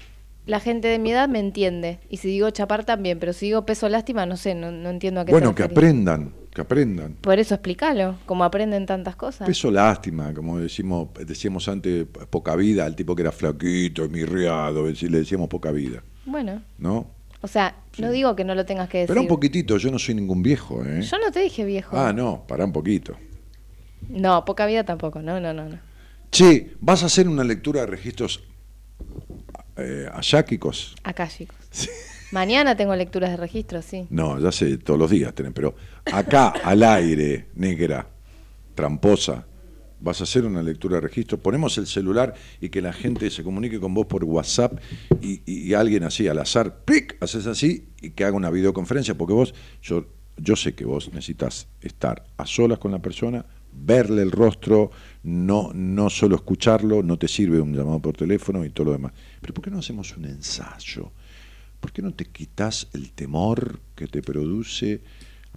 [0.49, 1.99] la gente de mi edad me entiende.
[2.09, 5.21] Y si digo chapar también, pero si digo peso lástima, no sé, no, no entiendo
[5.21, 7.13] a qué Bueno, que aprendan, que aprendan.
[7.21, 9.47] Por eso explícalo, como aprenden tantas cosas.
[9.47, 15.19] Peso lástima, como decimos, decíamos antes, poca vida, al tipo que era flaquito, mirriado, le
[15.19, 17.11] decíamos poca vida, Bueno, ¿no?
[17.41, 19.09] o sea, no digo que no lo tengas que decir.
[19.09, 21.01] Pero un poquitito, yo no soy ningún viejo, ¿eh?
[21.03, 21.95] Yo no te dije viejo.
[21.95, 23.15] Ah, no, pará un poquito.
[24.09, 25.69] No, poca vida tampoco, no, no, no.
[25.69, 25.79] no.
[26.31, 28.48] Che, ¿vas a hacer una lectura de registros
[29.81, 30.95] eh, ayáquicos?
[31.03, 31.55] Acá, chicos.
[32.31, 34.05] Mañana tengo lecturas de registro, sí.
[34.09, 35.75] No, ya sé, todos los días tienen, pero
[36.11, 38.07] acá, al aire, negra,
[38.75, 39.45] tramposa,
[39.99, 43.43] vas a hacer una lectura de registro, ponemos el celular y que la gente se
[43.43, 44.79] comunique con vos por WhatsApp
[45.21, 47.17] y, y- y alguien así al azar, ¡pic!
[47.19, 50.05] haces así y que haga una videoconferencia, porque vos, yo,
[50.37, 54.91] yo sé que vos necesitas estar a solas con la persona, verle el rostro,
[55.23, 59.11] no, no solo escucharlo, no te sirve un llamado por teléfono y todo lo demás.
[59.41, 61.11] Pero ¿por qué no hacemos un ensayo?
[61.79, 65.01] ¿Por qué no te quitas el temor que te produce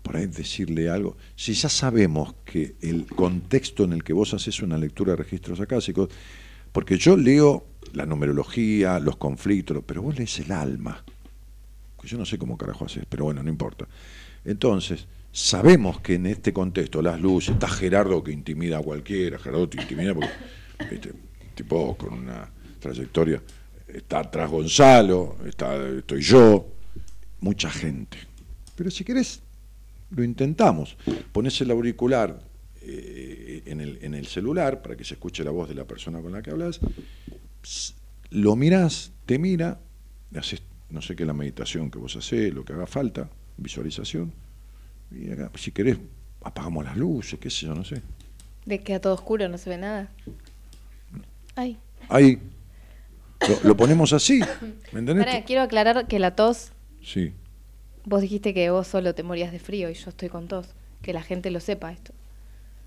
[0.02, 1.16] por ahí decirle algo?
[1.36, 5.60] Si ya sabemos que el contexto en el que vos haces una lectura de registros
[5.60, 6.08] acásicos,
[6.72, 11.04] porque yo leo la numerología, los conflictos, pero vos lees el alma.
[12.00, 13.86] Que yo no sé cómo carajo haces, pero bueno, no importa.
[14.44, 19.68] Entonces, sabemos que en este contexto, las luces, está Gerardo que intimida a cualquiera, Gerardo
[19.68, 20.32] te intimida porque,
[20.90, 21.12] viste,
[21.54, 22.50] tipo con una
[22.80, 23.40] trayectoria,
[23.94, 26.66] está atrás Gonzalo, está, estoy yo,
[27.40, 28.18] mucha gente.
[28.76, 29.42] Pero si querés,
[30.10, 30.96] lo intentamos.
[31.32, 32.42] Pones el auricular
[32.82, 36.20] eh, en, el, en el celular para que se escuche la voz de la persona
[36.20, 36.80] con la que hablas,
[38.30, 39.78] lo mirás, te mira,
[40.36, 44.32] haces, no sé qué, la meditación que vos hacés, lo que haga falta, visualización,
[45.10, 45.98] y acá, si querés,
[46.42, 48.02] apagamos las luces, qué sé yo, no sé.
[48.64, 50.10] De que a todo oscuro no se ve nada.
[51.54, 51.78] Ay,
[52.08, 52.38] Ahí,
[53.48, 54.40] lo, lo ponemos así,
[54.92, 55.26] ¿me entendés?
[55.26, 57.32] pará, quiero aclarar que la tos, Sí.
[58.04, 60.66] vos dijiste que vos solo te morías de frío y yo estoy con tos.
[61.02, 62.12] Que la gente lo sepa esto.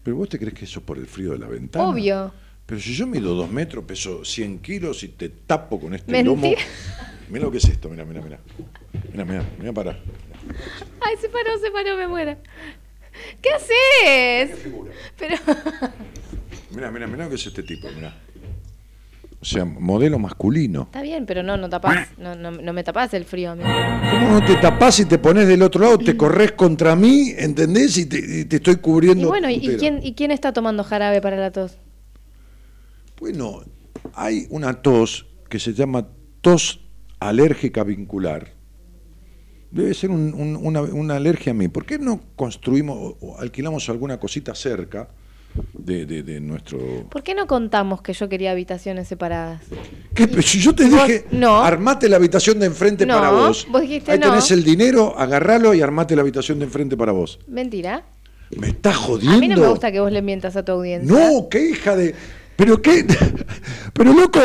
[0.03, 1.85] Pero vos te crees que eso es por el frío de la ventana.
[1.89, 2.33] Obvio.
[2.65, 6.31] Pero si yo mido dos metros, peso 100 kilos y te tapo con este Mentira.
[6.33, 6.53] lomo.
[7.29, 8.39] Mira lo que es esto, mira, mira, mira.
[9.11, 9.91] Mira, mira, mira para.
[11.01, 12.37] Ay, se paró, se paró, me muero.
[13.41, 14.59] ¿Qué haces?
[15.17, 15.35] Pero.
[16.71, 18.13] Mira, mira, mira lo que es este tipo, mira.
[19.41, 20.83] O sea, modelo masculino.
[20.83, 22.07] Está bien, pero no, no tapás.
[22.17, 23.63] No, no, no me tapás el frío a mí.
[23.63, 25.97] ¿Cómo no te tapás y te pones del otro lado?
[25.99, 27.95] Te corres contra mí, ¿entendés?
[27.97, 29.23] Y te, y te estoy cubriendo.
[29.25, 29.77] Y bueno, ¿y, entera.
[29.77, 31.77] quién, ¿y quién está tomando jarabe para la tos?
[33.19, 33.63] Bueno,
[34.13, 36.07] hay una tos que se llama
[36.41, 36.81] tos
[37.19, 38.53] alérgica vincular.
[39.71, 41.67] Debe ser un- un- una, una alergia a mí.
[41.67, 45.09] ¿Por qué no construimos o alquilamos alguna cosita cerca
[45.73, 46.79] de, de- de nuestro...
[47.09, 49.61] ¿Por qué no contamos que yo quería habitaciones separadas?
[50.43, 51.57] Si yo te dije, no.
[51.61, 53.67] armate la habitación de enfrente No, para vos.
[53.69, 54.29] vos dijiste Ahí no.
[54.29, 57.39] tenés el dinero, agarralo y armate la habitación de enfrente para vos.
[57.47, 58.03] Mentira.
[58.57, 59.37] ¿Me estás jodiendo?
[59.37, 61.11] A mí no me gusta que vos le mientas a tu audiencia.
[61.11, 62.13] No, qué hija de.
[62.55, 63.05] Pero qué.
[63.93, 64.39] Pero loco,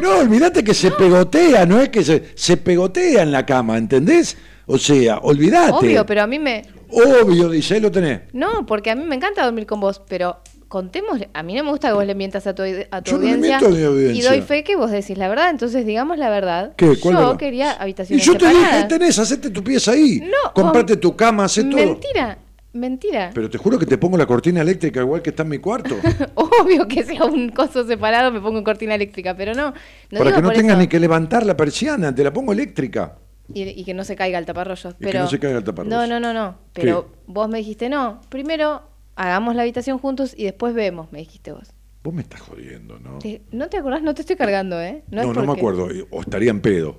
[0.00, 4.36] no, olvídate que se pegotea, no es que se, se pegotea en la cama, ¿entendés?
[4.66, 5.72] O sea, olvídate.
[5.72, 6.62] Obvio, pero a mí me.
[6.90, 8.20] Obvio, dice, ahí lo tenés.
[8.32, 10.38] No, porque a mí me encanta dormir con vos, pero
[10.70, 11.20] contemos.
[11.34, 13.24] A mí no me gusta que vos le mientas a tu, a tu Yo no
[13.24, 13.58] le audiencia.
[13.58, 14.18] miento a mi audiencia.
[14.18, 16.72] Y doy fe que vos decís la verdad, entonces digamos la verdad.
[16.76, 16.96] ¿Qué?
[16.98, 17.36] ¿Cuál yo verdad?
[17.36, 18.82] quería Y habitaciones yo te dije, separadas.
[18.84, 20.20] ahí tenés, hacete tu pieza ahí.
[20.20, 21.74] No, Comprate tu cama, hacé todo.
[21.76, 22.38] Mentira,
[22.72, 23.30] mentira.
[23.34, 25.96] Pero te juro que te pongo la cortina eléctrica igual que está en mi cuarto.
[26.36, 29.74] Obvio que sea un coso separado, me pongo cortina eléctrica, pero no.
[30.10, 30.80] no para que no tengas eso.
[30.82, 33.16] ni que levantar la persiana, te la pongo eléctrica.
[33.52, 34.90] Y, y que no se caiga el taparrollo.
[34.90, 35.96] que Pero, no se caiga el taparrollo.
[35.96, 36.58] No, no, no, no.
[36.72, 38.20] Pero vos me dijiste no.
[38.28, 38.82] Primero
[39.20, 41.72] hagamos la habitación juntos y después vemos, me dijiste vos.
[42.02, 43.18] Vos me estás jodiendo, ¿no?
[43.18, 44.02] Te- ¿No te acordás?
[44.02, 45.02] No te estoy cargando, ¿eh?
[45.10, 45.88] No, no, me acuerdo.
[46.10, 46.96] O estaría en pedo.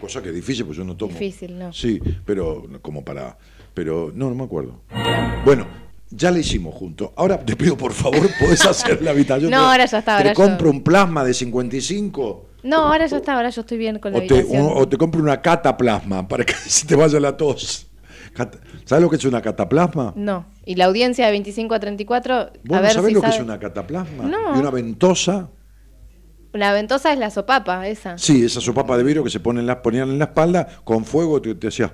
[0.00, 1.12] Cosa que es difícil, pues yo no tomo.
[1.12, 1.72] Difícil, ¿no?
[1.72, 3.36] Sí, pero como para.
[3.74, 4.80] Pero no, no me acuerdo.
[5.44, 5.66] Bueno,
[6.10, 7.10] ya la hicimos juntos.
[7.16, 9.50] Ahora te pido, por favor, podés hacer la habitación.
[9.50, 13.06] No, Te- ahora ya está, Te ahora yo- compro un plasma de 55 No, ahora
[13.06, 14.62] ya está, ahora yo estoy bien con la o te, habitación.
[14.66, 17.87] o- o te compro una cataplasma para que se te vaya la tos.
[18.84, 20.12] ¿Sabes lo que es una cataplasma?
[20.16, 20.46] No.
[20.64, 23.28] Y la audiencia de 25 a 34, ¿Vos a no ver sabés si lo que
[23.28, 24.24] es una cataplasma?
[24.24, 24.56] No.
[24.56, 25.48] Y una ventosa.
[26.52, 28.16] La ventosa es la sopapa, esa.
[28.18, 31.04] Sí, esa sopapa de vidrio que se pone en la, ponían en la espalda, con
[31.04, 31.92] fuego te, te hacía...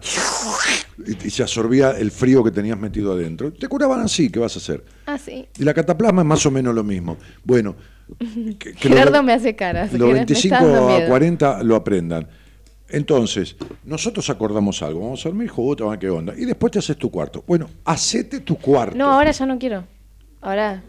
[1.06, 3.52] Y, y se absorbía el frío que tenías metido adentro.
[3.52, 4.85] Te curaban así, ¿qué vas a hacer?
[5.06, 5.48] Ah, sí.
[5.59, 7.16] Y la cataplasma es más o menos lo mismo.
[7.43, 7.74] Bueno,
[8.59, 9.93] que, que Gerardo los, me hace caras.
[9.93, 11.09] los Gerardo, me 25 está dando a miedo.
[11.09, 12.28] 40 lo aprendan.
[12.94, 16.32] Entonces, nosotros acordamos algo, vamos a dormir, juguete, qué onda.
[16.36, 17.42] Y después te haces tu cuarto.
[17.46, 18.96] Bueno, hacete tu cuarto.
[18.96, 19.84] No, ahora ya no quiero.
[20.40, 20.82] Ahora,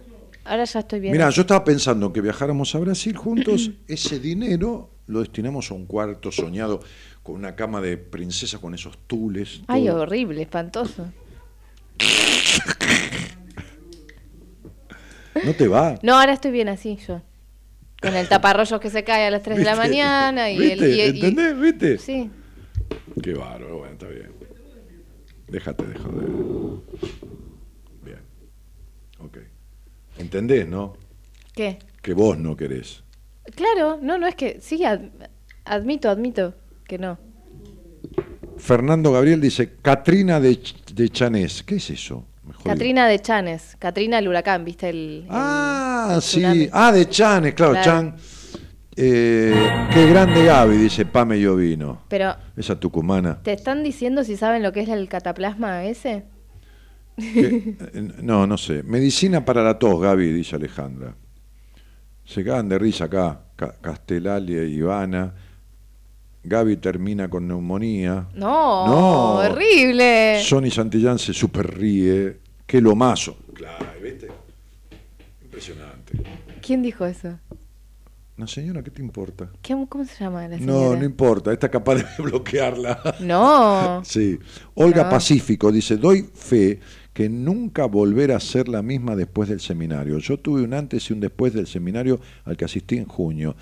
[0.44, 1.14] ahora ya estoy bien.
[1.14, 5.86] Mira, yo estaba pensando que viajáramos a Brasil juntos, ese dinero lo destinamos a un
[5.86, 6.82] cuarto soñado
[7.24, 9.62] con una cama de princesa con esos tules.
[9.68, 10.02] Ay, todo.
[10.02, 11.12] horrible, espantoso.
[15.44, 16.00] ¿No te va?
[16.02, 17.22] No, ahora estoy bien así yo.
[18.02, 20.80] Con el taparrollos que se cae a las 3 de la mañana y el.
[20.80, 20.90] ¿Viste?
[20.90, 21.60] y- y- ¿Entendés?
[21.60, 21.98] ¿Viste?
[21.98, 22.30] Sí.
[23.22, 24.32] Qué bárbaro, bueno, está bien.
[25.48, 26.28] Déjate de joder.
[28.04, 28.20] Bien.
[29.20, 29.38] Ok.
[30.18, 30.98] ¿Entendés, no?
[31.54, 31.80] ¿Qué?
[32.02, 33.04] Que vos no querés.
[33.56, 34.60] Claro, no, no es que.
[34.62, 35.10] Sí, ad-
[35.66, 36.56] admito, admito
[36.88, 37.18] que no.
[38.58, 40.60] Fernando Gabriel dice, Catrina de,
[40.94, 41.64] de Chanés.
[41.64, 42.26] ¿Qué es eso?
[42.64, 43.76] Catrina de Chanes.
[43.80, 44.90] Catrina el huracán, ¿viste?
[44.90, 46.70] El, Ah, el sí.
[46.72, 47.86] Ah, de Chanes, claro, Claro.
[47.86, 48.16] Chan.
[48.98, 49.54] Eh,
[49.94, 52.04] qué grande Gaby, dice Pame Llovino.
[52.08, 53.42] Pero, Esa tucumana.
[53.44, 56.24] ¿te están diciendo si saben lo que es el cataplasma ese?
[58.22, 58.84] No, no sé.
[58.84, 61.16] Medicina para la tos, Gaby, dice Alejandra.
[62.24, 63.42] Se cagan de risa acá.
[63.56, 65.34] Ca- Castelalia y Ivana.
[66.48, 68.28] Gaby termina con neumonía.
[68.36, 69.34] No, No.
[69.36, 70.42] horrible.
[70.44, 72.38] Sonny Santillán se super ríe.
[72.66, 73.38] Qué lomazo.
[73.54, 74.28] Claro, ¿viste?
[75.44, 76.22] Impresionante.
[76.62, 77.38] ¿Quién dijo eso?
[78.38, 79.50] Una señora, ¿qué te importa?
[79.62, 80.90] ¿Qué- ¿Cómo se llama la señora?
[80.90, 81.54] No, no importa.
[81.54, 83.16] Está capaz de bloquearla.
[83.22, 84.02] No.
[84.06, 84.38] Sí.
[84.74, 85.10] Olga No.
[85.10, 86.80] Pacífico dice, doy fe
[87.14, 90.18] que nunca volverá a ser la misma después del seminario.
[90.18, 93.56] Yo tuve un antes y un después del seminario al que asistí en junio.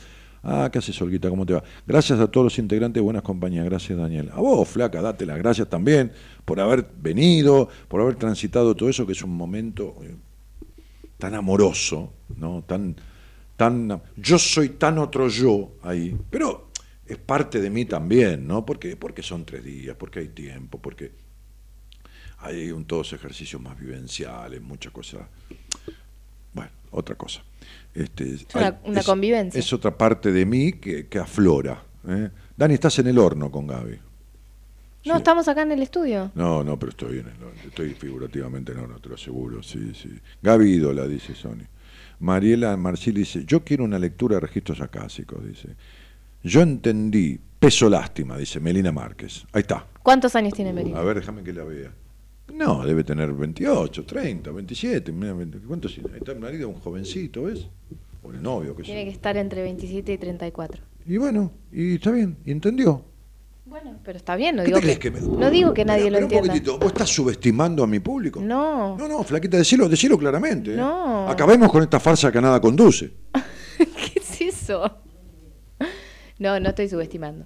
[0.46, 1.30] Ah, ¿qué haces, Olguita?
[1.30, 1.64] ¿Cómo te va?
[1.88, 3.64] Gracias a todos los integrantes Buenas Compañías.
[3.64, 4.30] Gracias, Daniel.
[4.34, 6.12] A vos, flaca, date las gracias también
[6.44, 10.14] por haber venido, por haber transitado todo eso, que es un momento eh,
[11.18, 12.62] tan amoroso, ¿no?
[12.68, 12.94] Tan,
[13.56, 16.72] tan, yo soy tan otro yo ahí, pero
[17.06, 18.66] es parte de mí también, ¿no?
[18.66, 21.14] Porque, porque son tres días, porque hay tiempo, porque
[22.40, 25.22] hay un, todos ejercicios más vivenciales, muchas cosas.
[26.52, 27.42] Bueno, otra cosa.
[27.94, 29.60] Este, Es una- una convivencia.
[29.60, 31.84] Es otra parte de mí que, que aflora.
[32.08, 32.30] ¿eh?
[32.58, 34.00] Dani, estás en el horno con Gaby.
[35.06, 35.18] No, Sí.
[35.18, 36.32] estamos acá en el estudio.
[36.34, 37.26] No, no, pero estoy bien.
[37.40, 39.62] no, estoy figurativamente, no, no te lo aseguro.
[39.62, 40.10] Sí, sí.
[40.42, 41.68] Gaby Ídola, dice Sony.
[42.20, 45.76] Mariela Marcil dice, yo quiero una lectura de registros acásicos, dice.
[46.42, 49.46] Yo entendí, peso lástima, dice Melina Márquez.
[49.52, 49.86] Ahí está.
[50.02, 51.00] ¿Cuántos años tiene Melina?
[51.00, 51.92] A ver, déjame que la vea.
[52.52, 55.12] No, debe tener 28, 30, 27.
[55.12, 55.98] mira, 20, ¿Cuántos?
[55.98, 57.68] Ahí está el marido, un jovencito, ¿ves?
[58.22, 60.84] O el novio, que Tiene que estar entre 27 y 34.
[61.08, 63.04] Y bueno, y está bien, y entendió.
[63.66, 66.12] Bueno, pero está bien, no ¿Qué digo que, que me- no digo que nadie Pero,
[66.22, 66.48] lo pero un entienda.
[66.54, 68.40] poquitito, ¿Vos estás subestimando a mi público?
[68.42, 68.98] No.
[68.98, 70.74] No, no, flaquita, decilo, decilo claramente.
[70.74, 70.78] ¿eh?
[70.78, 71.28] No.
[71.28, 73.12] Acabemos con esta farsa que a nada conduce.
[73.78, 75.00] ¿Qué es eso?
[76.40, 77.46] No, no estoy subestimando.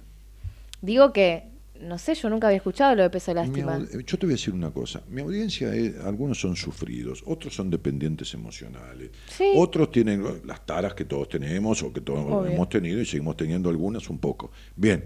[0.82, 1.44] Digo que,
[1.80, 3.78] no sé, yo nunca había escuchado lo de peso lástima.
[3.78, 5.02] yo te voy a decir una cosa.
[5.08, 9.52] Mi audiencia, es- algunos son sufridos, otros son dependientes emocionales, Sí.
[9.56, 12.52] otros tienen las taras que todos tenemos o que todos Obvio.
[12.52, 14.50] hemos tenido y seguimos teniendo algunas un poco.
[14.76, 15.04] Bien,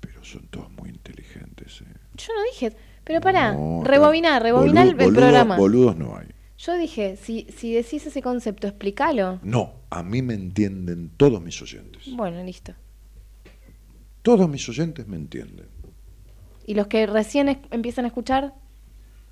[0.00, 1.80] pero son todos muy inteligentes.
[1.82, 1.84] ¿eh?
[2.16, 5.56] Yo no dije, pero pará, No, tra- rebobiná el, boludo- el boludo- programa.
[5.56, 6.26] Boludos no hay.
[6.58, 9.40] Yo dije, si, si decís ese concepto, explícalo.
[9.42, 12.02] No, a mí me entienden todos mis oyentes.
[12.14, 12.72] Bueno, listo.
[14.22, 15.66] Todos mis oyentes me entienden.
[16.66, 18.54] ¿Y los que recién es- empiezan a escuchar?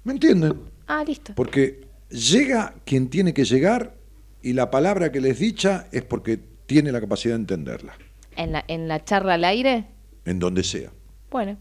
[0.05, 0.55] ¿Me entienden?
[0.87, 1.35] Ah, listo.
[1.35, 3.95] Porque llega quien tiene que llegar
[4.43, 7.95] y la palabra que les dicha es porque tiene la capacidad de entenderla,
[8.37, 9.87] ¿En la, en la charla al aire?
[10.25, 10.91] en donde sea.
[11.31, 11.57] Bueno,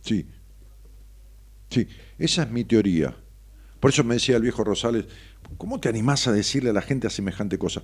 [0.00, 0.26] Sí.
[1.70, 1.88] Sí,
[2.18, 3.16] esa es mi teoría.
[3.80, 5.06] Por eso me decía el viejo Rosales,
[5.58, 7.82] ¿cómo te animás a decirle a la gente a semejante cosa?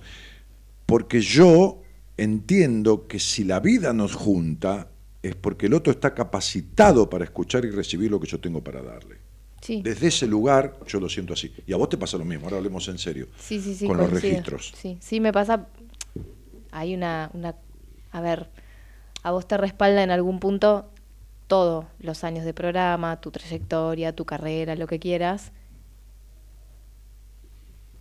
[0.85, 1.81] Porque yo
[2.17, 4.87] entiendo que si la vida nos junta
[5.23, 8.81] es porque el otro está capacitado para escuchar y recibir lo que yo tengo para
[8.83, 9.15] darle.
[9.61, 9.81] sí.
[9.81, 11.51] Desde ese lugar yo lo siento así.
[11.65, 13.27] Y a vos te pasa lo mismo, ahora hablemos en serio.
[13.39, 13.87] Sí, sí, sí.
[13.87, 14.73] con los registros.
[14.75, 15.67] Sí, sí, me pasa.
[16.71, 17.55] Hay una, una.
[18.11, 18.49] A ver,
[19.23, 20.89] a vos te respalda en algún punto
[21.47, 25.51] todos los años de programa, tu trayectoria, tu carrera, lo que quieras.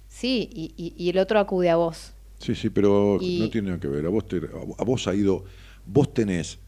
[0.08, 2.12] Sí, y, y- y el otro acude a vos.
[2.38, 4.04] Sí, sí, pero Y- no tiene nada que ver.
[4.04, 4.38] A vos, te-
[4.78, 5.44] a vos ha ido,
[5.86, 6.58] vos tenés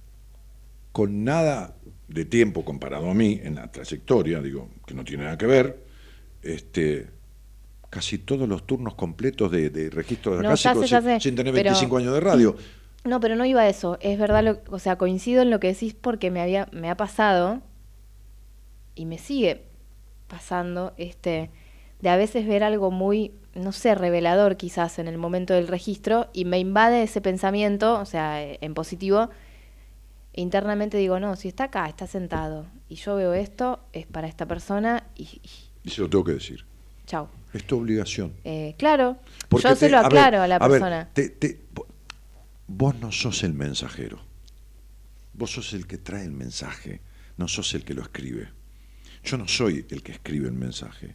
[0.95, 1.75] con nada
[2.07, 5.85] de tiempo comparado a mí en la trayectoria, digo, que no tiene nada que ver,
[6.41, 7.09] este,
[7.91, 10.89] casi todos los turnos completos de, de registro de No, acásicos
[11.21, 12.57] sin, tener pero- 25 años de radio.
[13.05, 13.99] No, pero no iba a eso.
[14.01, 16.97] Es verdad, lo, o sea, coincido en lo que decís porque me había, me ha
[16.97, 17.61] pasado
[18.95, 19.67] y me sigue
[20.27, 21.51] pasando, este,
[22.01, 26.29] de a veces ver algo muy, no sé, revelador quizás en el momento del registro
[26.33, 29.29] y me invade ese pensamiento, o sea, en positivo.
[30.35, 34.47] Internamente digo, no, si está acá, está sentado y yo veo esto, es para esta
[34.47, 35.41] persona y, y
[35.85, 36.65] Y se lo tengo que decir.
[37.07, 37.29] chao.
[37.53, 38.33] Es tu obligación.
[38.45, 39.17] Eh, claro,
[39.49, 41.09] Porque yo se lo aclaro a la ver, persona.
[41.13, 41.87] te- te- vo-
[42.67, 44.19] vos no sos el mensajero.
[45.35, 47.01] Vos sos el que trae el mensaje,
[47.37, 48.49] no sos el que lo escribe.
[49.23, 51.15] Yo no soy el que escribe el mensaje.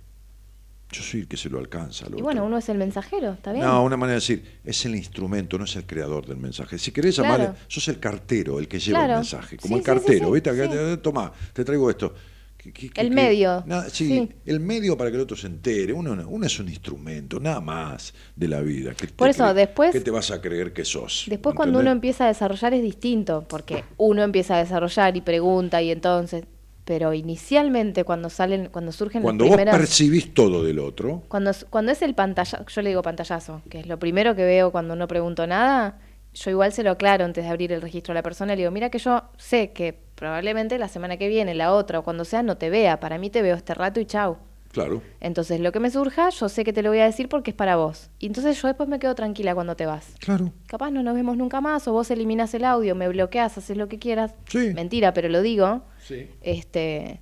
[0.92, 2.06] Yo soy el que se lo alcanza.
[2.06, 2.24] al y otro.
[2.26, 3.64] bueno, uno es el mensajero, ¿está bien?
[3.66, 6.78] No, una manera de decir, es el instrumento, no es el creador del mensaje.
[6.80, 7.38] Si querés Claro.
[7.38, 9.14] llamarle, sos el cartero, el que lleva Claro.
[9.14, 10.98] el mensaje, como Sí, el cartero, sí, ¿viste?
[10.98, 12.14] Tomá, te traigo esto.
[12.58, 13.16] ¿Qué- qué- qué- El qué?
[13.16, 14.30] medio, Nada, sí, sí.
[14.46, 15.94] el medio para que el otro se entere.
[15.94, 18.94] Uno, uno es un instrumento, nada más de la vida.
[18.96, 21.26] ¿Qué Por eso, después- ¿Qué te vas a creer que sos?
[21.30, 25.82] Después cuando uno empieza a desarrollar es distinto, porque uno empieza a desarrollar y pregunta
[25.82, 26.44] y entonces,
[26.90, 31.52] pero inicialmente cuando salen, cuando surgen Cuando las vos primeras, percibís todo del otro, cuando,
[31.70, 34.96] cuando es el pantallazo, yo le digo pantallazo, que es lo primero que veo cuando
[34.96, 36.00] no pregunto nada,
[36.34, 38.72] yo igual se lo aclaro antes de abrir el registro a la persona, le digo,
[38.72, 42.42] mira que yo sé que probablemente la semana que viene, la otra o cuando sea
[42.42, 44.38] no te vea, para mí te veo este rato y chau.
[44.72, 47.52] Claro, Entonces lo que me surja, yo sé que te lo voy a decir porque
[47.52, 48.10] es para vos.
[48.20, 50.14] Y entonces yo después me quedo tranquila cuando te vas.
[50.20, 50.52] claro.
[50.68, 53.88] Capaz no nos vemos nunca más, o vos eliminás el audio, me bloqueas, haces lo
[53.88, 54.34] que quieras.
[54.48, 54.74] Sí.
[54.74, 55.84] Mentira, pero lo digo.
[56.00, 56.30] Sí.
[56.42, 57.22] Este,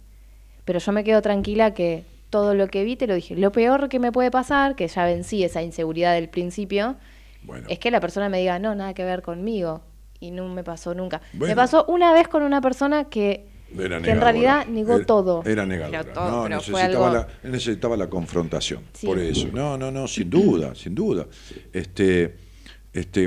[0.65, 3.35] pero yo me quedo tranquila que todo lo que vi te lo dije.
[3.35, 6.97] Lo peor que me puede pasar, que ya vencí esa inseguridad del principio,
[7.43, 9.81] Bueno, es que la persona me diga, no, nada que ver conmigo.
[10.19, 11.21] Y no me pasó nunca.
[11.33, 11.51] Bueno.
[11.51, 15.43] Me pasó una vez con una persona que, Era que en realidad negó Era- todo.
[15.45, 16.01] Era negadora.
[16.03, 17.13] Pero todo, no, pero necesitaba, algo-
[17.43, 18.83] la, necesitaba la confrontación.
[18.93, 19.05] Sí.
[19.07, 19.47] Por eso.
[19.53, 21.27] No, no, no, sin duda, sin duda.
[21.73, 22.35] Este,
[22.93, 23.25] este,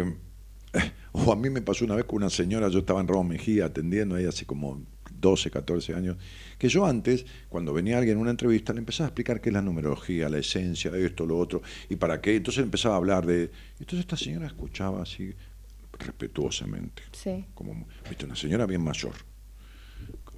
[0.73, 3.27] eh, o a mí me pasó una vez con una señora, yo estaba en Ramos
[3.27, 4.83] Mejía atendiendo ahí hace como
[5.21, 6.17] 12, 14 años,
[6.57, 9.53] que yo antes, cuando venía alguien en una entrevista, le empezaba a explicar qué es
[9.53, 11.61] la numerología, la esencia, esto, lo otro,
[11.91, 12.37] y para qué.
[12.37, 13.51] Entonces empezaba a hablar de...
[13.79, 15.35] Entonces esta señora escuchaba así
[15.99, 17.45] respetuosamente Sí.
[17.55, 19.13] como viste una señora bien mayor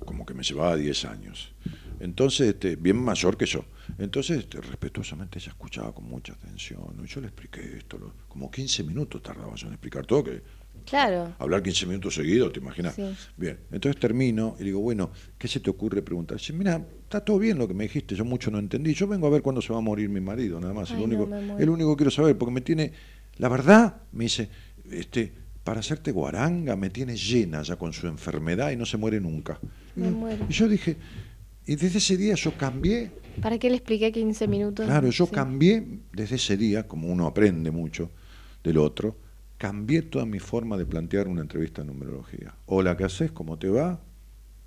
[0.05, 1.53] como que me llevaba 10 años
[2.01, 3.65] entonces este, bien mayor que yo
[3.99, 8.51] entonces este, respetuosamente ella escuchaba con mucha atención y yo le expliqué esto lo- como
[8.51, 10.43] 15 minutos tardaba yo en explicar todo que
[10.85, 11.33] Claro.
[11.39, 12.97] Hablar 15 minutos seguidos, ¿te imaginas?
[12.97, 13.05] Sí.
[13.37, 16.39] Bien, entonces termino y digo, bueno, ¿qué se te ocurre preguntar?
[16.39, 18.93] Dice, mira, está todo bien lo que me dijiste, yo mucho no entendí.
[18.93, 20.91] Yo vengo a ver cuándo se va a morir mi marido, nada más.
[20.91, 21.27] Ay, no, único,
[21.67, 22.93] lo único que quiero saber, porque me tiene,
[23.37, 24.49] la verdad, me dice,
[24.91, 25.33] este,
[25.65, 29.61] para hacerte guaranga me tiene llena ya con su enfermedad y no se muere nunca.
[29.95, 30.45] Me muero.
[30.49, 30.97] Y yo dije,
[31.67, 33.11] y desde ese día yo cambié
[33.41, 34.85] ¿Para qué le expliqué 15 minutos?
[34.87, 35.33] Claro, yo Sí.
[35.33, 38.11] cambié desde ese día, como uno aprende mucho
[38.63, 39.17] del otro,
[39.57, 42.55] cambié toda mi forma de plantear una entrevista en numerología.
[42.67, 43.33] Hola, ¿qué haces?
[43.33, 44.01] ¿Cómo te va?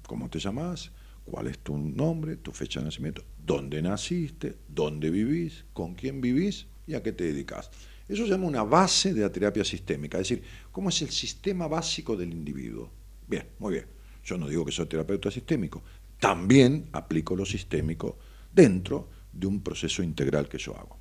[0.07, 0.91] ¿Cómo te llamas?
[1.25, 2.37] ¿Cuál es tu nombre?
[2.37, 3.23] ¿Tu fecha de nacimiento?
[3.45, 4.57] ¿Dónde naciste?
[4.67, 5.65] ¿Dónde vivís?
[5.73, 6.65] ¿Con quién vivís?
[6.87, 7.69] ¿Y a qué te dedicas?
[8.07, 11.67] Eso se llama una base de la terapia sistémica, es decir, cómo es el sistema
[11.67, 12.91] básico del individuo.
[13.27, 13.85] Bien, muy bien.
[14.23, 15.83] Yo no digo que soy terapeuta sistémico,
[16.19, 18.17] también aplico lo sistémico
[18.51, 20.97] dentro de un proceso integral que yo hago.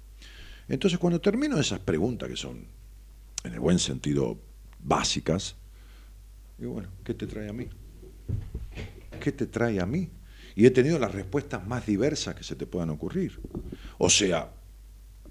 [0.68, 2.66] Entonces, cuando termino esas preguntas que son,
[3.44, 4.38] en el buen sentido,
[4.80, 5.56] básicas,
[6.58, 7.68] digo, bueno, ¿qué te trae a mí?
[9.20, 10.08] ¿Qué te trae a mí?
[10.56, 13.40] Y he tenido las respuestas más diversas que se te puedan ocurrir.
[13.98, 14.52] O sea,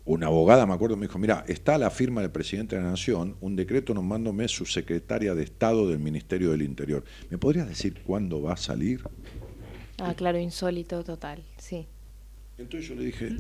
[0.05, 3.37] una abogada, me acuerdo, me dijo, mira, está la firma del presidente de la Nación
[3.39, 7.03] un decreto nombrándome su secretaria de Estado del Ministerio del Interior.
[7.29, 9.01] ¿Me podrías decir cuándo va a salir?
[9.99, 11.87] Ah, claro, insólito total, sí.
[12.57, 13.37] Entonces yo le dije,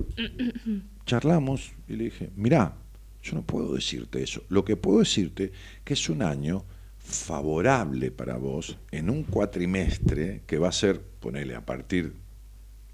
[1.05, 2.75] charlamos y le dije, mirá,
[3.21, 4.43] yo no puedo decirte eso.
[4.49, 5.51] Lo que puedo decirte
[5.83, 6.63] que es un año
[6.97, 12.13] favorable para vos en un cuatrimestre que va a ser, ponele, a partir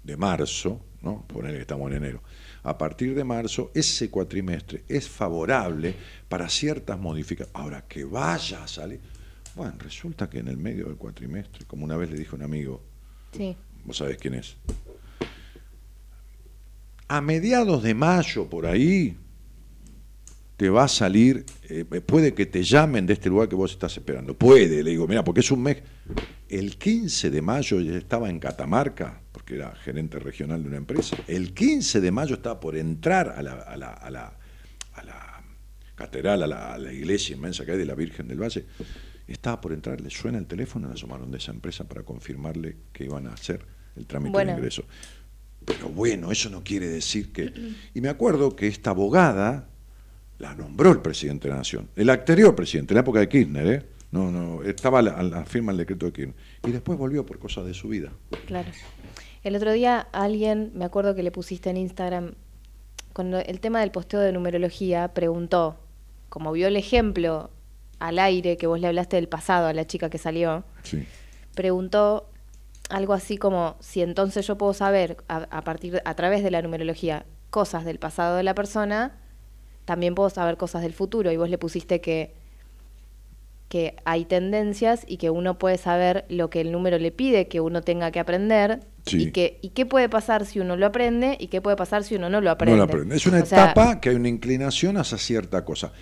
[0.02, 1.24] de marzo, ¿no?
[1.26, 2.22] Ponele que estamos en enero.
[2.62, 5.94] A partir de marzo, ese cuatrimestre es favorable
[6.28, 7.54] para ciertas modificaciones.
[7.54, 9.00] Ahora, que vaya a salir.
[9.54, 12.42] Bueno, resulta que en el medio del cuatrimestre, como una vez le dije a un
[12.42, 12.82] amigo,
[13.32, 13.56] Sí.
[13.84, 14.56] vos sabés quién es.
[17.08, 19.16] A mediados de mayo, por ahí,
[20.56, 23.96] te va a salir, eh, puede que te llamen de este lugar que vos estás
[23.96, 24.34] esperando.
[24.34, 25.78] Puede, le digo, mira, porque es un mes.
[26.50, 31.16] El 15 de mayo ya estaba en Catamarca, porque era gerente regional de una empresa.
[31.28, 34.36] El 15 de mayo estaba por entrar a la, a la, a la,
[34.94, 35.44] a la
[35.94, 38.66] catedral, a la, a la iglesia inmensa que hay de la Virgen del Valle.
[39.28, 43.04] Estaba por entrar, le suena el teléfono, le llamaron de esa empresa para confirmarle que
[43.04, 43.64] iban a hacer
[43.94, 44.50] el trámite Bueno.
[44.50, 44.82] de ingreso.
[45.64, 47.52] Pero bueno, eso no quiere decir que...
[47.94, 49.68] Y me acuerdo que esta abogada
[50.40, 53.66] la nombró el presidente de la Nación, el anterior presidente, en la época de Kirchner,
[53.68, 53.99] ¿eh?
[54.12, 56.34] No, no, estaba la, la firma del decreto de Kirchner.
[56.66, 58.10] Y después volvió por cosas de su vida.
[58.46, 58.68] Claro.
[59.44, 62.34] El otro día alguien, me acuerdo que le pusiste en Instagram,
[63.12, 65.78] con lo- el tema del posteo de numerología, preguntó,
[66.28, 67.50] como vio el ejemplo
[68.00, 71.06] al aire que vos le hablaste del pasado a la chica que salió, Sí.
[71.54, 72.28] preguntó
[72.88, 76.62] algo así como si entonces yo puedo saber a, a partir a través de la
[76.62, 79.16] numerología cosas del pasado de la persona,
[79.84, 82.34] también puedo saber cosas del futuro y vos le pusiste que
[83.70, 87.60] que hay tendencias y que uno puede saber lo que el número le pide que
[87.60, 89.22] uno tenga que aprender Sí.
[89.28, 92.16] y que y qué puede pasar si uno lo aprende y qué puede pasar si
[92.16, 92.72] uno no lo aprende.
[92.72, 93.14] No la aprende.
[93.16, 95.92] Es una O sea, etapa que hay una inclinación hacia cierta cosa.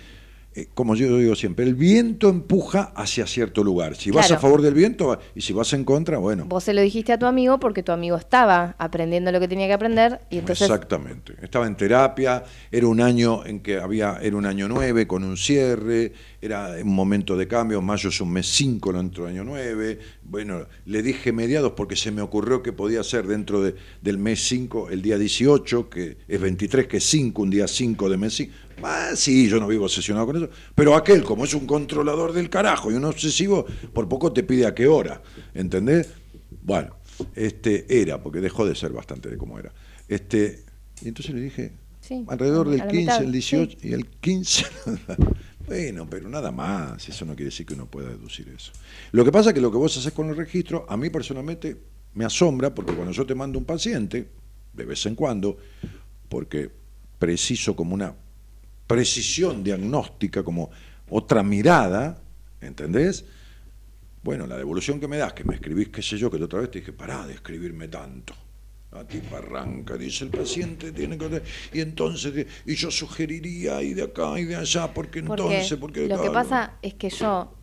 [0.55, 3.95] Eh, como yo digo siempre, el viento empuja hacia cierto lugar.
[3.95, 6.45] Si vas a favor del viento y si vas en contra, bueno.
[6.45, 9.67] Vos se lo dijiste a tu amigo porque tu amigo estaba aprendiendo lo que tenía
[9.67, 11.33] que aprender y entonces Exactamente.
[11.41, 15.37] Estaba en terapia, era un año en que había, era un año nueve con un
[15.37, 19.99] cierre, era un momento de cambio, mayo es un mes 5 dentro del año 9.
[20.23, 24.41] Bueno, le dije mediados porque se me ocurrió que podía ser dentro de- del mes
[24.47, 28.33] 5 el día 18, que es 23, que es 5, un día 5 de mes
[28.35, 28.53] 5.
[28.83, 32.49] Ah, sí, yo no vivo obsesionado con eso, pero aquel, como es un controlador del
[32.49, 35.21] carajo y un obsesivo, por poco te pide a qué hora,
[35.53, 36.09] ¿entendés?
[36.61, 36.95] Bueno,
[37.35, 39.73] este era, porque dejó de ser bastante de como era.
[40.07, 40.63] Este,
[41.01, 44.65] y entonces le dije, Sí, alrededor del la 15, mitad, el 18 y el 15.
[45.67, 48.71] bueno, pero nada más, eso no quiere decir que uno pueda deducir eso.
[49.11, 51.77] Lo que pasa es que lo que vos haces con el registro, a mí personalmente
[52.13, 54.27] me asombra, porque cuando yo te mando un paciente,
[54.73, 55.57] de vez en cuando,
[56.29, 56.71] porque
[57.17, 58.15] preciso como una
[58.89, 60.71] precisión diagnóstica, como
[61.11, 62.17] otra mirada,
[62.59, 63.23] ¿entendés?
[64.23, 66.61] Bueno, la devolución que me das, que me escribís, qué sé yo, que la otra
[66.61, 68.33] vez te dije, pará de escribirme tanto.
[68.91, 71.43] La tipa arranca, dice el paciente tiene que...
[71.71, 76.07] Y entonces, y yo sugeriría y de acá y de allá, porque, porque entonces, porque...
[76.07, 77.53] lo que pasa es que yo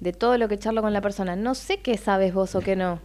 [0.00, 2.74] de todo lo que charlo con la persona no sé qué sabes vos o qué
[2.74, 3.00] no.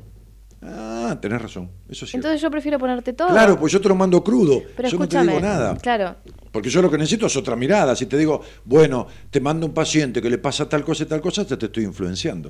[0.62, 2.18] Ah, tenés razón, eso sí.
[2.18, 3.30] Entonces yo prefiero ponerte todo.
[3.30, 5.78] Claro, pues yo te lo mando crudo, Pero yo no te escúchame, digo nada.
[5.78, 6.16] claro.
[6.52, 7.96] Porque yo lo que necesito es otra mirada.
[7.96, 11.22] Si te digo, bueno, te mando un paciente que le pasa tal cosa y tal
[11.22, 12.50] cosa, te, te estoy influenciando.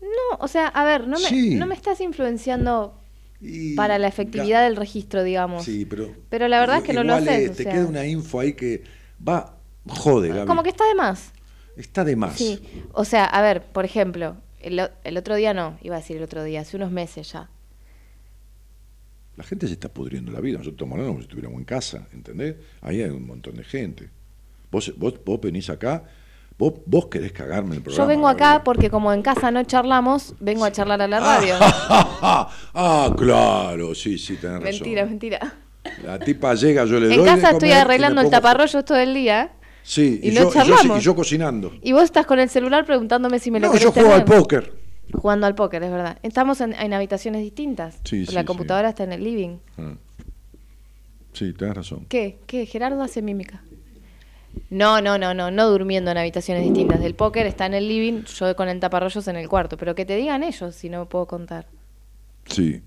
[0.00, 1.54] No, o sea, a ver, no me, Sí.
[1.56, 2.98] no me estás influenciando
[3.40, 5.64] Y- para la efectividad del registro, digamos.
[5.64, 6.08] Sí, pero.
[6.30, 7.72] Pero la verdad es que no lo haces, es, o te sea.
[7.72, 8.82] queda una info ahí que
[9.26, 9.56] va.
[9.86, 10.46] Jode, Gaby.
[10.46, 11.32] Como que está de más.
[11.76, 12.34] Está de más.
[12.36, 12.60] Sí,
[12.92, 14.36] o sea, a ver, por ejemplo,
[14.66, 17.48] el, otro día no, iba a decir el otro día, hace unos meses ya.
[19.36, 20.58] La gente se está pudriendo la vida.
[20.58, 22.56] Nosotros estamos como si estuviéramos en casa, ¿entendés?
[22.80, 24.10] Ahí hay un montón de gente.
[24.70, 26.04] Vos, vos, vos venís acá,
[26.58, 28.04] vos, vos querés cagarme el programa.
[28.04, 31.54] Yo vengo acá porque como en casa no charlamos, vengo a charlar a la radio.
[31.60, 34.64] ah, claro, sí, sí, tenés razón.
[34.64, 35.54] mentira, mentira.
[36.02, 39.52] La tipa llega, yo le doy En casa estoy arreglando el taparrollos todo el día
[39.88, 41.72] Sí, y yo, y yo, y yo cocinando.
[41.80, 44.72] y vos estás con el celular preguntándome si me lo No, yo juego al póker.
[45.12, 46.18] Jugando al póker, es verdad.
[46.24, 48.00] Estamos en, en habitaciones distintas.
[48.02, 48.46] Sí, sí, la sí.
[48.46, 49.58] computadora está en el living.
[49.78, 49.94] Ah.
[51.32, 52.06] Sí, tenés razón.
[52.08, 52.40] ¿Qué?
[52.48, 52.66] ¿Qué?
[52.66, 53.62] Gerardo hace mímica.
[54.70, 57.00] No, no, no, no, no durmiendo en habitaciones distintas.
[57.02, 59.76] El póker está en el living, yo con el taparrollos en el cuarto.
[59.76, 61.68] Pero que te digan ellos si no puedo contar.
[62.46, 62.82] Sí.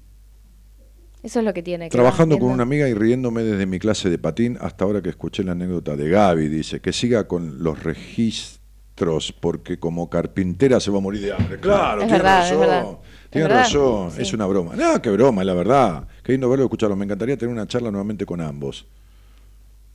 [1.22, 1.86] Eso es lo que tiene.
[1.86, 5.10] que Trabajando con una amiga y riéndome desde mi clase de patín hasta ahora que
[5.10, 10.92] escuché la anécdota de Gaby, dice, que siga con los registros porque como carpintera se
[10.92, 11.60] va a morir de hambre.
[11.60, 12.60] Claro, Es tiene verdad, es razón.
[12.62, 12.98] verdad.
[13.30, 14.22] Tiene Es verdad, razón, sí.
[14.22, 14.76] es una broma.
[14.76, 16.08] No, qué broma, es la verdad.
[16.24, 16.96] Qué lindo verlo y escucharlo.
[16.96, 18.88] Me encantaría tener una charla nuevamente con ambos.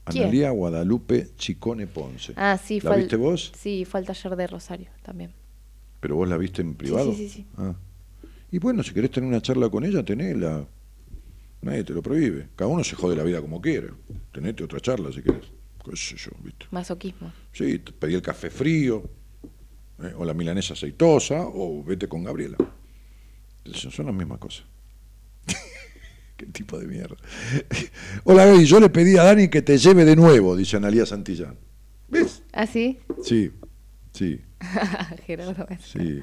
[0.05, 0.25] ¿Quién?
[0.25, 2.35] Analía Guadalupe Chicone Ponce.
[2.37, 3.51] Ah, sí, ¿La fue al- viste vos?
[3.59, 5.33] Sí, fue al taller de Rosario también.
[6.01, 7.13] ¿Pero vos la viste en privado?
[7.13, 7.47] sí, sí, sí.
[7.57, 7.73] Ah.
[8.53, 10.67] Y bueno, si querés tener una charla con ella, tenela.
[11.65, 12.49] Nadie te lo prohíbe.
[12.55, 13.89] Cada uno se jode la vida como quiere.
[14.33, 15.47] Tenete otra charla si querés.
[15.83, 16.67] Qué sé yo, ¿viste?
[16.71, 17.33] Masoquismo.
[17.53, 19.03] Sí, pedí el café frío,
[20.03, 20.13] ¿eh?
[20.17, 22.59] o la milanesa aceitosa, o vete con Gabriela.
[23.73, 24.67] Son las mismas cosas.
[26.37, 27.17] Qué tipo de mierda.
[28.25, 31.57] Hola Gaby, yo le pedí a Dani que te lleve de nuevo, dice Analía Santillán.
[32.09, 32.43] ¿Ves?
[32.53, 32.99] ¿Ah, sí?
[33.23, 33.53] Sí,
[34.13, 34.41] sí.
[35.27, 35.67] Gerardo.
[35.81, 36.23] Sí.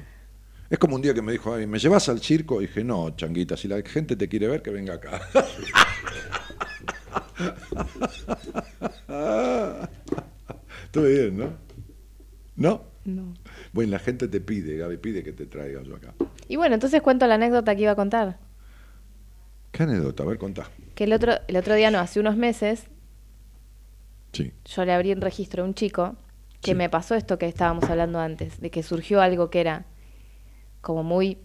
[0.72, 2.62] Es como un día que me dijo, "Ay, ¿me llevas al circo?
[2.62, 5.20] Y dije, no, changuita, si la gente te quiere ver, que venga acá.
[10.90, 11.52] Todo bien, ¿no?
[12.56, 12.82] ¿No?
[13.04, 13.34] No.
[13.72, 16.14] Bueno, la gente te pide, Gaby, pide que te traiga yo acá.
[16.48, 18.38] Y bueno, entonces cuento la anécdota que iba a contar.
[19.72, 20.22] ¿Qué anécdota?
[20.22, 20.68] A ver, contá.
[20.94, 22.84] Que el otro, el otro día, no, hace unos meses,
[24.32, 24.52] Sí.
[24.64, 26.16] yo le abrí un registro a un chico
[26.60, 26.74] que Sí.
[26.74, 29.86] me pasó esto que estábamos hablando antes, de que surgió algo que era
[30.82, 31.38] como muy,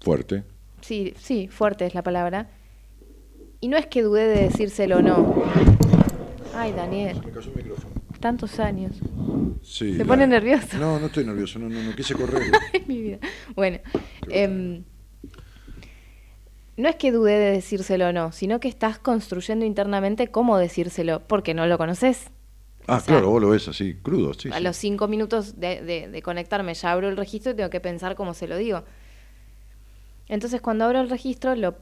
[0.00, 0.42] Fuerte.
[0.80, 2.50] sí, sí, fuerte es la palabra.
[3.60, 5.42] Y no es que dudé de decírselo o no.
[6.54, 7.94] Ay, Daniel, Me cayó el micrófono.
[8.20, 8.96] tantos años.
[9.62, 9.96] Sí.
[9.96, 10.76] Se pone nervioso.
[10.78, 12.42] No, no estoy nervioso, no, no, no quise correr.
[12.72, 13.18] Ay, mi vida.
[13.56, 13.78] Bueno,
[14.30, 14.84] em,
[16.76, 21.26] no es que dudé de decírselo o no, sino que estás construyendo internamente cómo decírselo,
[21.26, 22.30] porque no lo conoces.
[22.88, 24.48] Ah, O sea, claro, vos lo ves así, crudo, sí.
[24.50, 24.62] a sí.
[24.64, 28.14] los cinco minutos de, de- de conectarme ya abro el registro y tengo que pensar
[28.16, 28.82] cómo se lo digo.
[30.28, 31.76] Entonces cuando abro el registro, lo,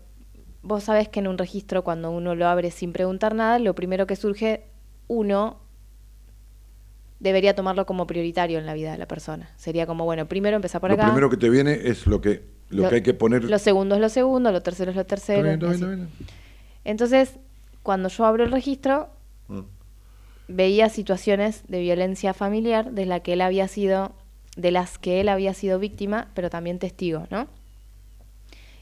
[0.62, 4.06] vos sabés que en un registro cuando uno lo abre sin preguntar nada, lo primero
[4.06, 4.64] que surge,
[5.08, 5.58] uno
[7.20, 9.50] debería tomarlo como prioritario en la vida de la persona.
[9.56, 11.06] Sería como, bueno, primero empezar por Lo acá.
[11.06, 13.44] primero que te viene es lo que, lo, que hay que poner.
[13.44, 15.48] Lo segundo es lo segundo, lo tercero es lo tercero.
[15.50, 15.94] Está bien, está así.
[15.96, 16.28] bien, está bien.
[16.84, 17.36] Entonces,
[17.82, 19.08] cuando yo abro el registro,
[19.48, 19.62] Ah.
[20.48, 24.12] Veía situaciones de violencia familiar de la que él había sido,
[24.56, 27.48] de las que él había sido víctima, pero también testigo, ¿no?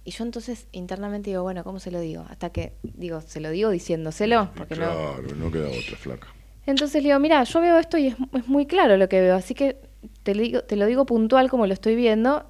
[0.04, 2.26] Y yo entonces internamente digo, bueno, ¿cómo se lo digo?
[2.28, 4.86] Hasta que digo, se lo digo diciéndoselo, porque no.
[4.86, 6.28] Claro, no queda otra flaca.
[6.66, 9.34] Entonces le digo, mira, yo veo esto y es, es muy claro lo que veo,
[9.34, 9.78] así que
[10.22, 12.44] te, lo digo, te lo digo puntual como lo estoy viendo.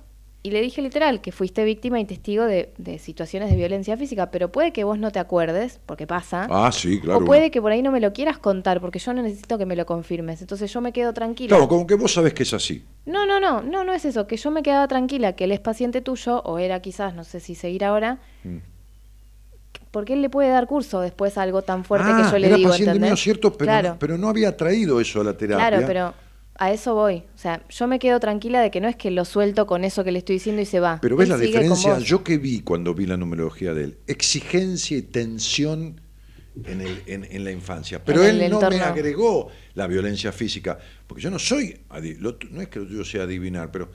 [0.46, 4.30] Y le dije literal que fuiste víctima y testigo de, de situaciones de violencia física,
[4.30, 6.46] pero puede que vos no te acuerdes, porque pasa.
[6.50, 7.20] Ah, sí, claro.
[7.20, 9.64] o puede que por ahí no me lo quieras contar, porque yo no necesito que
[9.64, 10.42] me lo confirmes.
[10.42, 11.48] Entonces yo me quedo tranquila.
[11.48, 12.84] Claro, como que vos sabés que es así.
[13.06, 15.60] No, no, no, no, no es eso, que yo me quedaba tranquila, que él es
[15.60, 18.58] paciente tuyo, o era quizás, no sé si seguir ahora, Mm.
[19.92, 22.46] porque él le puede dar curso después a algo tan fuerte ah, que yo le
[22.48, 23.10] era digo, paciente ¿entendés?
[23.12, 23.88] mío, cierto, pero, claro.
[23.90, 25.68] no, pero no había traído eso a la terapia.
[25.68, 26.14] Claro, pero
[26.56, 27.24] a eso voy.
[27.34, 30.04] O sea, yo me quedo tranquila de que no es que lo suelto con eso
[30.04, 30.98] que le estoy diciendo y se va.
[31.00, 34.96] Pero ves Él la diferencia, yo que vi cuando vi la numerología de él, exigencia
[34.96, 36.00] y tensión
[36.66, 38.04] en, el, en, en la infancia.
[38.04, 41.76] Pero En él no me agregó la violencia física, porque yo no soy,
[42.20, 43.90] lo- no es que yo sea adivinar, pero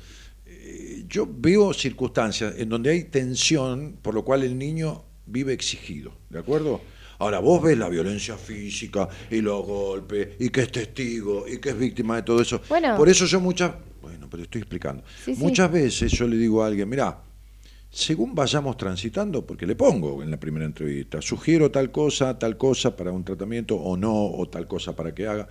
[0.46, 6.12] eh, yo veo circunstancias en donde hay tensión, por lo cual el niño vive exigido,
[6.30, 6.82] ¿de acuerdo?
[7.20, 11.70] Ahora, vos ves la violencia física y los golpes, y que es testigo, y que
[11.70, 12.62] es víctima de todo eso.
[12.70, 12.96] Bueno.
[12.98, 13.74] Por eso yo muchas...
[14.02, 15.04] Bueno, pero estoy explicando.
[15.24, 15.42] Sí, sí.
[15.42, 17.22] Muchas veces yo le digo a alguien, mira,
[17.90, 22.96] según vayamos transitando, porque le pongo en la primera entrevista, sugiero tal cosa, tal cosa
[22.96, 25.50] para un tratamiento o no, o tal cosa para que haga,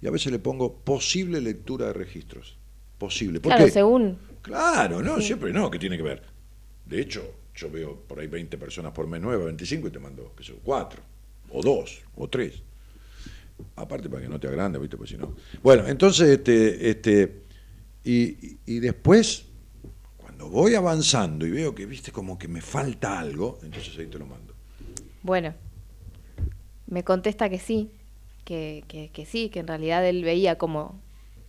[0.00, 2.56] y a veces le pongo posible lectura de registros.
[2.96, 3.40] Posible.
[3.40, 3.70] ¿Por Claro, qué?
[3.70, 4.18] según.
[4.40, 6.22] Claro, no, siempre no, que tiene que ver.
[6.86, 7.22] De hecho,
[7.60, 10.56] yo veo por ahí 20 personas por mes nueva, 25 y te mando, que son
[10.64, 11.02] cuatro,
[11.50, 12.62] o dos, o tres.
[13.76, 14.96] Aparte para que no te agrande, ¿viste?
[14.96, 15.34] Pues si no.
[15.62, 17.42] Bueno, entonces, este, este,
[18.04, 19.44] Y, y- después,
[20.16, 24.18] cuando voy avanzando y veo que, viste, como que me falta algo, entonces ahí te
[24.18, 24.54] lo mando.
[25.22, 25.54] Bueno,
[26.86, 27.90] me contesta que sí,
[28.44, 31.00] que, que, que sí, que en realidad él veía como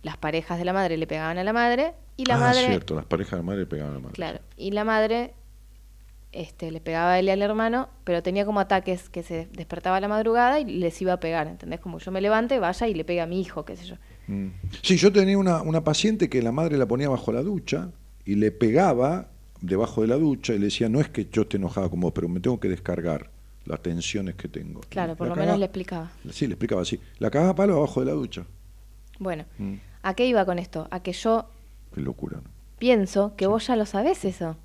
[0.02, 2.94] las parejas de la madre le pegaban a la madre y la ah, madre, cierto,
[2.94, 4.14] las parejas de madre le pegaban a la madre.
[4.14, 5.34] claro, y la madre
[6.32, 9.96] este, le pegaba a él y al hermano, pero tenía como ataques que se despertaba
[9.98, 11.80] a la madrugada y les iba a pegar, ¿entendés?
[11.80, 13.96] Como yo me levante, vaya y le pega a mi hijo, qué sé yo.
[14.28, 14.48] Mm.
[14.82, 17.90] Sí, yo tenía una, una paciente que la madre la ponía bajo la ducha
[18.24, 19.28] y le pegaba
[19.60, 22.12] debajo de la ducha y le decía, no es que yo esté enojada con vos,
[22.14, 23.30] pero me tengo que descargar
[23.64, 24.80] las tensiones que tengo.
[24.88, 26.10] Claro, por La lo menos le explicaba.
[26.30, 26.98] Sí, le explicaba así.
[27.18, 28.44] La cagaba a palo abajo de la ducha.
[29.18, 29.74] Bueno, Mm.
[30.02, 30.88] ¿a qué iba con esto?
[30.90, 31.46] A que yo
[31.94, 32.50] Qué locura, ¿no?
[32.78, 34.56] pienso que vos ya lo sabés eso.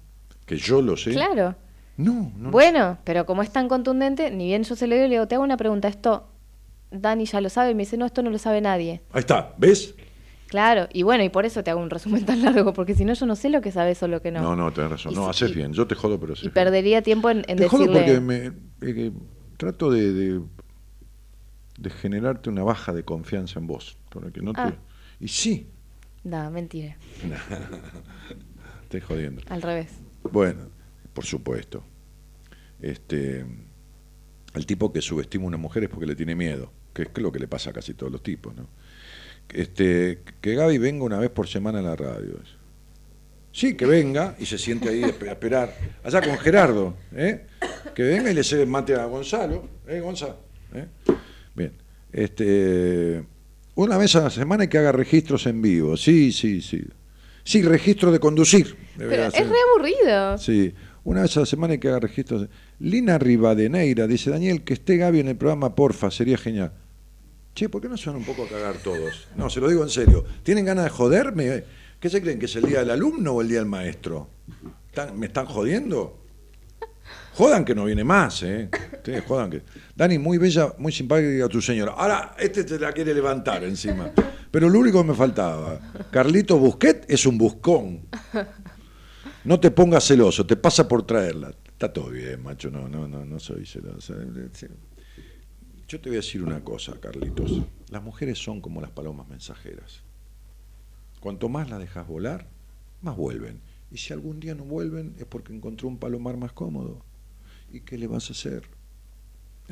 [0.47, 1.11] Que yo lo sé.
[1.11, 1.55] Claro.
[1.97, 2.49] No, no.
[2.51, 5.35] Bueno, pero como es tan contundente, ni bien yo se lo digo, le digo, te
[5.35, 6.27] hago una pregunta, esto
[6.89, 9.01] Dani ya lo sabe, y me dice, no, esto no lo sabe nadie.
[9.11, 9.93] Ahí está, ¿ves?
[10.47, 13.13] Claro, y bueno, y por eso te hago un resumen tan largo, porque si no
[13.13, 14.41] yo no sé lo que sabes o lo que no.
[14.41, 15.11] No, no, tenés razón.
[15.11, 15.73] Y No, si- haces bien.
[15.73, 16.53] Yo te jodo, pero bien.
[16.53, 19.11] perdería tiempo en, en Te jodo porque me, eh,
[19.57, 20.41] trato de, de,
[21.79, 23.97] de generarte una baja de confianza en vos.
[24.09, 24.61] Para que no te...
[24.61, 24.75] Ah.
[25.19, 25.67] Y sí,
[26.23, 26.95] No, mentira,
[28.83, 29.41] estoy jodiendo.
[29.49, 29.89] al revés.
[30.31, 30.69] Bueno,
[31.13, 31.83] por supuesto.
[32.81, 33.45] Este,
[34.53, 37.31] el tipo que subestima a una mujer es porque le tiene miedo, que es lo
[37.31, 38.67] que le pasa a casi todos los tipos, ¿no?
[39.49, 42.39] Este, que Gaby venga una vez por semana a la radio.
[43.51, 45.73] Sí, que venga y se siente ahí a espe- a esperar.
[46.03, 47.45] Allá con Gerardo, ¿eh?
[47.95, 50.37] Que venga y le se mate a Gonzalo, ¿eh, Gonzalo?
[50.73, 50.85] ¿Eh?
[51.55, 51.71] Bien.
[52.11, 53.23] Este,
[53.75, 55.97] una vez a la semana y que haga registros en vivo.
[55.97, 56.83] Sí, sí, sí.
[57.47, 58.75] Sí, registro de conducir.
[58.97, 59.47] Pero es ser.
[59.47, 60.37] re aburrido.
[60.37, 60.73] Sí,
[61.05, 62.49] una vez a la semana hay que haga registros.
[62.79, 66.73] Lina Rivadeneira dice, Daniel, que esté Gaby en el programa, porfa, sería genial.
[67.55, 69.29] Che, ¿por qué no se van un poco a cagar todos?
[69.37, 70.25] No, se lo digo en serio.
[70.43, 71.63] ¿Tienen ganas de joderme?
[72.01, 72.37] ¿Qué se creen?
[72.37, 74.27] ¿Que es el día del alumno o el día del maestro?
[74.89, 76.19] ¿Están- ¿Me están jodiendo?
[77.37, 78.67] Jodan que no viene más, ¿eh?
[78.93, 79.61] Ustedes jodan que...
[79.95, 81.91] Dani, muy bella, muy simpática tu señora.
[81.91, 84.11] Ahora, este te la quiere levantar encima.
[84.49, 88.07] Pero lo único que me faltaba, Carlito Busquet es un buscón.
[89.43, 91.53] No te pongas celoso, te pasa por traerla.
[91.67, 94.15] Está todo bien, macho, no, no, no, no soy celoso.
[95.87, 97.61] Yo te voy a decir una cosa, Carlitos.
[97.91, 100.01] Las mujeres son como las palomas mensajeras.
[101.19, 102.47] Cuanto más las dejas volar,
[103.03, 103.61] más vuelven.
[103.91, 107.05] Y si algún día no vuelven es porque encontró un palomar más cómodo.
[107.71, 108.63] ¿Y qué le vas a hacer?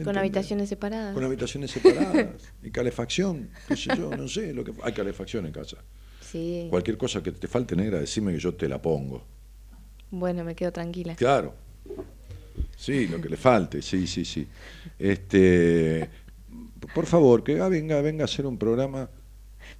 [0.04, 1.14] Con habitaciones separadas.
[1.14, 2.54] Con habitaciones separadas.
[2.64, 4.54] y calefacción, qué sé yo, no sé.
[4.54, 4.74] Lo que...
[4.84, 5.78] Hay calefacción en casa.
[6.20, 6.68] Sí.
[6.70, 9.24] Cualquier cosa que te falte negra, decime que yo te la pongo.
[10.12, 11.16] Bueno, me quedo tranquila.
[11.16, 11.56] Claro.
[12.76, 14.48] Sí, lo que le falte, sí, sí, sí.
[15.00, 16.10] Este,
[16.94, 19.10] por favor, que Gaby venga, venga a hacer un programa.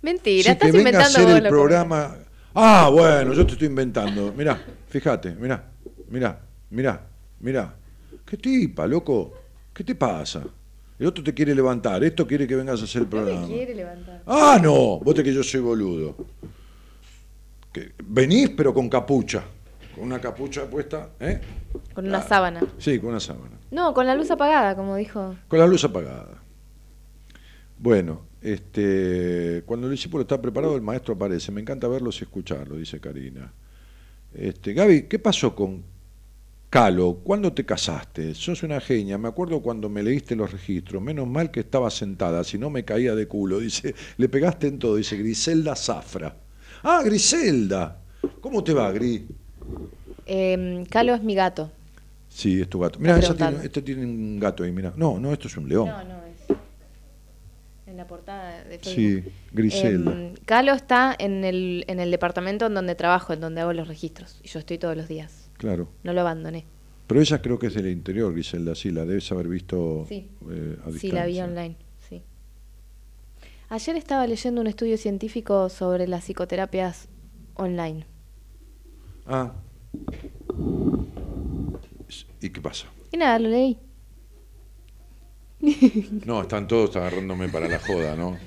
[0.02, 2.18] Mentira, Sí, estás que venga a inventando hacer vos el lo programa.
[2.54, 4.34] Ah, bueno, yo te estoy inventando.
[4.34, 5.72] Mirá, fíjate, mirá,
[6.10, 6.40] mirá,
[6.70, 7.06] mirá,
[7.40, 7.76] mirá.
[8.36, 9.34] ¿Qué tipa, loco?
[9.74, 10.44] ¿Qué te pasa?
[11.00, 13.48] El otro te quiere levantar, esto quiere que vengas a hacer el No programa.
[13.48, 14.24] me quiere levantar.
[14.26, 16.18] Ah, no, vos te que yo soy boludo.
[17.72, 19.42] Que venís, pero con capucha.
[19.96, 21.40] Con una capucha puesta, ¿eh?
[21.94, 22.28] Con una Ah.
[22.28, 22.62] sábana.
[22.78, 23.58] Sí, con una sábana.
[23.72, 25.38] No, con la luz apagada, como dijo.
[25.48, 26.42] Con la luz apagada.
[27.80, 31.54] Bueno, este, cuando el discípulo está preparado, el maestro aparece.
[31.54, 33.54] Me encanta verlos y escucharlo, dice Karina.
[34.34, 35.95] Este, Gaby, ¿qué pasó con
[36.76, 37.22] Calo?
[37.24, 38.36] ¿Cuándo te casaste?
[38.36, 39.18] Sos una genia.
[39.18, 41.02] Me acuerdo cuando me leíste los registros.
[41.02, 43.62] Menos mal que estaba sentada, si no me caía de culo.
[43.62, 44.98] Dice, le pegaste en todo.
[44.98, 46.36] Dice Griselda Zafra.
[46.84, 48.02] Ah, Griselda.
[48.42, 49.22] ¿Cómo te va, Gris?
[50.26, 51.72] Eh, Calo es mi gato.
[52.28, 53.00] Sí, es tu gato.
[53.00, 53.62] Mira, preguntando.
[53.62, 54.92] este tiene un gato ahí, mira.
[54.98, 55.88] No, no, esto es un león.
[55.88, 56.58] No, no, es.
[57.88, 58.94] En la portada de Facebook.
[58.94, 59.24] Sí,
[59.54, 60.12] Griselda.
[60.12, 63.88] Em, Calo está en el, en el departamento en donde trabajo, en donde hago los
[63.88, 64.42] registros.
[64.44, 65.45] Y yo estoy todos los días.
[65.58, 65.90] Claro.
[66.04, 66.66] No lo abandoné.
[67.08, 70.30] Pero ella creo que es del interior, Griselda, sí, la debes haber visto Sí.
[70.50, 71.76] eh, a Sí, la vi online.
[72.10, 72.24] Sí.
[73.70, 77.08] Ayer estaba leyendo un estudio científico sobre las psicoterapias
[77.56, 78.06] online.
[79.28, 79.54] Ah.
[82.42, 82.88] ¿Y qué pasa?
[83.12, 83.78] Y nada, lo leí.
[86.26, 88.38] No, están todos agarrándome para la joda, ¿no?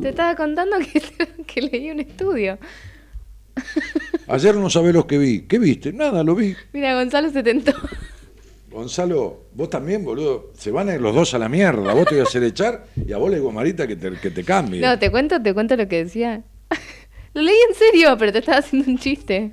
[0.00, 1.02] Te estaba contando que,
[1.46, 2.58] que leí un estudio.
[4.28, 5.42] Ayer no sabés lo que vi.
[5.42, 5.92] ¿Qué viste?
[5.92, 6.54] Nada, lo vi.
[6.72, 7.72] Mira, Gonzalo se tentó.
[8.70, 10.52] Gonzalo, vos también, boludo.
[10.54, 11.94] Se van a ir los dos a la mierda.
[11.94, 14.12] Vos te voy a hacer echar y a vos le digo a Marita que te,
[14.12, 14.80] que te cambie.
[14.80, 16.42] No, te cuento, te cuento lo que decía.
[17.34, 19.52] Lo leí en serio, pero te estaba haciendo un chiste.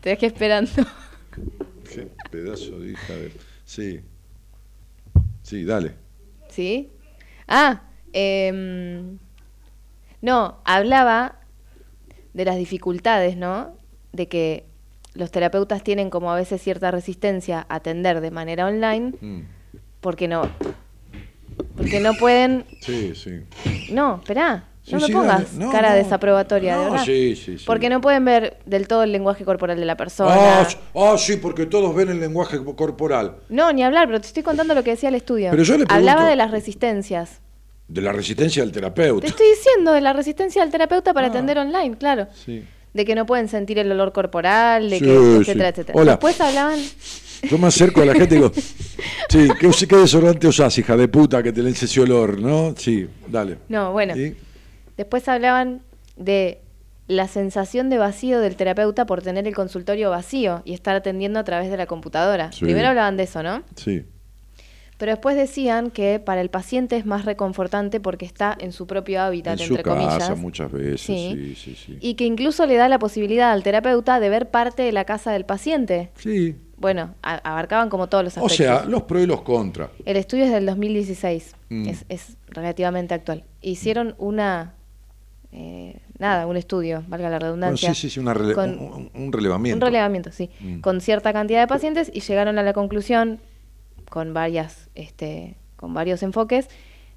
[0.00, 0.70] Te dejé esperando.
[1.94, 3.32] Qué pedazo de hija de...
[3.64, 4.00] Sí.
[5.42, 5.94] Sí, dale.
[6.48, 6.90] ¿Sí?
[7.46, 9.18] Ah, em,
[10.22, 11.39] no, hablaba
[12.34, 13.70] de las dificultades, ¿no?
[14.12, 14.64] De que
[15.14, 19.40] los terapeutas tienen como a veces cierta resistencia a atender de manera online Mm.
[20.00, 20.42] porque no
[21.76, 23.40] porque no pueden Sí, sí.
[23.92, 25.52] no, esperá, Sí, no me pongas.
[25.52, 25.96] No, cara no.
[25.96, 27.04] desaprobatoria, de verdad.
[27.04, 27.64] sí, sí, sí.
[27.66, 30.34] Porque no pueden ver del todo el lenguaje corporal de la persona.
[30.34, 33.36] Ah, ah, sí, porque todos ven el lenguaje corporal.
[33.50, 35.50] No, ni hablar, pero te estoy contando lo que decía el estudio.
[35.50, 37.40] Pero yo le Hablaba de las resistencias.
[37.92, 39.26] De la resistencia del Te terapeuta.
[39.26, 41.30] estoy diciendo de la resistencia del terapeuta para Ah.
[41.30, 42.28] atender online, claro.
[42.44, 42.62] Sí.
[42.94, 45.70] De que no pueden sentir el olor corporal, de Sí, que, etcétera, sí.
[45.80, 45.98] etcétera.
[46.00, 46.12] Hola.
[46.12, 46.78] Después hablaban,
[47.42, 48.52] Yo me acerco a la gente y digo,
[49.30, 52.74] sí, ¿qué, qué desodorante usás, hija de puta, que te le ese olor, no?
[52.76, 53.58] Sí, dale.
[53.68, 54.36] no, bueno, ¿Y?
[54.96, 55.80] después hablaban
[56.16, 56.60] de
[57.08, 61.44] la sensación de vacío del terapeuta por tener el consultorio vacío y estar atendiendo a
[61.44, 62.52] través de la computadora.
[62.52, 62.60] Sí.
[62.66, 63.62] Primero hablaban de eso, ¿no?
[63.74, 64.04] Sí.
[65.00, 69.22] Pero después decían que para el paciente es más reconfortante porque está en su propio
[69.22, 70.38] hábitat, En su entre casa comillas.
[70.38, 71.54] muchas veces, Sí.
[71.56, 71.98] sí, sí.
[72.02, 75.32] Y que incluso le da la posibilidad al terapeuta de ver parte de la casa
[75.32, 76.10] del paciente.
[76.16, 76.54] Sí.
[76.76, 78.56] Bueno, abarcaban como todos los O aspectos.
[78.56, 79.88] sea, los pros y los contras.
[80.04, 81.88] El estudio es del 2016, Mm.
[81.88, 83.44] es, es relativamente actual.
[83.62, 84.74] Hicieron una,
[85.52, 87.94] eh, nada, un estudio, valga la Bueno, redundancia.
[87.94, 89.76] sí, sí, sí, una rele- con- un, un relevamiento.
[89.76, 90.50] Un relevamiento, sí.
[90.60, 90.80] Mm.
[90.80, 93.40] Con cierta cantidad de pacientes y llegaron a la conclusión,
[94.10, 96.68] con varias, este, con varios enfoques,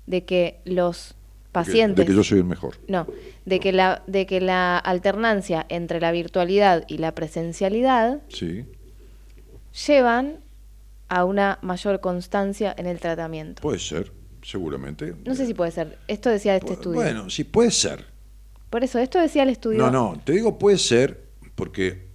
[0.07, 1.97] de que los De que- pacientes.
[2.05, 2.77] De que yo soy el mejor.
[2.87, 3.05] No,
[3.45, 8.65] de que la, de que la alternancia entre la virtualidad y la presencialidad Sí.
[9.87, 10.39] llevan
[11.09, 13.61] a una mayor constancia en el tratamiento.
[13.61, 14.11] Puede ser,
[14.41, 15.13] seguramente.
[15.25, 15.97] No sé si puede ser.
[16.07, 16.95] Esto decía este Pu- estudio.
[17.01, 18.05] Bueno, sí, puede ser.
[18.69, 19.77] Por eso, esto decía el estudio.
[19.79, 21.23] No, no, te digo puede ser
[21.55, 22.07] porque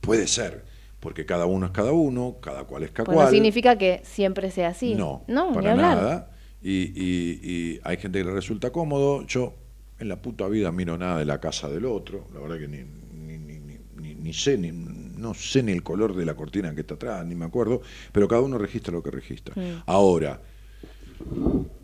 [0.00, 0.64] puede ser.
[1.00, 3.26] Porque cada uno es cada uno, cada cual es cada Pues cual.
[3.26, 4.94] no significa que siempre sea así.
[4.94, 5.96] No, no para hablar.
[5.96, 6.30] nada.
[6.62, 9.26] Y, y- y hay gente que le resulta cómodo.
[9.26, 9.54] Yo
[9.98, 12.26] en la puta vida miro nada de la casa del otro.
[12.34, 12.78] La verdad que ni,
[13.14, 16.74] ni, ni, ni- ni- ni sé, ni, no sé ni el color de la cortina
[16.74, 17.80] que está atrás, ni me acuerdo.
[18.12, 19.54] Pero cada uno registra lo que registra.
[19.56, 19.82] Mm.
[19.86, 20.38] Ahora,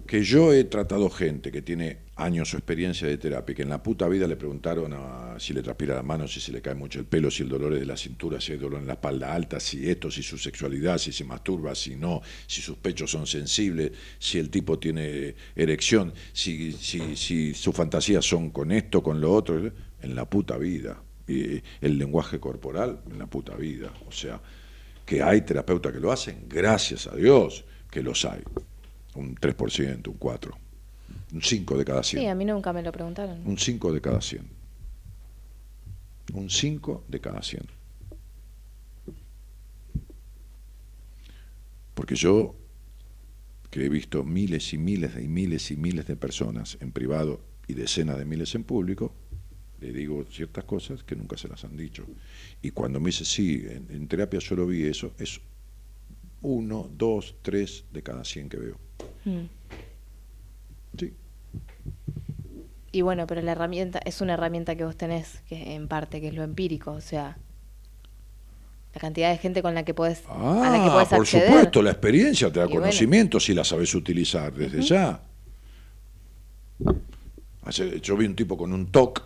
[0.06, 3.82] que yo he tratado gente que tiene años o experiencia de terapia, que en la
[3.82, 6.98] puta vida le preguntaron a- si le transpira la mano, si se le cae mucho
[6.98, 9.34] el pelo, si el dolor es de la cintura, si hay dolor en la espalda
[9.34, 13.26] alta, si esto, si su sexualidad, si se masturba, si no, si sus pechos son
[13.26, 19.20] sensibles, si el tipo tiene erección, si, si, si sus fantasías son con esto, con
[19.20, 19.72] lo otro,
[20.02, 21.02] en la puta vida.
[21.28, 23.92] Y el lenguaje corporal, en la puta vida.
[24.06, 24.40] O sea,
[25.04, 28.42] que hay terapeutas que lo hacen, gracias a Dios que los hay
[29.16, 30.54] un 3%, un 4%,
[31.32, 32.22] un 5 de cada 100.
[32.22, 33.40] Sí, a mí nunca me lo preguntaron.
[33.44, 34.42] Un 5 de cada 100.
[36.34, 37.62] Un 5 de cada 100.
[41.94, 42.54] Porque yo,
[43.70, 47.74] que he visto miles y miles y miles y miles de personas en privado y
[47.74, 49.14] decenas de miles en público,
[49.80, 52.06] le digo ciertas cosas que nunca se las han dicho.
[52.62, 55.40] Y cuando me dice, sí, en, en terapia solo vi eso, es
[56.42, 58.85] uno, dos, tres de cada 100 que veo.
[59.26, 59.48] Mm.
[60.98, 61.12] Sí.
[62.92, 66.28] Y bueno, pero la herramienta es una herramienta que vos tenés, que en parte, que
[66.28, 67.36] es lo empírico, o sea,
[68.94, 71.48] la cantidad de gente con la que podés, a la que Ah, podés por acceder.
[71.48, 72.80] supuesto, la experiencia te da Y bueno.
[72.82, 75.20] conocimiento si la sabes utilizar desde ya.
[77.64, 79.22] Hace- Yo vi un tipo con un TOC,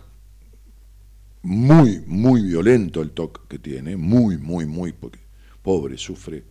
[1.43, 5.19] muy, muy violento el TOC que tiene, muy, muy, muy, porque
[5.61, 6.43] pobre, sufre.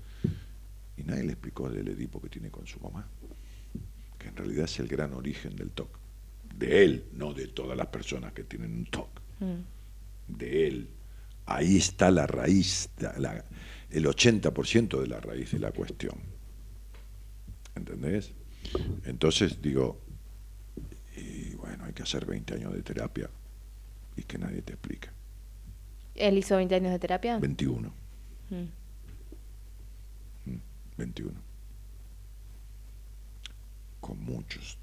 [0.96, 3.06] Y nadie le explicó el Edipo que tiene con su mamá,
[4.20, 5.98] que en realidad es el gran origen del TOC.
[6.54, 9.08] De él, no de todas las personas que tienen un TOC
[9.40, 9.60] Mm.
[10.36, 10.88] de él.
[11.46, 13.44] Ahí está la raíz, la-
[13.90, 16.18] el 80% de la raíz de la cuestión.
[17.74, 18.32] ¿Entendés?
[19.04, 20.00] Entonces digo,
[21.16, 23.30] y bueno, hay que hacer 20 años de terapia
[24.16, 25.10] y que nadie te explica.
[26.14, 27.38] ¿Él hizo 20 años de terapia?
[27.38, 27.92] 21,
[28.50, 28.64] Mm.
[30.98, 31.40] 21.
[34.10, 34.76] Con muchos.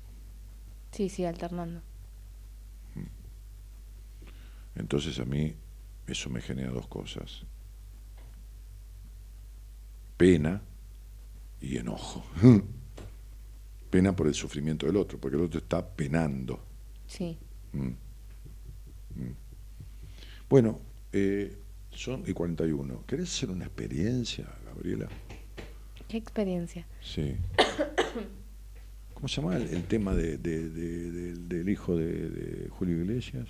[0.94, 1.82] Sí, sí, alternando.
[4.74, 5.54] Entonces a mí
[6.08, 7.44] eso me genera dos cosas.
[10.16, 10.62] Pena
[11.60, 12.24] y enojo.
[13.90, 16.64] Pena por el sufrimiento del otro, porque el otro está penando.
[17.06, 17.38] Sí.
[17.74, 17.88] Mm.
[19.16, 19.36] Mm.
[20.48, 20.80] Bueno,
[21.12, 21.54] eh,
[21.92, 23.04] son y 41.
[23.06, 25.10] ¿Querés hacer una experiencia, Gabriela?
[26.08, 26.88] ¿Qué experiencia?
[27.02, 27.36] Sí.
[29.18, 32.06] ¿Cómo se llama el, el tema de, de- de- del- hijo de,
[32.70, 33.48] Julio Iglesias?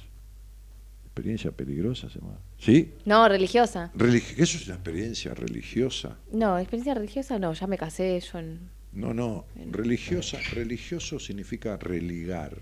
[1.08, 2.40] Experiencia peligrosa se llama.
[2.58, 2.94] ¿Sí?
[3.04, 3.92] No, religiosa.
[3.94, 6.18] Religi- ¿Eso es una experiencia religiosa?
[6.32, 8.70] No, experiencia religiosa no, ya me casé yo en...
[8.94, 9.44] No, no.
[9.72, 12.56] Religiosa, religioso significa religar.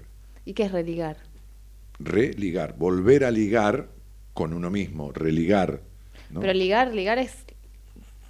[0.44, 1.18] ¿Y qué es religar?
[1.99, 3.88] religar, volver a ligar
[4.34, 5.82] con uno mismo, religar.
[6.32, 6.40] ¿no?
[6.41, 7.45] Pero ligar, ligar es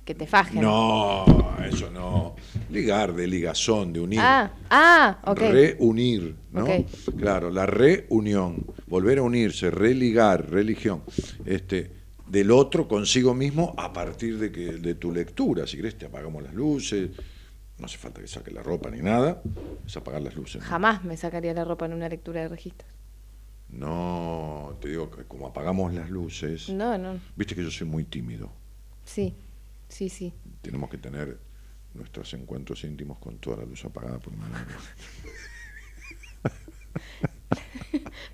[0.06, 0.62] que te fajen.
[0.62, 1.26] No,
[1.68, 2.36] eso no.
[2.70, 4.20] Ligar de ligazón, de unir.
[4.22, 5.40] Ah, ah, ok.
[5.40, 6.66] Reunir, ¿no?
[7.18, 11.02] Claro, la reunión, volver a unirse, religar, religión,
[11.46, 11.92] este,
[12.28, 15.66] del otro consigo mismo a partir de que de tu lectura.
[15.66, 17.10] Si querés, te apagamos las luces,
[17.80, 19.42] no hace falta que saques la ropa ni nada,
[19.86, 20.62] es apagar las luces.
[20.62, 20.68] ¿no?
[20.68, 22.88] Jamás me sacaría la ropa en una lectura de registro.
[23.70, 27.20] No, te digo que como apagamos las luces, No, no.
[27.36, 28.52] viste que yo soy muy tímido.
[29.04, 29.34] Sí,
[29.90, 30.34] sí, sí.
[30.62, 31.38] Tenemos que tener
[31.94, 34.48] nuestros encuentros íntimos con toda la luz apagada por una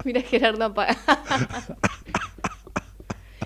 [0.05, 0.97] Mira Gerardo apaga.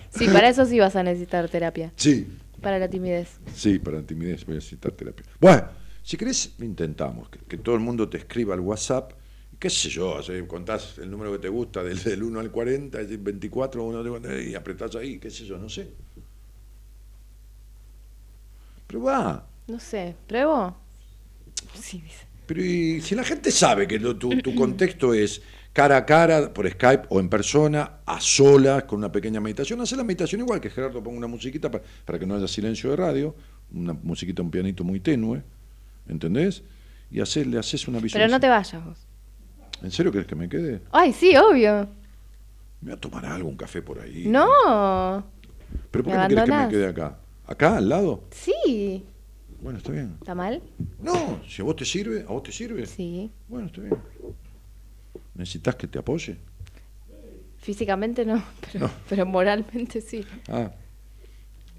[0.09, 1.91] sí, para eso sí vas a necesitar terapia.
[1.95, 2.27] Sí,
[2.61, 3.39] Para la timidez.
[3.53, 5.25] Sí, para la timidez voy a necesitar terapia.
[5.39, 5.67] Bueno,
[6.03, 9.13] si querés, intentamos que, que todo el mundo te escriba al WhatsApp.
[9.59, 10.17] ¿Qué sé yo?
[10.17, 13.83] así, contás el número que te gusta, del, del 1 al 40, es decir, 24,
[13.83, 15.93] uno de- y apretás ahí, qué sé yo, no sé.
[18.95, 19.45] Pero va.
[19.67, 20.73] No sé, ¿pruebo?
[21.73, 22.25] Sí, dice.
[22.45, 25.41] Pero y si la gente sabe que lo- tu, tu contexto es
[25.73, 29.97] cara a cara, por Skype o en persona, a solas, con una pequeña meditación, hace
[29.97, 32.95] la meditación igual que Gerardo ponga una musiquita pa- para, que no haya silencio de
[32.95, 33.35] radio,
[33.73, 35.43] una musiquita, un pianito muy tenue,
[36.07, 36.63] ¿entendés?
[37.11, 38.21] Y haces, le haces una visión.
[38.21, 39.05] Pero no te vayas vos.
[39.83, 40.79] ¿En serio querés que me quede?
[40.93, 41.89] Ay, sí, obvio.
[42.79, 44.23] Me voy a tomar algo, un café por ahí.
[44.25, 44.47] No.
[45.91, 47.19] ¿Pero por ¿me qué no querés que me quede acá?
[47.47, 48.23] ¿Acá, al lado?
[48.31, 49.03] Sí.
[49.61, 50.15] Bueno, está bien.
[50.19, 50.61] ¿Está mal?
[51.01, 52.85] No, si a vos te sirve, ¿a vos te sirve?
[52.85, 53.31] Sí.
[53.47, 53.95] Bueno, está bien.
[55.35, 56.37] ¿Necesitas que te apoye?
[57.57, 58.91] Físicamente no, pero, No.
[59.09, 60.23] pero moralmente sí.
[60.49, 60.71] Ah,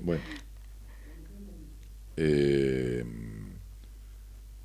[0.00, 0.22] bueno.
[2.16, 3.04] Eh,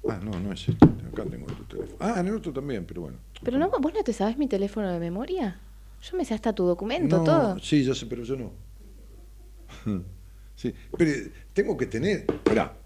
[0.07, 0.85] ah, no, no es este.
[0.85, 1.97] Acá tengo tu teléfono.
[1.99, 3.17] Ah, en el otro también, pero bueno.
[3.43, 5.59] Pero no, vos no te sabes mi teléfono de memoria.
[6.01, 7.59] Yo me sé hasta tu documento, No, todo.
[7.59, 8.51] Sí, ya sé, pero yo no.
[10.61, 11.11] sí, pero
[11.53, 12.25] tengo que tener.
[12.49, 12.77] Mirá,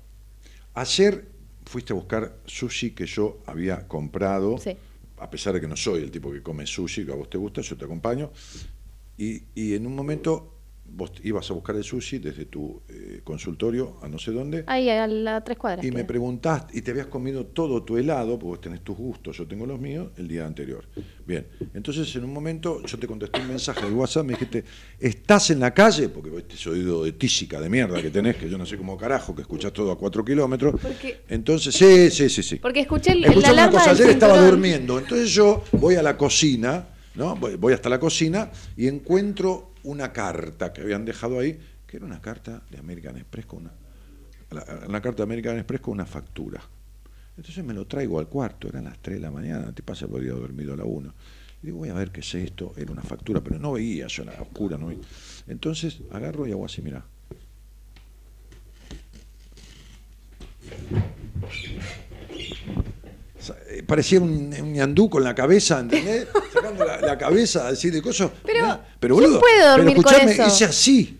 [0.73, 1.25] ayer
[1.65, 4.57] fuiste a buscar sushi que yo había comprado.
[4.57, 4.77] Sí.
[5.17, 7.37] A pesar de que no soy el tipo que come sushi, que a vos te
[7.37, 8.31] gusta, yo te acompaño.
[9.17, 10.54] Y, y en un momento
[10.95, 14.63] vos ibas a buscar el sushi desde tu eh, consultorio a no sé dónde.
[14.67, 15.85] Ahí a las tres cuadras.
[15.85, 19.35] Y me preguntaste, y te habías comido todo tu helado, porque vos tenés tus gustos,
[19.37, 20.85] yo tengo los míos, el día anterior.
[21.27, 24.63] Bien, entonces en un momento yo te contesté un mensaje del WhatsApp, me dijiste,
[24.99, 26.07] ¿estás en la calle?
[26.09, 28.97] Porque vos este oído de tísica de mierda que tenés, que yo no sé cómo
[28.97, 30.75] carajo, que escuchás todo a cuatro kilómetros.
[30.81, 32.55] Porque- Entonces, sí, sí, sí, sí.
[32.57, 36.01] Porque escuché el, la Escuchame una alarma cosa, ayer estaba durmiendo, entonces yo voy a
[36.03, 37.35] la cocina, ¿no?
[37.35, 42.05] Voy, voy hasta la cocina y encuentro una carta que habían dejado ahí, que era
[42.05, 43.73] una carta de American Express con una,
[44.51, 46.61] la- una carta de American Express con una factura.
[47.37, 50.31] Entonces me lo traigo al cuarto, eran las 3 de la mañana, te pasa podía
[50.31, 51.13] haber dormido a la 1.
[51.61, 54.23] Y digo, voy a ver qué es esto, era una factura, pero no veía, yo
[54.23, 54.91] era oscura, no.
[55.47, 57.05] Entonces agarro y hago así, mira.
[63.69, 66.27] Eh, Parecía un, un ñandú con la cabeza, ¿entendés?
[66.53, 68.29] Sacando la, la cabeza así de cosas.
[68.43, 70.47] Pero, Mirá, pero ¿quién boludo, dormir pero con escuchame, eso?
[70.47, 71.19] hice así.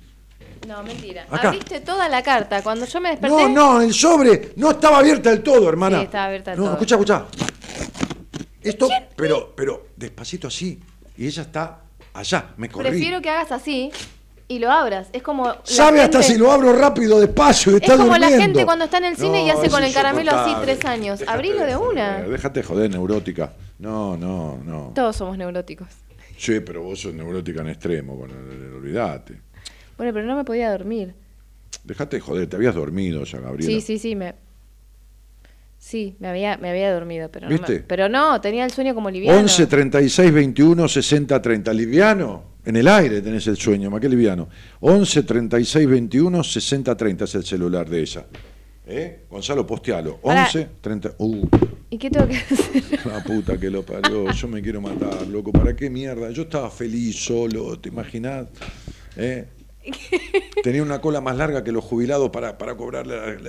[0.67, 1.27] No, mentira.
[1.29, 1.49] Acá.
[1.49, 2.63] Abriste toda la carta.
[2.63, 3.35] Cuando yo me desperté.
[3.35, 5.99] No, no, el sobre no estaba abierta del todo, hermana.
[5.99, 6.73] Sí, estaba abierta del no, todo.
[6.73, 7.25] escucha, escucha.
[8.61, 10.81] Esto, pero, pero despacito así.
[11.17, 11.81] Y ella está
[12.13, 12.89] allá, me corrí.
[12.89, 13.91] Prefiero que hagas así
[14.47, 15.07] y lo abras.
[15.13, 15.45] Es como.
[15.47, 18.85] la Sabe hasta gente- si lo abro rápido, despacio, y Es como la gente cuando
[18.85, 21.19] está en el cine y hace con el caramelo así tres años.
[21.19, 22.13] Déjate Abrilo de una.
[22.15, 23.53] joder, Déjate joder, neurótica.
[23.79, 24.91] No, no, no.
[24.95, 25.87] Todos somos neuróticos.
[26.37, 28.33] Sí, pero vos sos neurótica en extremo, bueno,
[28.77, 29.39] olvídate.
[29.97, 31.13] Bueno, pero no me podía dormir.
[31.83, 33.71] Dejate de joder, te habías dormido ya, Gabriela.
[33.73, 34.35] Sí, sí, sí, me.
[35.77, 37.51] Sí, me había, me había dormido, pero no.
[37.51, 37.83] me- ¿Viste?
[37.87, 39.37] pero no, tenía el sueño como liviano.
[39.39, 41.73] 11 36 21 60 30.
[41.73, 44.49] Liviano, en el aire tenés el sueño, más que liviano.
[44.81, 48.25] 11 36 21 60 30 es el celular de ella.
[48.87, 49.21] ¿Eh?
[49.29, 50.17] Gonzalo, postealo.
[50.17, 50.45] Pará.
[50.45, 51.15] 11 30.
[51.17, 51.47] Uh,
[51.89, 53.05] ¿Y qué tengo que hacer?
[53.05, 54.31] la puta que lo parió.
[54.31, 55.51] Yo me quiero matar, loco.
[55.51, 56.29] ¿Para qué mierda?
[56.31, 58.47] Yo estaba feliz solo, ¿te imaginás?
[59.17, 59.45] ¿Eh?
[60.63, 62.73] Tenía una cola más larga que los jubilados para, para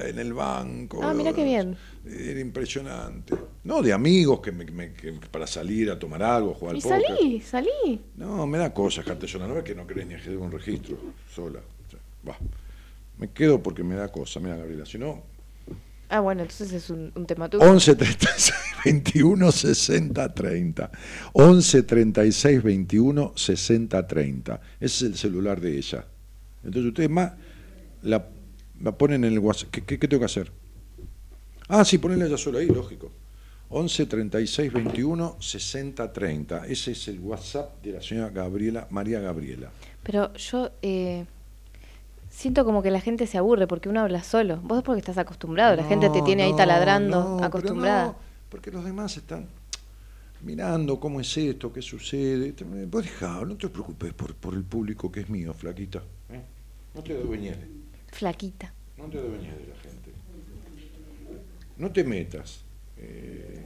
[0.08, 1.00] en el banco.
[1.02, 1.76] Ah, mira qué bien.
[2.04, 3.34] Era impresionante.
[3.64, 6.82] No, de amigos que, me- que- que para salir a tomar algo, jugar al y
[6.82, 7.02] póker.
[7.06, 8.00] salí, salí.
[8.16, 9.46] No, me da cosas dejarte sola.
[9.48, 10.96] No ves que no querés ni hacer un registro
[11.34, 11.60] sola.
[12.28, 12.36] Va.
[13.18, 14.84] Me quedo porque me da cosa, mira Gabriela.
[14.86, 15.22] Si no,
[16.08, 17.64] Ah, bueno, entonces es un, un tema tuyo.
[17.68, 18.54] 11 36
[18.84, 20.90] 21 60 30.
[21.32, 24.60] 11 36 21 60 30.
[24.78, 26.06] Ese es el celular de ella.
[26.66, 27.32] Entonces ustedes más
[28.02, 28.26] la,
[28.80, 29.70] la ponen en el WhatsApp.
[29.70, 30.52] ¿Qué, qué, qué tengo que hacer?
[31.68, 33.10] Ah, sí, ponerla ella sola ahí, lógico.
[33.68, 36.66] 11 36 21 60 30.
[36.66, 39.70] Ese es el WhatsApp de la señora Gabriela, María Gabriela.
[40.04, 41.24] Pero yo eh,
[42.30, 44.58] siento como que la gente se aburre porque uno habla solo.
[44.62, 48.16] Vos porque estás acostumbrado, la gente te No, tiene ahí taladrando, no, acostumbrada.
[48.48, 49.46] porque los demás están
[50.42, 52.54] mirando cómo es esto, qué sucede.
[52.86, 56.02] Vos dejá, no te preocupes por, por el público que es mío, flaquita.
[56.96, 57.58] No te adueñes,
[58.10, 58.72] Flaquita.
[58.96, 60.10] no te adueñes de la gente.
[61.76, 62.62] No te metas.
[62.96, 63.62] Eh,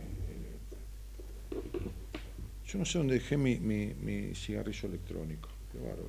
[2.66, 5.48] yo no sé dónde dejé mi, mi, mi cigarrillo electrónico.
[5.70, 6.08] Qué bárbaro.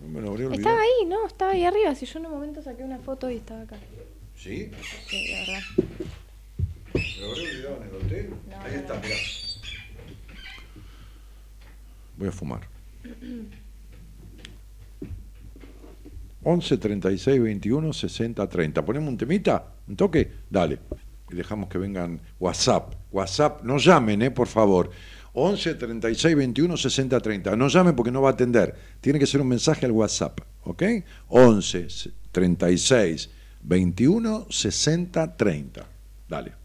[0.00, 0.60] No me lo habré olvidado.
[0.62, 1.26] Estaba ahí, ¿no?
[1.28, 1.94] Estaba ahí arriba.
[1.94, 3.76] Si yo en un momento saqué una foto y estaba acá.
[4.36, 4.68] ¿Sí?
[5.06, 5.62] Sí, la verdad.
[6.92, 8.30] ¿Me lo habré olvidado en el hotel?
[8.50, 9.16] No, Ahí no, está, mirá.
[12.16, 12.68] Voy a fumar.
[16.44, 18.84] 11 36 21 60 30.
[18.84, 19.74] ¿Ponemos un temita?
[19.86, 20.30] ¿Un toque?
[20.50, 20.78] Dale.
[21.30, 22.94] Y dejamos que vengan WhatsApp.
[23.10, 24.90] WhatsApp, no llamen, eh, por favor.
[25.34, 27.56] 11 36 21 60 30.
[27.56, 28.74] No llamen porque no va a atender.
[29.00, 30.40] Tiene que ser un mensaje al WhatsApp.
[30.64, 30.82] ¿Ok?
[31.28, 31.86] 11
[32.30, 33.30] 36
[33.62, 35.86] 21 60 30.
[36.28, 36.61] Dale.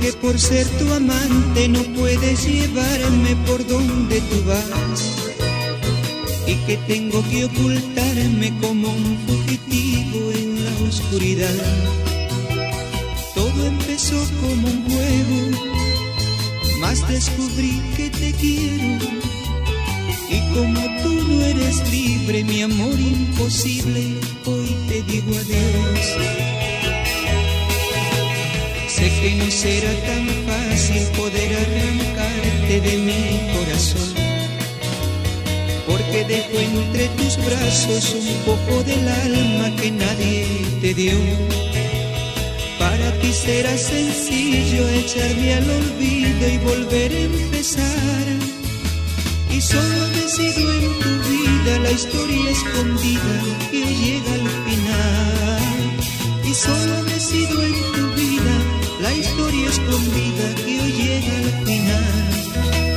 [0.00, 5.30] Que por ser tu amante no puedes llevarme por donde tú vas?
[6.46, 11.54] Y que tengo que ocultarme como un fugitivo en la oscuridad.
[13.34, 15.40] Todo empezó como un juego,
[16.80, 18.98] más descubrí que te quiero.
[20.30, 24.14] Y como tú no eres libre, mi amor imposible,
[24.46, 26.49] hoy te digo adiós.
[29.00, 33.24] Sé que no será tan fácil poder arrancarte de mi
[33.54, 34.12] corazón,
[35.86, 40.44] porque dejo entre tus brazos un poco del alma que nadie
[40.82, 41.16] te dio.
[42.78, 48.26] Para ti será sencillo echarme al olvido y volver a empezar.
[49.50, 53.34] Y solo decido en tu vida la historia escondida
[53.70, 55.70] que llega al final.
[56.44, 57.99] Y solo decido en tu
[59.00, 62.89] la historia escondida que hoy llega al final.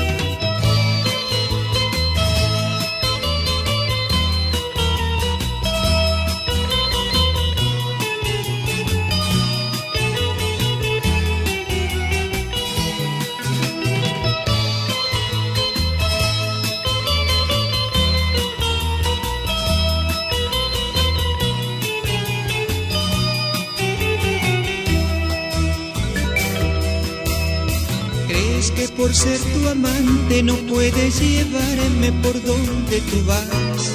[29.04, 33.92] Por ser tu amante no puedes llevarme por donde tú vas?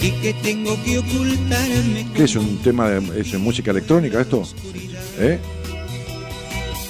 [0.00, 2.08] Y que tengo que ocultarme.
[2.12, 4.42] ¿Qué es un tema de es música electrónica esto?
[5.20, 5.38] ¿Eh?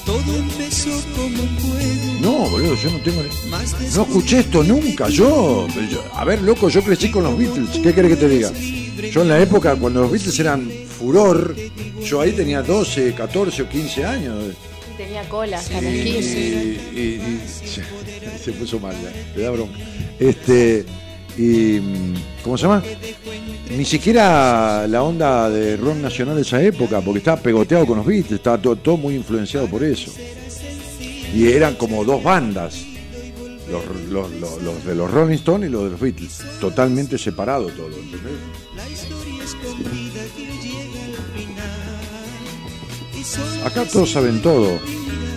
[0.06, 2.20] Todo empezó como un juego.
[2.22, 3.50] No, boludo, yo no tengo ni-
[3.94, 7.68] No escuché esto nunca, yo, yo- A ver, loco, yo crecí con los Beatles.
[7.82, 8.50] ¿Qué querés que te diga?
[9.12, 11.54] Yo en la época, cuando los Beatles eran furor,
[12.02, 14.54] yo ahí tenía 12, 14 o 15 años.
[14.98, 16.38] Tenía cola hasta 15.
[16.94, 17.40] y- y-
[18.44, 19.78] se, puso mal, ya, le da bronca.
[20.18, 20.84] Este,
[21.36, 21.78] y,
[22.42, 22.82] ¿Cómo se llama?
[23.70, 28.06] Ni siquiera la onda de rock nacional de esa época, porque estaba pegoteado con los
[28.06, 30.12] Beatles, estaba todo, todo muy influenciado por eso.
[31.34, 32.84] Y eran como dos bandas,
[33.70, 37.68] los, los- los- los de los Rolling Stones y los de los Beatles, totalmente separado
[37.68, 38.32] todo, ¿entendés?
[43.64, 44.78] Acá todos saben todo.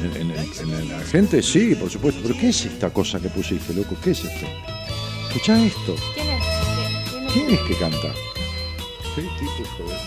[0.03, 2.21] En, en- en la gente sí, por supuesto.
[2.23, 3.95] Pero ¿qué es esta cosa que pusiste, loco?
[4.03, 4.45] ¿Qué es esto?
[5.27, 5.95] Escuchá esto.
[6.13, 6.43] ¿Quién es?
[6.43, 7.33] ¿Quién es?
[7.33, 8.13] ¿Quién es que canta?
[9.15, 9.97] ¿Qué tipo, joder?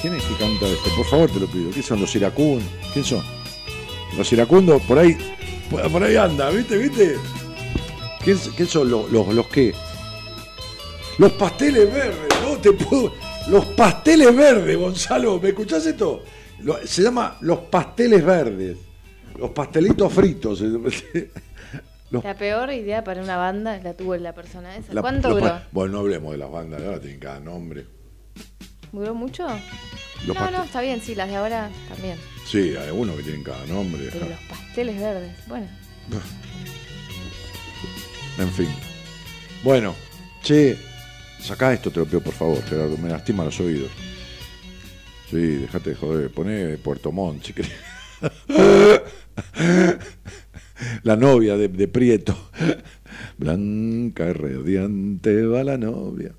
[0.00, 0.90] ¿Quién es que canta esto?
[0.96, 1.70] Por favor, te lo pido.
[1.70, 2.68] ¿Qué son los iracundos?
[2.92, 3.22] ¿Quién son?
[4.16, 5.16] Los iracundos, por ahí,
[5.70, 6.78] por, por ahí anda, ¿viste?
[6.78, 7.16] ¿Viste?
[8.22, 9.74] ¿Quién, quién son los, los, los qué?
[11.18, 13.12] Los pasteles verdes, no te puedo.
[13.48, 16.22] Los pasteles verdes, Gonzalo, ¿me escuchás esto?
[16.84, 18.76] Se llama los pasteles verdes.
[19.38, 20.60] Los pastelitos fritos.
[22.10, 24.94] Los- La peor idea para una banda la tuvo la persona esa.
[24.94, 25.40] la- ¿Cuánto duró?
[25.40, 27.84] pa- Bueno, no hablemos de las bandas, ahora tienen cada nombre.
[28.92, 29.44] ¿Duró mucho?
[30.26, 32.16] Los no, no, está bien, sí, las de ahora también.
[32.46, 34.08] Sí, hay algunos que tienen cada nombre.
[34.12, 35.66] Pero los pasteles verdes, bueno.
[38.38, 38.68] En fin.
[39.64, 39.94] Bueno,
[40.42, 40.76] che,
[41.40, 43.90] sacá esto, te lo pido por favor, Gerardo, me lastima los oídos.
[45.30, 47.72] Sí, dejate de joder, poné Puerto Montt, si querés.
[51.02, 52.36] La novia de, de Prieto.
[53.38, 56.32] Blanca y radiante va la novia.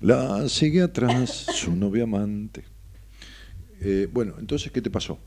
[0.00, 2.64] La sigue atrás su novia amante.
[3.80, 5.18] Eh, bueno, entonces, ¿qué te pasó?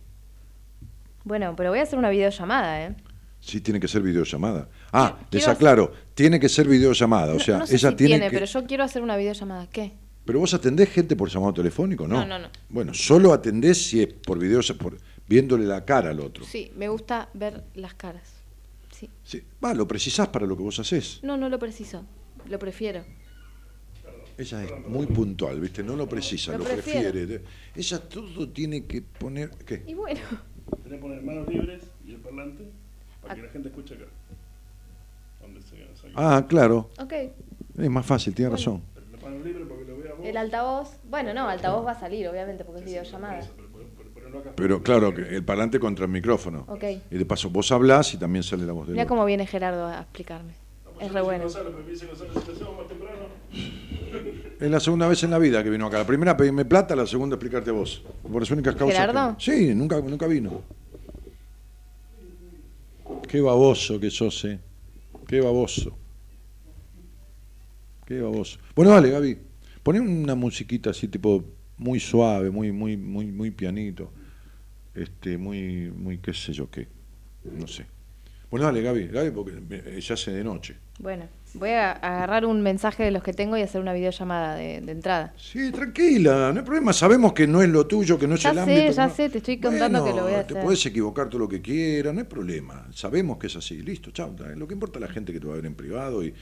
[1.24, 2.96] Bueno, pero voy a hacer una videollamada, ¿eh?
[3.40, 4.68] Sí, tiene que ser videollamada.
[4.92, 7.32] Ah, Quiero les hacer- aclaro, tiene que ser videollamada.
[7.34, 8.34] O No- sea, no sé ella si tiene, tiene, que...
[8.36, 9.68] pero yo quiero hacer una videollamada.
[9.70, 9.94] ¿Qué?
[10.28, 12.20] Pero vos atendés gente por llamado telefónico, ¿no?
[12.20, 12.50] No, no, no.
[12.70, 14.98] Bueno, solo atendés si es por video, por
[15.28, 16.44] viéndole la cara al otro.
[16.46, 18.30] Sí, me gusta ver las caras.
[18.92, 19.10] Sí.
[19.24, 19.42] Sí.
[19.64, 21.20] Va, lo precisás para lo que vos haces.
[21.24, 22.06] No, no lo preciso.
[22.50, 23.04] Lo prefiero.
[24.38, 25.82] Ella es muy puntual, ¿viste?
[25.82, 27.42] No lo precisa, lo, prefiere.
[27.76, 29.50] Ella todo tiene que poner...
[29.66, 29.84] ¿Qué?
[29.88, 30.20] Y bueno,
[30.84, 32.66] Tenés que poner manos libres y el parlante
[33.22, 34.06] para que la gente escuche acá.
[35.42, 36.90] Donde se se- Ah, claro.
[37.00, 37.14] ok.
[37.78, 38.82] Es más fácil, tiene razón.
[39.12, 40.17] Las manos libres para que lo veas vos.
[40.30, 40.98] El altavoz.
[41.10, 43.40] Bueno, no, altavoz va a salir, obviamente, porque es videollamada.
[44.56, 46.66] Pero, claro, que el parlante contra el micrófono.
[46.68, 46.84] Ok.
[47.10, 49.86] Y de paso vos hablás y también sale la voz de Mira cómo viene Gerardo
[49.86, 50.54] a explicarme.
[51.00, 51.46] Es re bueno.
[54.60, 56.00] Es la segunda vez en la vida que vino acá.
[56.00, 58.04] La primera pedirme plata, la segunda explicarte vos.
[58.24, 58.98] Por las únicas causas.
[58.98, 59.38] ¿Gerardo?
[59.38, 60.62] que- Sí, nunca, nunca vino.
[63.28, 64.60] Qué baboso que sos, eh.
[65.28, 65.96] Qué baboso.
[68.06, 68.58] Qué baboso.
[68.76, 69.38] Bueno, dale, Gaby.
[69.88, 71.46] Poné una musiquita así, tipo,
[71.78, 74.12] muy suave, muy, muy, muy, muy pianito.
[74.94, 76.90] Este, muy, muy, qué sé yo qué.
[77.46, 77.86] No sé.
[78.52, 80.76] Bueno, dale, Gaby, Gaby, porque eh, ya hace de noche.
[81.00, 84.82] Bueno, voy a agarrar un mensaje de los que tengo y hacer una videollamada de,
[84.82, 85.34] de entrada.
[85.38, 86.92] Sí, tranquila, no hay problema.
[86.92, 88.92] Sabemos que no es lo tuyo, que no es Ya el sé, ámbito.
[88.92, 89.16] ya ¿no?
[89.16, 90.64] sé, te estoy contando que lo voy a Te hacer.
[90.66, 92.88] puedes equivocar todo lo que quieras, no hay problema.
[92.94, 94.36] Sabemos que es así, listo, chao.
[94.58, 96.34] Lo que importa es la gente que te va a ver en privado y,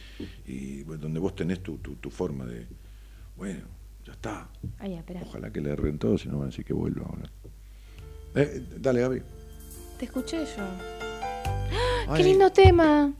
[0.47, 2.65] y, donde vos tenés tu, tu, tu forma de.
[3.35, 3.65] Bueno,
[4.05, 4.47] ya está.
[4.79, 5.21] Ay, ya, espera.
[5.23, 7.29] Ojalá que le erren todo, si no van a decir que vuelva ahora.
[8.35, 9.21] Eh, dale, Gaby.
[9.99, 10.63] Te escuché yo.
[12.07, 13.11] Ay, ¡Qué lindo tema!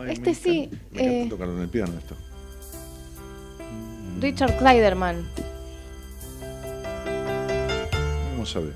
[0.00, 1.26] ay, Este me sí, encanta- Me encanta eh.
[1.30, 2.16] tocarlo en el piano esto.
[4.20, 5.26] Richard Kleiderman.
[8.32, 8.74] Vamos a ver.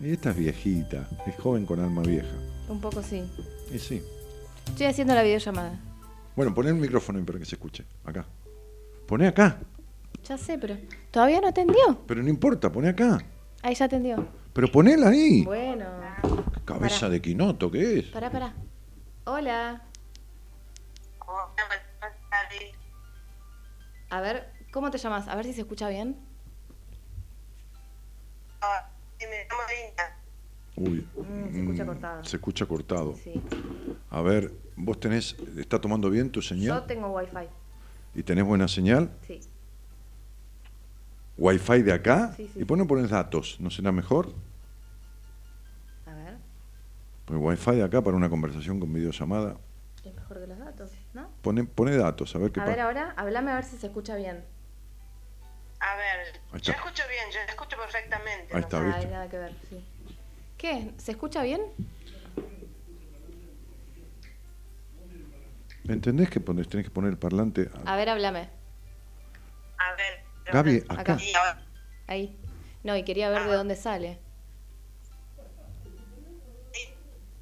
[0.00, 2.34] Y esta es viejita, es joven con alma vieja.
[2.68, 3.22] Un poco sí.
[3.72, 4.02] Y sí.
[4.66, 5.78] Estoy haciendo la videollamada.
[6.34, 7.84] Bueno, poné el micrófono ahí para que se escuche.
[8.04, 8.24] Acá.
[9.06, 9.58] Poné acá.
[10.24, 10.76] Ya sé, pero
[11.10, 12.02] todavía no atendió.
[12.06, 13.18] Pero no importa, poné acá.
[13.62, 14.26] Ahí ya atendió.
[14.52, 15.44] Pero ponela ahí.
[15.44, 15.86] Bueno.
[16.54, 17.10] ¿Qué cabeza pará.
[17.10, 18.06] de quinoto que es.
[18.06, 18.54] Pará, pará.
[19.24, 19.82] Hola.
[24.10, 25.28] A ver, ¿cómo te llamas?
[25.28, 26.16] A ver si se escucha bien.
[30.76, 31.06] Uy.
[31.16, 32.24] Mm, se escucha mm, cortado.
[32.24, 33.14] Se escucha cortado.
[33.22, 33.40] Sí.
[34.10, 36.86] A ver, vos tenés, ¿está tomando bien tu Yo señal?
[36.86, 37.48] tengo wifi.
[38.14, 39.10] ¿Y tenés buena señal?
[39.26, 39.40] Sí.
[41.38, 42.32] ¿Wi-Fi de acá?
[42.36, 43.56] Sí, sí, ¿Y por qué no pones datos?
[43.58, 44.34] ¿No será mejor?
[46.06, 46.36] A ver.
[47.24, 49.56] Pues Wi-Fi de acá para una conversación con videollamada.
[50.04, 51.30] Es mejor que los datos, ¿no?
[51.40, 52.84] Pone, pone datos, a ver qué A ver pasa.
[52.84, 54.44] ahora, hablame a ver si se escucha bien.
[55.80, 58.54] A ver, yo escucho bien, yo escucho perfectamente.
[58.54, 58.66] Ahí ¿no?
[58.66, 59.00] está, Ah, ¿viste?
[59.00, 59.84] hay nada que ver, sí.
[60.62, 60.92] ¿Qué?
[60.96, 61.60] ¿Se escucha bien?
[65.88, 67.68] ¿Entendés que pones- tenés que poner el parlante?
[67.84, 68.48] a- A ver, háblame.
[69.78, 70.52] A ver.
[70.52, 71.14] Gaby, acá.
[71.14, 71.62] Acá.
[72.06, 72.36] Ahí.
[72.84, 74.20] No, y quería ver de dónde sale.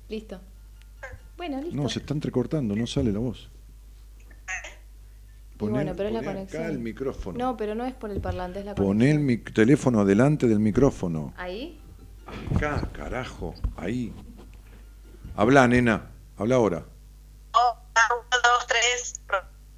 [0.08, 0.40] Listo.
[1.36, 1.76] Bueno, listo.
[1.76, 3.50] No, se está entrecortando, no sale la voz.
[5.58, 6.62] Poné- bueno, pero es la conexión.
[6.62, 7.38] Acá el micrófono.
[7.38, 9.26] No, pero no es por el parlante, es la Poné el conexión.
[9.44, 11.34] mic- teléfono adelante del micrófono.
[11.36, 11.78] Ahí.
[12.56, 14.12] Acá, carajo, ahí.
[15.36, 16.84] Habla, nena, habla ahora.
[17.52, 17.76] Oh,
[18.10, 19.20] uno, dos, tres.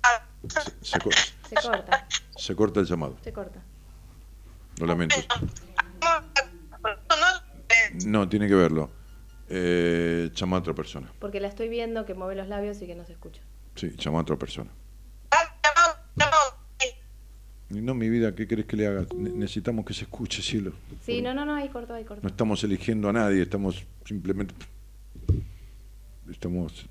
[0.02, 0.24] Ah,
[0.82, 1.10] Se, co-
[1.48, 3.62] Se corta, se corta el llamado, se corta.
[4.78, 5.16] lo lamento.
[8.04, 8.90] no, No, tiene que verlo.
[9.48, 11.12] Eh, llama a otra persona.
[11.20, 13.42] Porque la estoy viendo que mueve los labios y que no se escucha.
[13.76, 14.70] Sí, llama a otra persona.
[15.30, 16.58] ah, llamado, llamado.
[16.80, 16.88] Sí.
[17.61, 19.06] Y no, mi vida, ¿qué querés que le haga?
[19.16, 20.72] Ne- necesitamos que se escuche, cielo.
[21.04, 22.26] Sí, no, no, no, ahí cortó, ahí No cortó.
[22.28, 24.54] estamos eligiendo a nadie, estamos simplemente...
[26.30, 26.86] Estamos...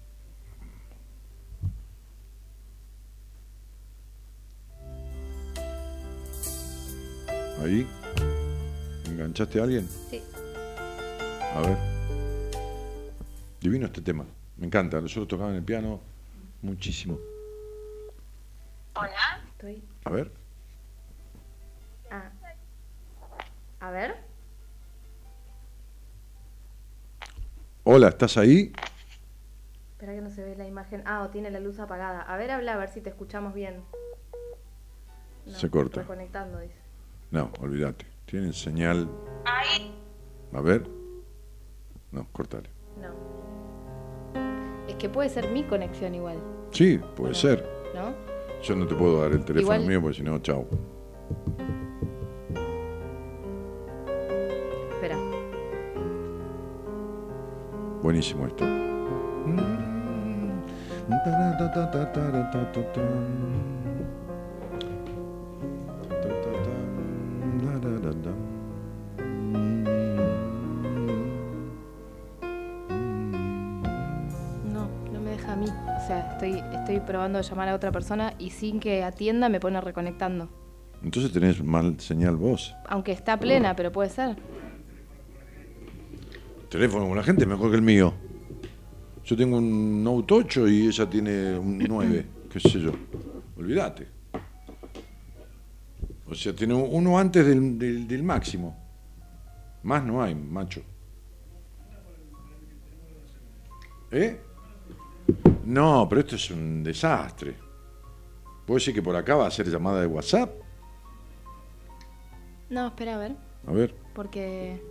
[7.62, 7.88] Ahí.
[9.06, 9.88] ¿Enganchaste a alguien?
[10.10, 10.22] Sí.
[11.54, 11.78] A ver.
[13.62, 14.26] Divino este tema.
[14.58, 15.00] Me encanta.
[15.00, 16.02] Nosotros tocaban el piano
[16.62, 17.20] muchísimo.
[18.96, 19.42] Hola.
[19.52, 19.84] Estoy.
[20.06, 20.32] A ver.
[22.12, 22.30] Ah.
[23.80, 24.16] A ver.
[27.84, 28.72] Hola, ¿estás ahí?
[29.94, 31.04] Espera que no se ve la imagen.
[31.06, 32.22] Ah, o tiene la luz apagada.
[32.22, 33.84] A ver, habla a ver si te escuchamos bien.
[35.46, 36.02] No, Se corta.
[36.02, 36.76] Reconectando, dice.
[37.32, 38.06] No, olvídate.
[38.26, 39.10] Tienen señal.
[39.46, 39.96] Ahí.
[40.54, 40.88] A ver.
[42.12, 42.70] No, cortale.
[43.00, 43.12] No.
[44.88, 46.38] Es que puede ser mi conexión igual,
[46.72, 47.36] Sí, puede Bueno.
[47.36, 47.70] ser.
[47.96, 48.14] ¿no?
[48.62, 50.68] Yo no te puedo dar el teléfono Igual- mío porque si no, chao.
[58.02, 58.66] Buenísimo esto.
[58.66, 58.82] No,
[75.12, 75.66] no me deja a mí.
[75.66, 79.60] O sea, estoy, estoy probando de llamar a otra persona y sin que atienda me
[79.60, 80.50] pone reconectando.
[81.04, 82.76] Entonces tenés mal señal vos.
[82.88, 84.38] Aunque está plena, pero puede ser.
[86.72, 88.14] Teléfono con la gente mejor que el mío.
[89.26, 92.92] Yo tengo un Note 8 y ella tiene un 9, qué sé yo.
[93.58, 94.08] Olvídate.
[96.28, 98.78] O sea, tiene uno antes del, del- del máximo.
[99.84, 100.82] Más no hay, macho.
[104.12, 104.40] ¿Eh?
[105.66, 107.56] No, pero esto es un desastre.
[108.66, 110.52] ¿Puedo decir que por acá va a ser llamada de WhatsApp?
[112.70, 113.36] No, espera a ver.
[113.68, 113.94] A ver.
[114.14, 114.82] Porque.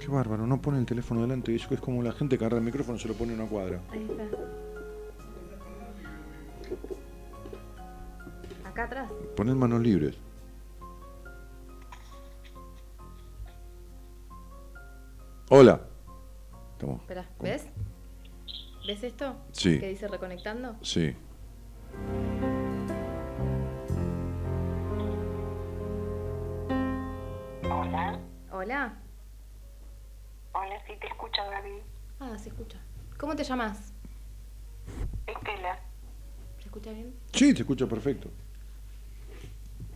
[0.00, 1.54] Qué bárbaro, no pone el teléfono delante.
[1.54, 3.50] Eso es como la gente que agarra el micrófono y se lo pone en una
[3.50, 3.80] cuadra.
[3.90, 4.24] Ahí está.
[8.66, 9.10] Acá atrás.
[9.36, 10.16] Poner manos libres.
[15.50, 15.82] Hola.
[16.72, 17.00] Estamos.
[17.02, 17.66] Espera, ¿ves?
[18.86, 19.36] ¿Ves esto?
[19.52, 19.78] Sí.
[19.78, 20.76] Que dice reconectando.
[20.80, 21.14] Sí.
[27.68, 28.18] Hola.
[28.50, 29.09] Hola.
[30.52, 31.70] Hola, sí te escucho, Gaby.
[32.20, 32.78] Ah, se escucha.
[33.18, 33.92] ¿Cómo te llamas?
[35.26, 35.78] Estela.
[36.58, 37.14] ¿Se escucha bien?
[37.32, 38.30] Sí, te escucha perfecto.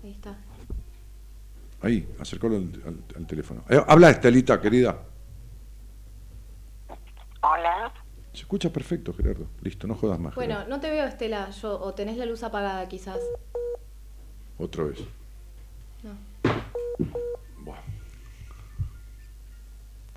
[0.03, 0.37] Ahí está.
[1.83, 3.65] Ahí, acercalo al, al- al teléfono.
[3.69, 4.99] Eh, habla Estelita, querida.
[7.43, 7.93] Hola.
[8.33, 9.47] Se escucha perfecto, Gerardo.
[9.63, 10.35] Listo, no jodas más.
[10.35, 10.71] Bueno, Gerardo.
[10.71, 11.51] no te veo, Estela.
[11.51, 13.21] Yo, o tenés la luz apagada, quizás.
[14.59, 14.99] Otra vez.
[16.03, 16.15] No.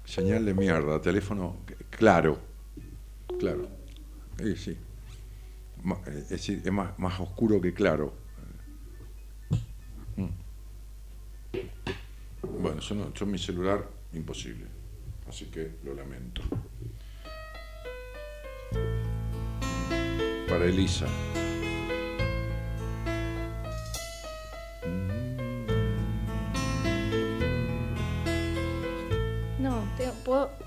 [0.08, 1.58] Señal de mierda, teléfono
[1.90, 2.40] claro.
[3.38, 3.68] Claro.
[4.40, 4.72] Sí, sí.
[4.72, 8.14] Eh, Es decir, es más, más oscuro que claro.
[10.16, 10.28] Mm.
[12.62, 14.66] Bueno, yo, no, yo mi celular, imposible.
[15.28, 16.42] Así que lo lamento.
[20.48, 21.06] Para Elisa.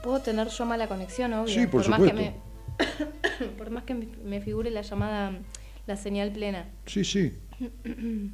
[0.02, 1.54] Puedo, tener yo mala conexión, obvio.
[1.54, 2.34] Sí, por más que supuesto.
[3.36, 5.32] me, por más que me, figure la llamada,
[5.86, 6.68] la señal plena.
[6.86, 7.36] Sí, sí.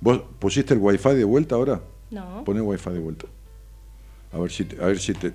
[0.00, 1.80] ¿Vos pusiste el wifi de vuelta ahora?
[2.10, 2.44] No.
[2.44, 3.26] Poné wifi de vuelta.
[4.32, 5.32] A ver si te, a ver si te,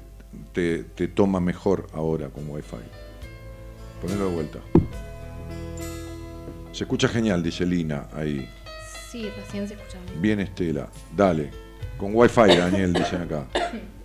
[0.54, 2.78] te, te toma mejor ahora con wifi.
[4.02, 4.60] Ponelo de vuelta.
[6.72, 8.48] Se escucha genial, dice Lina ahí.
[9.10, 10.22] Sí, recién se escucha bien.
[10.22, 10.90] Bien Estela.
[11.16, 11.52] Dale.
[11.98, 13.46] Con wifi, Daniel, dicen acá.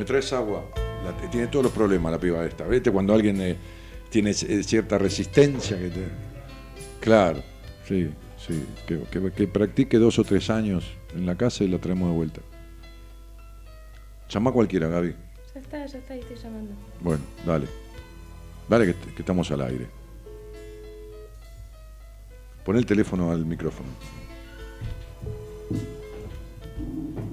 [0.00, 0.64] ¿Me traes agua?
[1.04, 2.64] La- tiene todos los problemas la piba esta.
[2.66, 3.54] ¿Viste cuando alguien eh,
[4.08, 5.78] tiene eh, cierta resistencia?
[5.78, 6.08] Que te-
[7.00, 7.42] Claro,
[7.86, 8.08] sí,
[8.38, 8.64] sí.
[8.86, 12.14] Que, que- que practique dos o tres años en la casa y la traemos de
[12.16, 12.40] vuelta.
[14.30, 15.14] Llama a cualquiera, Gaby.
[15.54, 16.72] Ya está, ya está, ahí estoy llamando.
[17.00, 17.66] Bueno, dale.
[18.70, 19.86] Dale que, que estamos al aire.
[22.64, 23.90] Pon el teléfono al micrófono.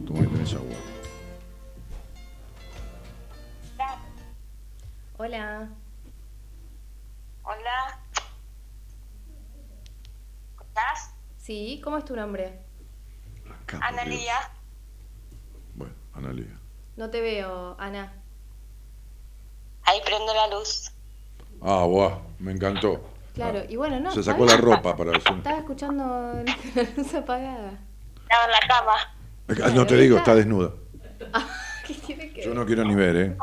[0.06, 0.76] Toma que tenés agua.
[5.19, 5.68] Hola.
[7.41, 7.99] Hola.
[10.61, 11.11] ¿Estás?
[11.38, 12.60] Sí, ¿cómo es tu nombre?
[13.64, 13.80] Acá.
[14.06, 14.31] Dios.
[15.73, 16.60] Bueno, Analia.
[16.98, 18.14] No te veo, Ana.
[19.85, 20.91] Ahí prendo la luz.
[21.64, 23.10] Ah, guau, me encantó.
[23.34, 24.11] Claro, y bueno, no.
[24.11, 25.31] Se sacó la ropa para decir.
[25.35, 27.80] Estaba escuchando la luz apagada.
[28.22, 29.73] Estaba en la cama.
[29.73, 30.73] No te digo, está desnuda.
[31.88, 33.38] ¿Qué tiene que Yo no quiero ni ver, ¿eh?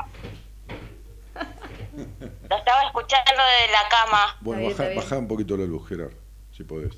[2.49, 4.37] Lo estaba escuchando desde la cama.
[4.41, 6.13] Bueno, bien, baja, baja un poquito la luz, Gerard,
[6.53, 6.95] si podés.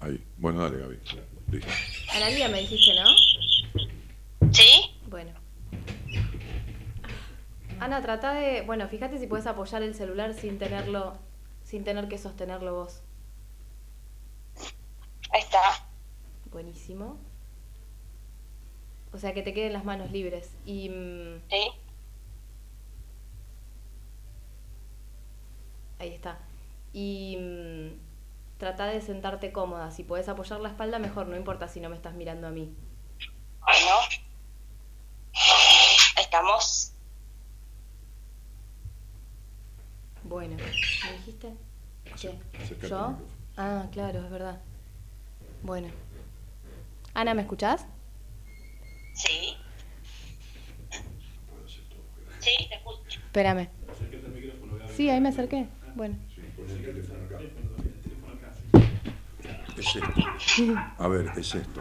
[0.00, 0.24] Ahí.
[0.38, 0.98] Bueno, dale, Gaby.
[1.50, 1.70] Listo.
[2.14, 4.52] Analia me dijiste, ¿no?
[4.52, 4.98] ¿Sí?
[5.08, 5.32] Bueno.
[7.80, 8.62] Ana, trata de.
[8.62, 11.18] Bueno, fíjate si puedes apoyar el celular sin tenerlo
[11.66, 13.02] sin tener que sostenerlo vos.
[15.32, 15.60] Ahí está.
[16.52, 17.18] Buenísimo.
[19.12, 20.54] O sea, que te queden las manos libres.
[20.64, 21.70] Y mm, Sí.
[25.98, 26.38] Ahí está.
[26.92, 29.90] Y mm, trata de sentarte cómoda.
[29.90, 31.26] Si puedes apoyar la espalda, mejor.
[31.26, 32.74] No importa si no me estás mirando a mí.
[33.60, 33.96] Bueno.
[36.16, 36.92] Ahí estamos.
[40.24, 41.54] Bueno, ¿me dijiste?
[42.20, 42.38] ¿Qué?
[42.88, 43.16] ¿Yo?
[43.56, 44.60] Ah, claro, es verdad.
[45.62, 45.88] Bueno.
[47.14, 47.86] Ana, ¿me escuchás?
[49.14, 49.56] Sí.
[52.40, 53.20] Sí, te escucho.
[53.20, 53.68] Espérame.
[54.94, 55.68] Sí, ahí me acerqué.
[55.96, 56.16] Bueno.
[59.78, 60.74] Es esto.
[60.98, 61.80] A ver, es esto.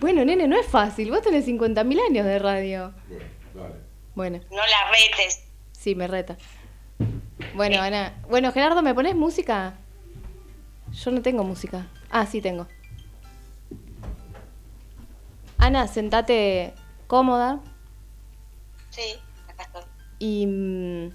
[0.00, 1.10] Bueno, nene, no es fácil.
[1.10, 2.92] Vos tenés 50.000 años de radio.
[3.08, 3.74] Bueno, dale.
[4.14, 5.42] Bueno, No la retes.
[5.72, 6.36] sí, me reta.
[7.54, 8.14] Bueno, Ana.
[8.28, 9.74] Bueno, Gerardo, ¿me pones música?
[10.92, 11.86] Yo no tengo música.
[12.10, 12.66] Ah, sí tengo.
[15.58, 16.72] Ana, sentate
[17.06, 17.60] cómoda
[18.90, 19.02] Sí,
[19.48, 19.82] acá estoy.
[20.18, 21.10] y mm,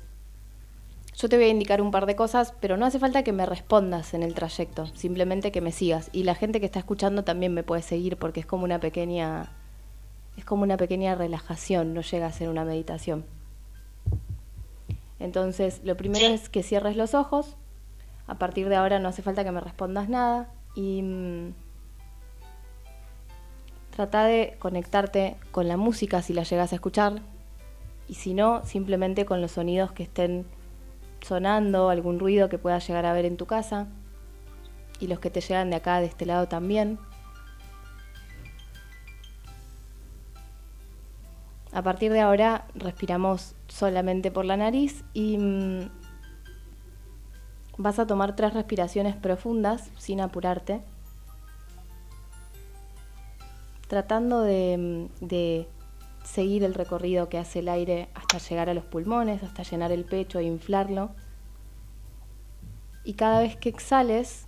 [1.25, 3.47] yo te voy a indicar un par de cosas, pero no hace falta que me
[3.47, 6.11] respondas en el trayecto, simplemente que me sigas.
[6.13, 9.49] Y la gente que está escuchando también me puede seguir porque es como una pequeña
[10.37, 13.25] es como una pequeña relajación, no llega a ser una meditación.
[15.17, 17.55] Entonces, lo primero es que cierres los ojos.
[18.27, 21.53] A partir de ahora no hace falta que me respondas nada y mm,
[23.95, 27.23] trata de conectarte con la música si la llegas a escuchar
[28.07, 30.45] y si no, simplemente con los sonidos que estén
[31.25, 33.87] sonando, algún ruido que puedas llegar a ver en tu casa
[34.99, 36.99] y los que te llegan de acá, de este lado también.
[41.73, 45.89] A partir de ahora respiramos solamente por la nariz y mm,
[47.77, 50.81] vas a tomar tres respiraciones profundas sin apurarte,
[53.87, 55.67] tratando de, mm, de
[56.25, 60.03] seguir el recorrido que hace el aire hasta llegar a los pulmones, hasta llenar el
[60.03, 61.11] pecho e inflarlo.
[63.03, 64.47] Y cada vez que exhales,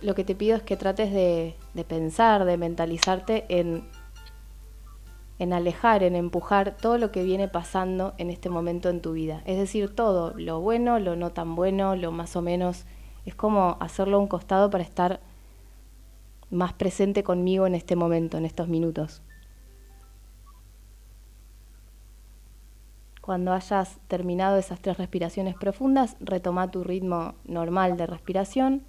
[0.00, 3.86] lo que te pido es que trates de, pensar, de mentalizarte en,
[5.38, 9.42] en alejar, en empujar todo lo que viene pasando en este momento en tu vida.
[9.44, 12.86] Es decir, todo, lo bueno, lo no tan bueno, lo más o menos.
[13.26, 15.20] Es como hacerlo a un costado para estar
[16.50, 19.22] más presente conmigo en este momento, en estos minutos.
[23.26, 28.84] Cuando hayas terminado esas tres respiraciones profundas, retoma tu ritmo normal de respiración.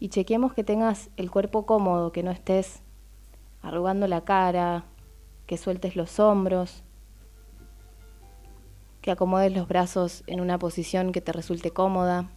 [0.00, 2.82] Y chequeemos que tengas el cuerpo cómodo, que no estés
[3.62, 4.84] arrugando la cara,
[5.46, 6.82] que sueltes los hombros,
[9.00, 12.32] que acomodes los brazos en una posición que te resulte cómoda.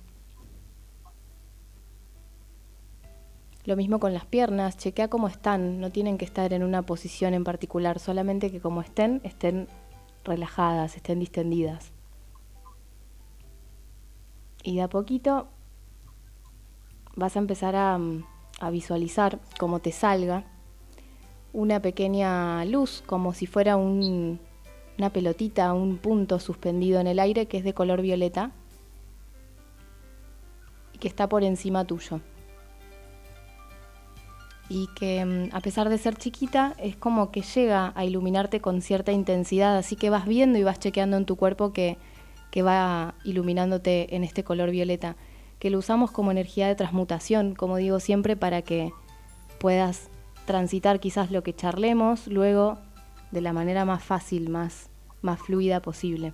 [3.69, 7.35] Lo mismo con las piernas, chequea cómo están, no tienen que estar en una posición
[7.35, 9.67] en particular, solamente que como estén, estén
[10.23, 11.91] relajadas, estén distendidas.
[14.63, 15.49] Y de a poquito
[17.15, 18.23] vas a empezar a, mm,
[18.71, 20.45] visualizar cómo te salga
[21.53, 24.39] una pequeña luz, como si fuera un-
[24.97, 28.49] una pelotita, un punto suspendido en el aire que es de color violeta
[30.91, 32.19] y que está por encima tuyo
[34.69, 38.81] y que mm, a pesar de ser chiquita es como que llega a iluminarte con
[38.81, 41.97] cierta intensidad, así que vas viendo y vas chequeando en tu cuerpo que,
[42.51, 45.15] que va iluminándote en este color violeta,
[45.57, 48.91] que lo usamos como energía de transmutación, como digo siempre, para que
[49.59, 50.09] puedas
[50.45, 52.77] transitar quizás lo que charlemos luego
[53.31, 54.89] de la manera más fácil, más,
[55.21, 56.33] más fluida posible.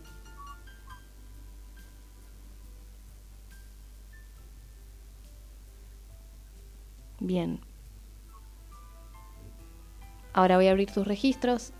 [7.19, 7.64] Bien,
[10.35, 11.71] Ahora voy a abrir tus registros,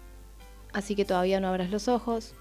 [0.72, 2.34] así que todavía no abras los ojos.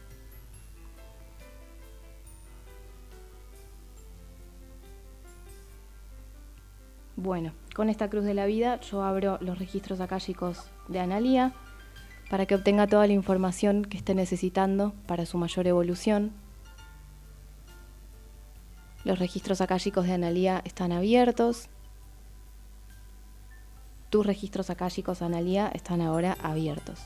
[7.16, 11.53] Bueno, con esta cruz de la vida yo abro los registros akáshicos de Analía
[12.31, 16.31] para que obtenga toda la información que esté necesitando para su mayor evolución.
[19.03, 21.69] Los registros akáshicos de Analía están abiertos
[24.15, 27.01] tus registros akáshicos Analía están ahora abiertos.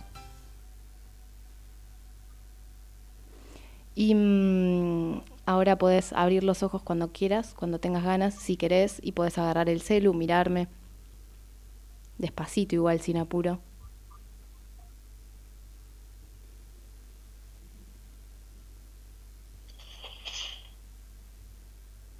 [3.94, 9.12] Y mm, ahora podés abrir los ojos cuando quieras, cuando tengas ganas, si querés, y
[9.12, 10.68] podés agarrar el celu, mirarme.
[12.18, 13.58] Despacito, igual, sin apuro.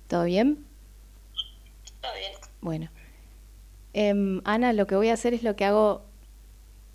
[0.07, 0.65] ¿Todo bien?
[2.01, 2.33] Todo bien.
[2.63, 2.98] Bueno.
[4.01, 6.03] Em, Ana, lo que voy a hacer es lo que hago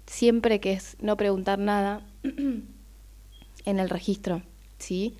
[0.07, 4.41] siempre, que es no preguntar nada en el registro,
[4.77, 5.17] ¿sí?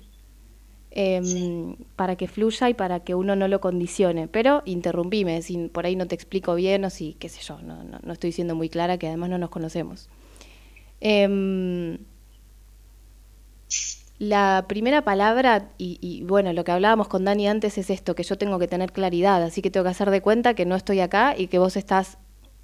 [0.92, 4.28] Em, para que fluya y para que uno no lo condicione.
[4.28, 7.84] Pero interrumpime, si por ahí no te explico bien o si, qué sé yo, no,
[7.84, 10.08] no, no estoy siendo muy clara, que además no nos conocemos.
[11.02, 11.98] Em,
[14.18, 18.22] la primera palabra, y, y, bueno, lo que hablábamos con Dani antes es esto, que
[18.22, 21.00] yo tengo que tener claridad, así que tengo que hacer de cuenta que no estoy
[21.00, 22.18] acá y que vos estás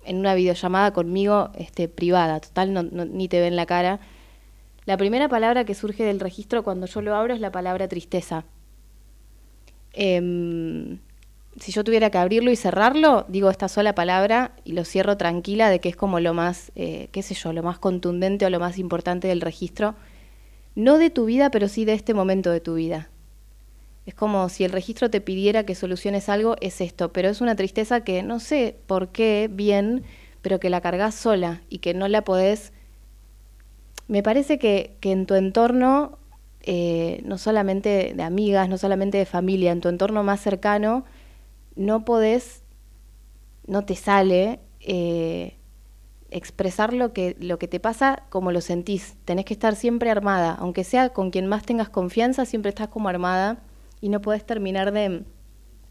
[0.04, 4.00] en una videollamada conmigo este, privada, total, no, no- ni te ven la cara.
[4.86, 8.44] La primera palabra que surge del registro cuando yo lo abro es la palabra tristeza.
[9.92, 10.98] Em,
[11.58, 15.68] si yo tuviera que abrirlo y cerrarlo, digo esta sola palabra y lo cierro tranquila
[15.68, 18.60] de que es como lo más, eh, qué sé yo, lo más contundente o lo
[18.60, 19.94] más importante del registro.
[20.74, 23.10] No de tu vida, pero sí de este momento de tu vida.
[24.06, 27.56] Es como si el registro te pidiera que soluciones algo, es esto, pero es una
[27.56, 30.04] tristeza que no sé por qué bien,
[30.42, 32.72] pero que la cargas sola y que no la podés...
[34.08, 36.18] Me parece que, que en tu entorno,
[36.62, 41.04] eh, no solamente de amigas, no solamente de familia, en tu entorno más cercano,
[41.76, 42.64] no podés,
[43.66, 45.59] no te sale eh,
[46.30, 49.16] expresar lo que, lo que te pasa como lo sentís.
[49.24, 53.08] Tenés que estar siempre armada, aunque sea con quien más tengas confianza, siempre estás como
[53.08, 53.62] armada
[54.00, 55.24] y no podés terminar de,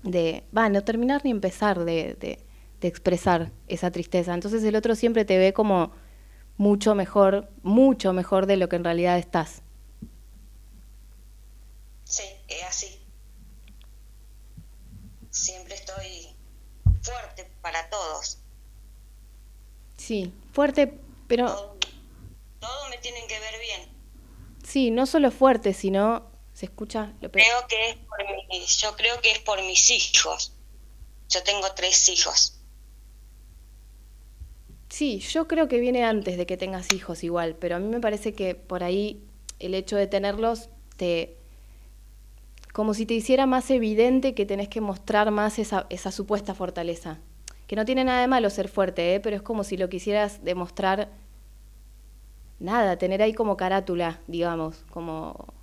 [0.04, 2.40] de va, no terminar ni empezar de, de,
[2.82, 4.34] de expresar esa tristeza.
[4.34, 5.92] Entonces el otro siempre te ve como
[6.58, 9.62] mucho mejor, mucho mejor de lo que en realidad estás.
[12.04, 13.00] Sí, es así.
[15.30, 16.36] Siempre estoy
[17.02, 18.39] fuerte para todos.
[20.10, 20.92] Sí, fuerte,
[21.28, 21.78] pero Todo,
[22.60, 23.88] todo me tienen que ver bien.
[24.64, 28.96] sí, no solo fuerte, sino se escucha lo pe- Creo que es por mi, yo
[28.96, 30.52] creo que es por mis hijos.
[31.30, 32.60] Yo tengo tres hijos.
[34.90, 38.00] Sí, yo creo que viene antes de que tengas hijos igual, pero a mí me
[38.00, 39.24] parece que por ahí
[39.60, 41.38] el hecho de tenerlos te
[42.74, 47.20] como si te hiciera más evidente que tenés que mostrar más esa, esa supuesta fortaleza.
[47.70, 49.20] Que no tiene nada de malo ser fuerte, ¿eh?
[49.20, 51.12] pero es como si lo quisieras demostrar
[52.60, 55.54] nada, tener ahí como carátula, digamos, como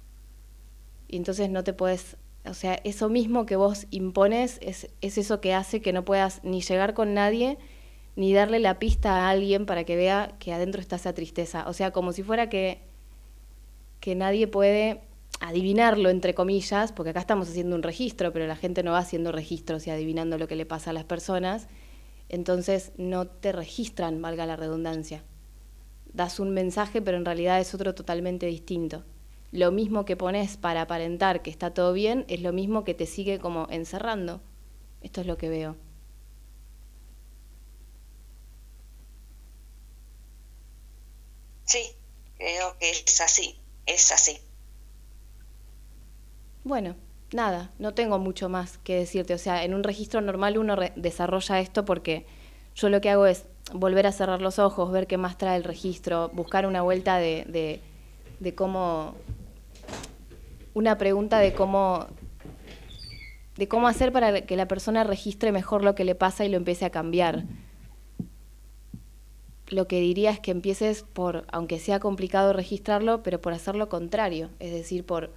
[1.08, 5.40] y entonces no te puedes, o sea, eso mismo que vos impones es, es eso
[5.40, 7.58] que hace que no puedas ni llegar con nadie,
[8.14, 11.64] ni darle la pista a alguien para que vea que adentro está esa tristeza.
[11.68, 12.80] O sea, como si fuera que,
[14.00, 15.00] que nadie puede
[15.40, 19.32] adivinarlo, entre comillas, porque acá estamos haciendo un registro, pero la gente no va haciendo
[19.32, 21.68] registros y adivinando lo que le pasa a las personas,
[22.28, 25.22] entonces no te registran, valga la redundancia.
[26.12, 29.04] Das un mensaje, pero en realidad es otro totalmente distinto.
[29.52, 33.06] Lo mismo que pones para aparentar que está todo bien es lo mismo que te
[33.06, 34.40] sigue como encerrando.
[35.02, 35.76] Esto es lo que veo.
[41.64, 41.84] Sí,
[42.38, 44.38] creo que es así, es así.
[46.64, 46.96] Bueno,
[47.36, 49.34] nada, no tengo mucho más que decirte.
[49.34, 52.26] O sea, en un registro normal uno re- desarrolla esto porque
[52.74, 55.64] yo lo que hago es volver a cerrar los ojos, ver qué más trae el
[55.64, 57.80] registro, buscar una vuelta de,
[58.40, 59.14] de, cómo,
[60.74, 62.06] una pregunta de cómo,
[63.56, 66.56] de cómo hacer para que la persona registre mejor lo que le pasa y lo
[66.56, 67.44] empiece a cambiar.
[69.68, 73.88] Lo que diría es que empieces por, aunque sea complicado registrarlo, pero por hacer lo
[73.88, 75.32] contrario, es decir, por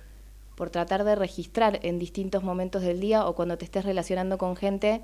[0.60, 4.58] por tratar de registrar en distintos momentos del día o cuando te estés relacionando con
[4.58, 5.02] gente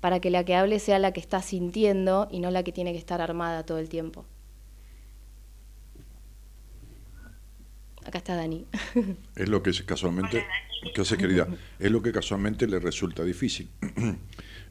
[0.00, 2.90] para que la que hable sea la que está sintiendo y no la que tiene
[2.90, 4.26] que estar armada todo el tiempo.
[8.04, 8.66] Acá está Dani.
[9.36, 10.44] Es lo que es casualmente,
[10.92, 11.46] ¿qué hace querida?
[11.78, 13.70] Es lo que casualmente le resulta difícil.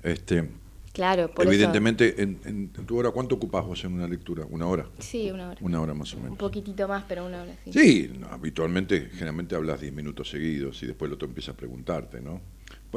[0.04, 0.50] Este,
[1.00, 4.46] claro, por evidentemente, en, en tu hora, ¿cuánto ocupás vos en una lectura?
[4.50, 4.84] ¿Una hora?
[4.84, 5.08] eso.
[5.10, 5.58] Sí, una hora.
[5.62, 6.38] Una hora más o Un menos.
[6.38, 7.72] poquitito más, pero una hora sí.
[7.72, 12.20] Sí, no, habitualmente, generalmente hablas 10 minutos seguidos y después el otro empieza a preguntarte,
[12.22, 12.42] ¿no?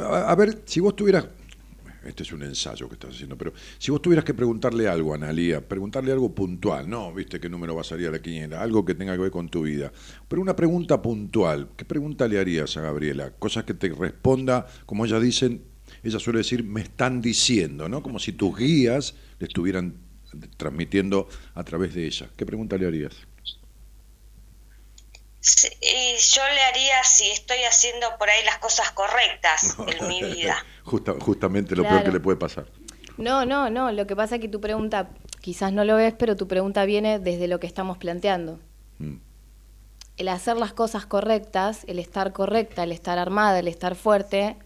[0.03, 1.27] A, a ver, si vos tuvieras,
[2.05, 5.17] este es un ensayo que estás haciendo, pero si vos tuvieras que preguntarle algo a
[5.17, 8.85] Analía, preguntarle algo puntual, no, viste qué número va a salir a la quiniela, algo
[8.85, 9.93] que tenga que ver con tu vida,
[10.27, 13.31] pero una pregunta puntual, ¿qué pregunta le harías a Gabriela?
[13.39, 15.63] Cosas que te responda, como ella dicen,
[16.03, 18.03] ella suele decir, me están diciendo, ¿no?
[18.03, 19.95] Como si tus guías le estuvieran
[20.57, 22.29] transmitiendo a través de ella.
[22.37, 23.15] ¿Qué pregunta le harías?
[25.41, 30.23] Sí, Y yo le haría si estoy haciendo por ahí las cosas correctas en mi
[30.35, 30.57] vida.
[30.85, 31.97] Justa- justamente lo Claro.
[31.97, 32.67] peor que le puede pasar.
[33.19, 33.91] No, no, no.
[33.93, 35.11] Lo que pasa es que tu pregunta,
[35.41, 38.61] quizás no lo ves, pero tu pregunta viene desde lo que estamos planteando.
[38.99, 39.17] Mm.
[40.17, 44.57] El hacer las cosas correctas, el estar correcta, el estar armada, el estar fuerte,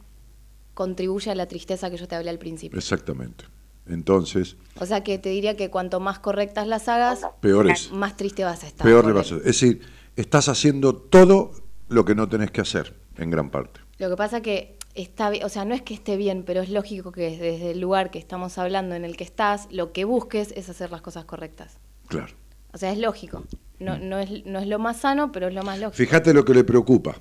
[0.76, 2.78] contribuye a la tristeza que yo te hablé al principio.
[2.78, 3.46] Exactamente.
[3.86, 7.90] Entonces, O sea que te diría que cuanto más correctas las hagas, peor es.
[7.92, 8.84] más triste vas a estar.
[8.86, 9.80] Peor le vas a Es decir,
[10.16, 11.52] estás haciendo todo
[11.88, 13.80] lo que no tenés que hacer, en gran parte.
[13.96, 17.10] Lo que pasa que está o sea, no es que esté bien, pero es lógico
[17.10, 20.68] que desde el lugar que estamos hablando en el que estás, lo que busques es
[20.68, 21.78] hacer las cosas correctas.
[22.08, 22.34] Claro.
[22.74, 23.44] O sea, es lógico.
[23.78, 25.96] No, no, es, no es lo más sano, pero es lo más lógico.
[25.96, 27.16] Fíjate lo que le preocupa.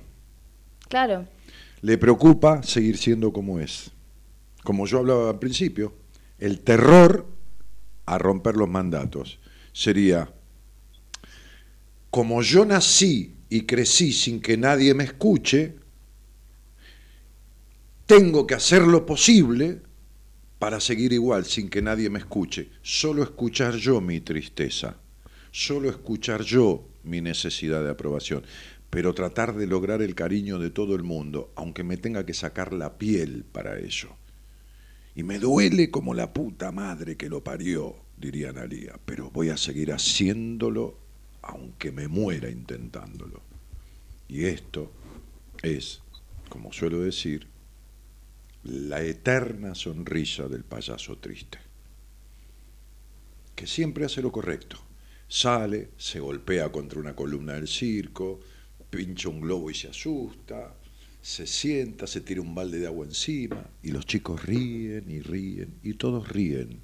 [0.88, 1.26] Claro.
[1.86, 3.92] Le preocupa seguir siendo como es.
[4.64, 5.94] Como yo hablaba al principio,
[6.36, 7.28] el terror
[8.06, 9.38] a romper los mandatos
[9.72, 10.28] sería,
[12.10, 15.76] como yo nací y crecí sin que nadie me escuche,
[18.04, 19.80] tengo que hacer lo posible
[20.58, 22.68] para seguir igual sin que nadie me escuche.
[22.82, 24.96] Solo escuchar yo mi tristeza,
[25.52, 28.42] solo escuchar yo mi necesidad de aprobación,
[28.90, 32.72] pero tratar de lograr el cariño de todo el mundo, aunque me tenga que sacar
[32.72, 34.10] la piel para ello.
[35.14, 39.56] Y me duele como la puta madre que lo parió, diría Analia, pero voy a
[39.56, 40.98] seguir haciéndolo
[41.42, 43.40] aunque me muera intentándolo.
[44.28, 44.92] Y esto
[45.62, 46.02] es,
[46.48, 47.46] como suelo decir,
[48.64, 51.58] la eterna sonrisa del payaso triste,
[53.54, 54.76] que siempre hace lo correcto.
[55.28, 58.40] Sale, se golpea contra una columna del circo,
[58.90, 60.74] pincha un globo y se asusta,
[61.20, 65.78] se sienta, se tira un balde de agua encima, y los chicos ríen y ríen,
[65.82, 66.80] y todos ríen,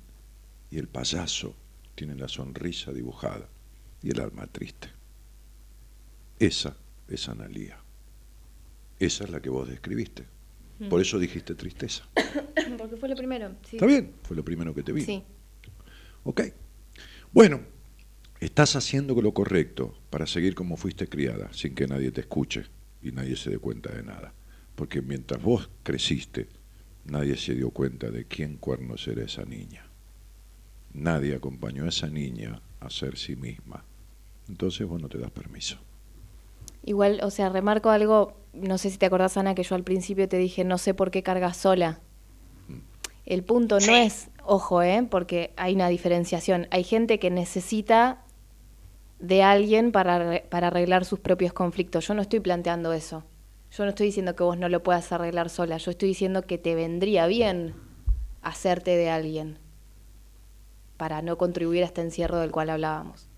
[0.70, 1.54] y el payaso
[1.94, 3.48] tiene la sonrisa dibujada
[4.02, 4.88] y el alma triste.
[6.38, 6.76] Esa
[7.08, 7.78] es Analía.
[8.98, 10.24] Esa es la que vos describiste.
[10.90, 12.08] Por eso dijiste tristeza.
[12.78, 13.54] Porque fue lo primero.
[13.62, 13.76] Sí.
[13.76, 14.14] ¿Está bien?
[14.22, 15.02] Fue lo primero que te vi.
[15.02, 15.22] Sí.
[16.24, 16.42] Ok.
[17.32, 17.60] Bueno,
[18.44, 22.64] estás haciendo lo correcto para seguir como fuiste criada, sin que nadie te escuche
[23.00, 24.34] y nadie se dé cuenta de nada.
[24.74, 26.48] Porque mientras vos creciste,
[27.04, 29.86] nadie se dio cuenta de quién cuernos era esa niña.
[30.92, 33.84] Nadie acompañó a esa niña a ser sí misma.
[34.48, 35.78] Entonces vos no te das permiso.
[36.84, 40.28] Igual, o sea, remarco algo, no sé si te acordás, Ana, que yo al principio
[40.28, 42.00] te dije, no sé por qué cargas sola.
[43.24, 45.06] El punto no es, ojo, ¿eh?
[45.08, 46.66] porque hay una diferenciación.
[46.72, 48.24] Hay gente que necesita
[49.22, 52.06] de alguien para, para arreglar sus propios conflictos.
[52.06, 53.24] Yo no estoy planteando eso.
[53.70, 55.78] Yo no estoy diciendo que vos no lo puedas arreglar sola.
[55.78, 57.74] Yo estoy diciendo que te vendría bien
[58.42, 59.58] hacerte de alguien
[60.96, 63.28] para no contribuir a este encierro del cual hablábamos.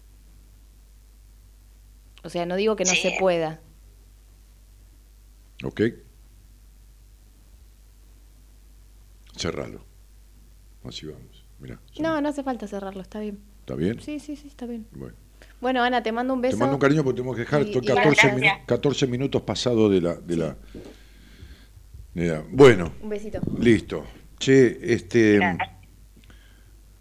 [2.24, 3.02] O sea, no digo que no Sí.
[3.02, 3.60] se pueda.
[5.62, 5.82] ¿Ok?
[9.36, 9.84] Cerralo.
[10.84, 11.44] Así vamos.
[11.58, 11.78] Mira.
[12.00, 13.38] No, no hace falta cerrarlo, está bien.
[13.60, 14.00] ¿Está bien?
[14.00, 14.86] Sí, sí, sí, está bien.
[14.92, 15.14] Bueno.
[15.64, 16.58] Bueno, Ana, te mando un beso.
[16.58, 18.36] Te mando un cariño porque tenemos que dejar Y- estoy y- 14, Gracias.
[18.36, 20.56] minu- 14 minutos pasado de la, de la,
[22.12, 23.40] de la- Bueno, Un besito.
[23.58, 24.04] listo.
[24.38, 25.36] Che, este.
[25.36, 25.70] Gracias.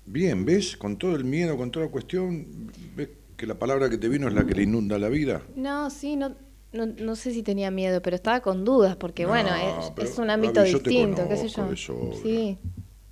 [0.05, 0.77] Bien, ¿ves?
[0.77, 4.29] Con todo el miedo, con toda la cuestión, ¿ves que la palabra que te vino
[4.29, 5.41] es la que le inunda la vida?
[5.57, 6.33] No, sí, no,
[6.71, 9.49] no, no sé si tenía miedo, pero estaba con dudas, porque No, bueno,
[9.97, 11.69] es, un ámbito Gaby, distinto, qué sé conozco yo.
[11.69, 11.75] de
[12.13, 12.17] sobra.
[12.23, 12.57] Sí,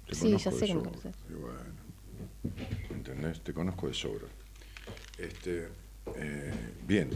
[0.07, 1.14] Te sí, ya sé que me conoces.
[1.30, 1.60] Y bueno,
[2.95, 3.41] ¿entendés?
[3.41, 4.28] Te conozco de sobra.
[5.22, 5.68] Este,
[6.15, 6.52] eh,
[6.88, 7.10] bien,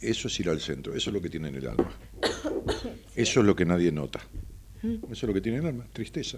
[0.00, 1.90] eso es ir al centro, eso es lo que tiene en el alma.
[3.14, 4.20] Eso es lo que nadie nota.
[4.82, 6.36] Eso es lo que tiene el alma, tristeza.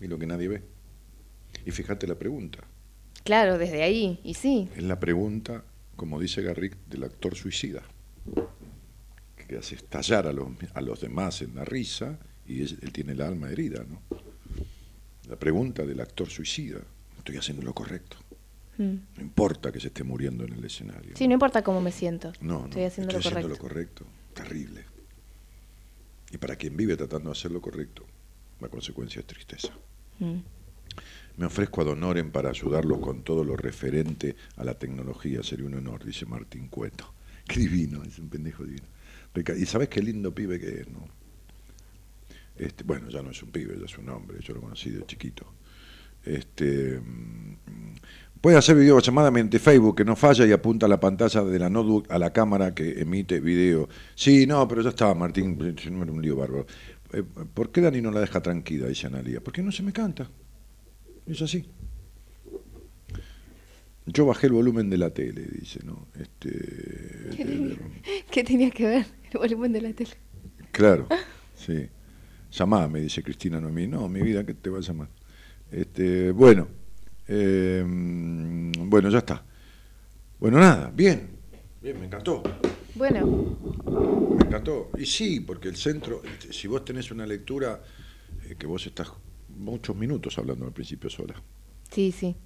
[0.00, 0.62] Y lo que nadie ve.
[1.64, 2.60] Y fíjate la pregunta.
[3.24, 4.68] Claro, desde ahí, y sí.
[4.76, 5.64] Es la pregunta,
[5.96, 7.82] como dice Garrick, del actor suicida.
[9.48, 13.12] Que hace estallar a los, a los demás en la risa y es- él tiene
[13.12, 14.00] el alma herida, ¿no?
[15.28, 16.78] La pregunta del actor suicida.
[17.18, 18.16] Estoy haciendo lo correcto.
[18.78, 18.94] Mm.
[19.16, 21.16] No importa que se esté muriendo en el escenario.
[21.16, 22.32] Sí, no importa cómo me siento.
[22.40, 23.48] No, no, Estoy haciendo lo correcto.
[23.48, 24.06] lo correcto.
[24.34, 24.84] Terrible.
[26.32, 28.04] Y para quien vive tratando de hacer lo correcto,
[28.60, 29.72] la consecuencia es tristeza.
[30.18, 30.38] Mm.
[31.36, 35.42] Me ofrezco ad honorem para ayudarlos con todo lo referente a la tecnología.
[35.42, 37.12] Sería un honor, dice Martín Cueto.
[37.46, 38.86] Qué divino, es un pendejo divino.
[39.58, 41.06] Y sabes qué lindo pibe que es, ¿no?
[42.56, 45.04] Este, bueno, ya no es un pibe, ya es un hombre, yo lo conocí de
[45.04, 45.44] chiquito.
[46.24, 47.94] Este, mm,
[48.46, 51.68] puede hacer videollamada mediante Facebook, que no falla y apunta a la pantalla de la
[51.68, 53.88] notebook a la cámara que emite video.
[54.14, 56.64] Sí, no, pero ya estaba, Martín, no era un lío bárbaro.
[57.12, 58.86] Eh, ¿Por qué Dani no la deja tranquila?
[58.86, 59.40] Dice Analia.
[59.40, 60.30] ¿Por qué no se me canta?
[61.26, 61.68] Es así.
[64.06, 66.06] Yo bajé el volumen de la tele, dice, ¿no?
[66.14, 67.90] Este,
[68.30, 70.12] ¿Qué tenía que ver el volumen de la tele?
[70.70, 71.08] claro,
[71.56, 71.88] sí.
[72.52, 73.88] Llamá, me dice Cristina Noemí.
[73.88, 75.08] No, mi vida, que te va a llamar.
[75.72, 76.68] Este, bueno,
[77.28, 79.44] eh, bueno, ya está.
[80.38, 81.30] Bueno, nada, bien.
[81.82, 82.42] Bien, me encantó.
[82.94, 83.26] Bueno,
[84.38, 84.90] Me encantó.
[84.98, 87.82] Y sí, porque el centro, si vos tenés una lectura
[88.44, 89.10] eh, que vos estás
[89.48, 91.34] muchos minutos hablando al principio sola.
[91.90, 92.36] sí, sí.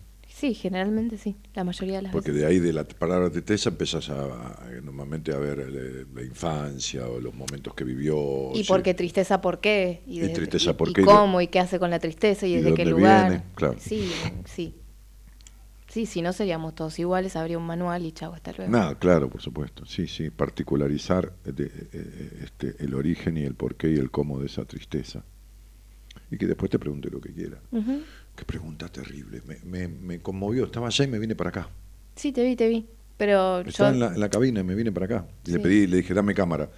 [0.41, 1.37] Sí, generalmente sí.
[1.55, 2.43] La mayoría de las Porque veces.
[2.47, 7.07] de ahí de la palabra tristeza empezás a, a- normalmente a ver eh, la infancia
[7.07, 8.51] o los momentos que vivió.
[8.55, 8.69] Y sí.
[8.69, 10.03] por qué tristeza, ¿por qué?
[10.07, 11.03] Y desde- tristeza, ¿por y qué?
[11.03, 13.29] Y cómo, y qué hace con la tristeza, y y desde qué lugar.
[13.29, 13.77] viene, claro.
[13.79, 14.11] Sí,
[14.47, 14.75] sí.
[15.89, 18.71] Sí, si no seríamos todos iguales, habría un manual y chau, hasta luego.
[18.73, 19.85] Nada, claro, por supuesto.
[19.85, 24.39] Sí, sí, particularizar eh, de- eh, este, el origen y el porqué y el cómo
[24.39, 25.23] de esa tristeza.
[26.31, 27.59] Y que después te pregunte lo que quiera.
[27.73, 28.03] Ujú.
[28.41, 29.43] Qué pregunta terrible.
[29.47, 30.65] Me, me, me conmovió.
[30.65, 31.69] Estaba allá y me vine para acá.
[32.17, 32.87] Sí, te vi, te vi.
[33.19, 33.95] Pero Estaba yo...
[33.97, 35.27] en la, en la cabina y me vine para acá.
[35.45, 36.71] Y le pedí, le dije, dame cámara.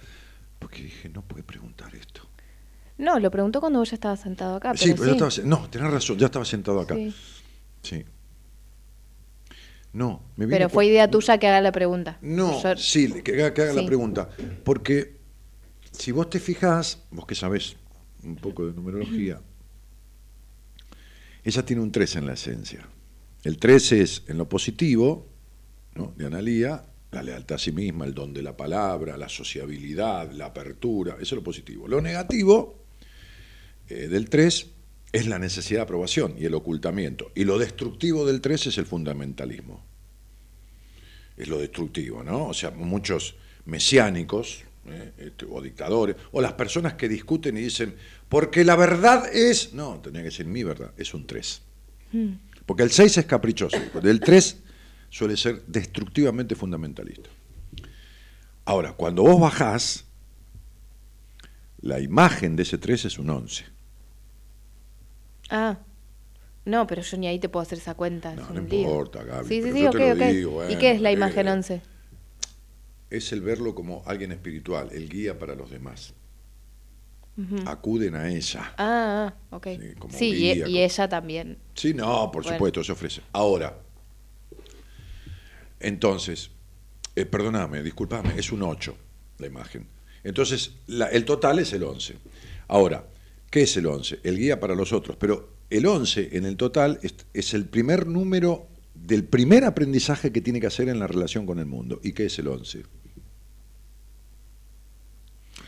[0.59, 2.27] Porque dije, no puede preguntar esto.
[2.97, 4.75] No, lo preguntó cuando vos ya estabas sentado acá.
[4.75, 6.95] sí, pero pero yo estaba, no, tenés razón, ya estaba sentado acá.
[6.95, 7.15] Sí.
[7.81, 8.05] Sí.
[9.93, 12.17] No, me vine Pero por- fue idea tuya que haga la pregunta.
[12.21, 13.79] No, Yo- sí, que haga, que haga Sí.
[13.79, 14.29] la pregunta.
[14.65, 15.15] Porque
[15.93, 17.77] si vos te fijás, vos que sabés
[18.21, 19.39] un poco de numerología,
[21.43, 22.87] ella tiene un 3 en la esencia.
[23.43, 25.27] El 3 es en lo positivo,
[25.95, 26.13] ¿no?
[26.15, 30.47] de Analía, la lealtad a sí misma, el don de la palabra, la sociabilidad, la
[30.47, 31.87] apertura, eso es lo positivo.
[31.87, 32.85] Lo negativo
[33.87, 34.67] eh, del 3
[35.11, 37.31] es la necesidad de aprobación y el ocultamiento.
[37.35, 39.83] Y lo destructivo del 3 es el fundamentalismo
[41.37, 42.47] es lo destructivo, ¿no?
[42.47, 45.11] O sea, muchos mesiánicos ¿eh?
[45.17, 47.95] este, o dictadores, o las personas que discuten y dicen,
[48.33, 51.61] porque la verdad es, no, tenía que ser mi verdad, es un 3.
[52.13, 52.29] Mm.
[52.65, 54.57] Porque el 6 es caprichoso, el 3
[55.07, 57.29] suele ser destructivamente fundamentalista.
[58.65, 60.05] Ahora, cuando vos bajás,
[61.81, 63.65] la imagen de ese 3 es un 11.
[65.51, 65.77] Ah,
[66.65, 68.33] no, pero yo ni ahí te puedo hacer esa cuenta.
[68.33, 70.21] No, no importa, Gaby, Sí, sí, sí, ok, ok.
[70.31, 71.81] digo, ¿Y qué es la bueno, imagen eh, 11?
[73.11, 76.15] Es el verlo como alguien espiritual, el guía para los demás.
[77.65, 78.73] Acuden a ella.
[78.77, 79.67] Ah, ah, ok.
[79.67, 81.57] Sí, como Sí, y, como- ella también.
[81.73, 82.57] Sí, no, por Bueno.
[82.57, 83.21] supuesto, se ofrece.
[83.31, 83.75] Ahora,
[85.79, 86.51] entonces,
[87.15, 88.95] eh, perdóname, discúlpame, es un 8
[89.39, 89.87] la imagen.
[90.23, 92.15] Entonces, la- el total es el 11.
[92.67, 93.05] Ahora,
[93.49, 94.19] ¿qué es el 11?
[94.23, 98.07] El guía para los otros, pero el 11 en el total es, es el primer
[98.07, 101.99] número del primer aprendizaje que tiene que hacer en la relación con el mundo.
[102.03, 102.83] ¿Y qué es el 11?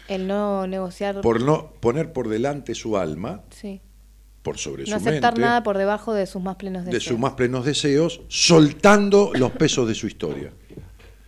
[0.07, 1.21] El no negociar.
[1.21, 3.81] Por no poner por delante su alma, Sí.
[4.43, 7.03] por sobre No su aceptar mente, nada por debajo de sus más plenos de deseos.
[7.05, 10.51] sus más plenos deseos, soltando los pesos de su historia.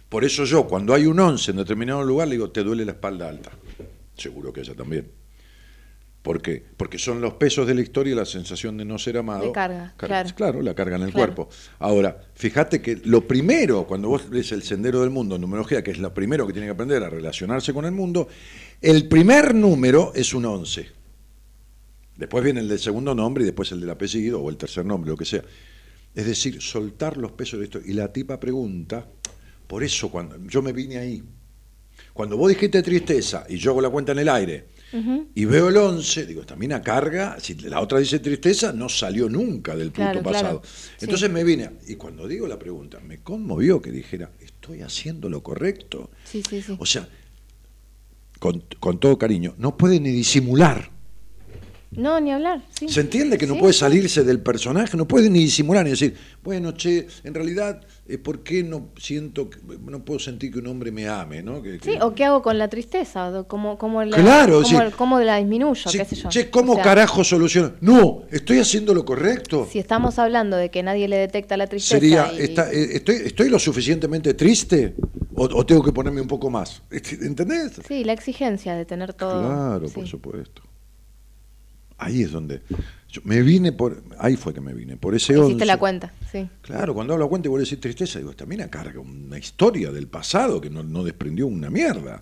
[0.09, 2.91] Por eso yo, cuando hay un 11 en determinado lugar, le digo, te duele la
[2.93, 3.51] espalda alta.
[4.15, 5.11] Seguro que ella también.
[6.22, 6.61] ¿Por qué?
[6.75, 9.45] Porque son los pesos de la historia y la sensación de no ser amado.
[9.45, 10.30] De carga, claro.
[10.35, 11.33] Claro, la carga en el Claro.
[11.35, 11.49] cuerpo.
[11.80, 15.91] Ahora, fíjate que lo primero, cuando vos ves el sendero del mundo en numerología, que
[15.91, 18.27] es lo primero que tiene que aprender a relacionarse con el mundo,
[18.81, 20.88] el primer número es un 11.
[22.15, 25.09] Después viene el del segundo nombre y después el del apellido o el tercer nombre,
[25.11, 25.43] lo que sea.
[26.15, 27.80] Es decir, soltar los pesos de esto.
[27.85, 29.07] Y la tipa pregunta,
[29.67, 31.23] por eso cuando yo me vine ahí,
[32.14, 34.67] cuando vos dijiste tristeza y yo hago la cuenta en el aire
[35.35, 39.27] y veo el 11, digo, esta mina carga, si la otra dice tristeza, no salió
[39.30, 40.61] nunca del punto Claro, pasado.
[40.61, 40.73] claro.
[41.01, 41.33] Entonces Sí.
[41.33, 46.09] me vine, y cuando digo la pregunta, me conmovió que dijera, estoy haciendo lo correcto.
[46.23, 46.75] Sí, sí, sí.
[46.80, 47.07] O sea,
[48.40, 50.97] con, con todo cariño, no puede ni disimular.
[51.91, 52.61] No, ni hablar.
[52.77, 52.90] Sí.
[52.90, 56.16] Se entiende que no Sí, puede salirse del personaje, no puede ni disimular ni decir,
[56.43, 59.49] bueno, che, en realidad, eh, ¿por qué no siento,
[59.85, 61.61] no puedo sentir que un hombre me ame, ¿no?
[61.61, 64.85] Que- Sí, que- o qué hago con la tristeza, cómo, cómo la, Claro, cómo, sí.
[64.98, 66.30] cómo la disminuyo, qué sé yo.
[66.30, 67.72] Che, ¿cómo O sea, carajo soluciono?
[67.80, 69.67] No, estoy haciendo lo correcto.
[69.72, 73.16] Si estamos hablando de que nadie le detecta la tristeza Sería, y- está- eh, estoy,
[73.25, 74.93] ¿estoy lo suficientemente triste
[75.35, 76.82] o, o tengo que ponerme un poco más?
[77.22, 77.80] ¿Entendés?
[77.88, 79.40] Sí, la exigencia de tener todo.
[79.41, 80.61] Claro, por supuesto.
[82.00, 82.61] Ahí es donde
[83.09, 85.66] yo me vine por ahí fue que me vine por ese Hiciste 11.
[85.66, 86.48] la cuenta, sí.
[86.61, 89.92] Claro, cuando hablo cuenta y voy a decir tristeza, digo, esta mina carga una historia
[89.92, 92.22] del pasado que no, no desprendió una mierda.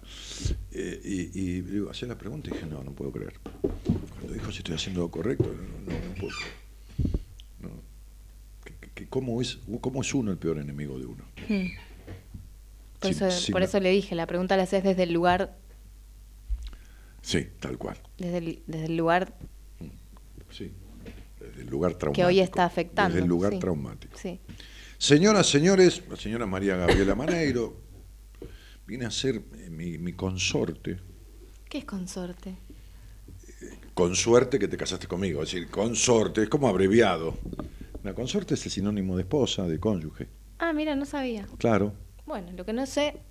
[0.72, 3.34] Eh, y, y digo, hacé la pregunta y dije, no, no puedo creer.
[3.62, 7.20] Cuando dijo si estoy haciendo lo correcto, no, no, no puedo creer.
[7.60, 7.70] No.
[8.94, 11.26] Que- ¿cómo, es, ¿Cómo es uno el peor enemigo de uno?
[11.50, 11.66] Mm.
[13.02, 15.58] Por, eso, por eso le dije, la pregunta la haces desde el lugar,
[17.22, 17.98] Sí, tal cual.
[18.18, 19.34] desde el, desde el lugar
[21.66, 22.14] el lugar traumático.
[22.14, 23.14] que hoy está afectando.
[23.14, 23.60] Desde el lugar sí.
[23.60, 24.18] traumático.
[24.18, 24.40] Sí.
[24.98, 27.76] Señoras, señores, la señora María Gabriela Maneiro
[28.88, 30.98] viene a ser eh, mi, mi consorte.
[31.69, 32.56] ¿Qué es consorte?
[33.94, 35.44] Con suerte que te casaste conmigo.
[35.44, 37.38] Es decir, consorte, es como abreviado.
[38.03, 40.27] La consorte es el sinónimo de esposa, de cónyuge.
[40.60, 41.48] Ah, mira, no sabía.
[41.58, 41.94] Claro.
[42.26, 43.22] Bueno, lo que no sé,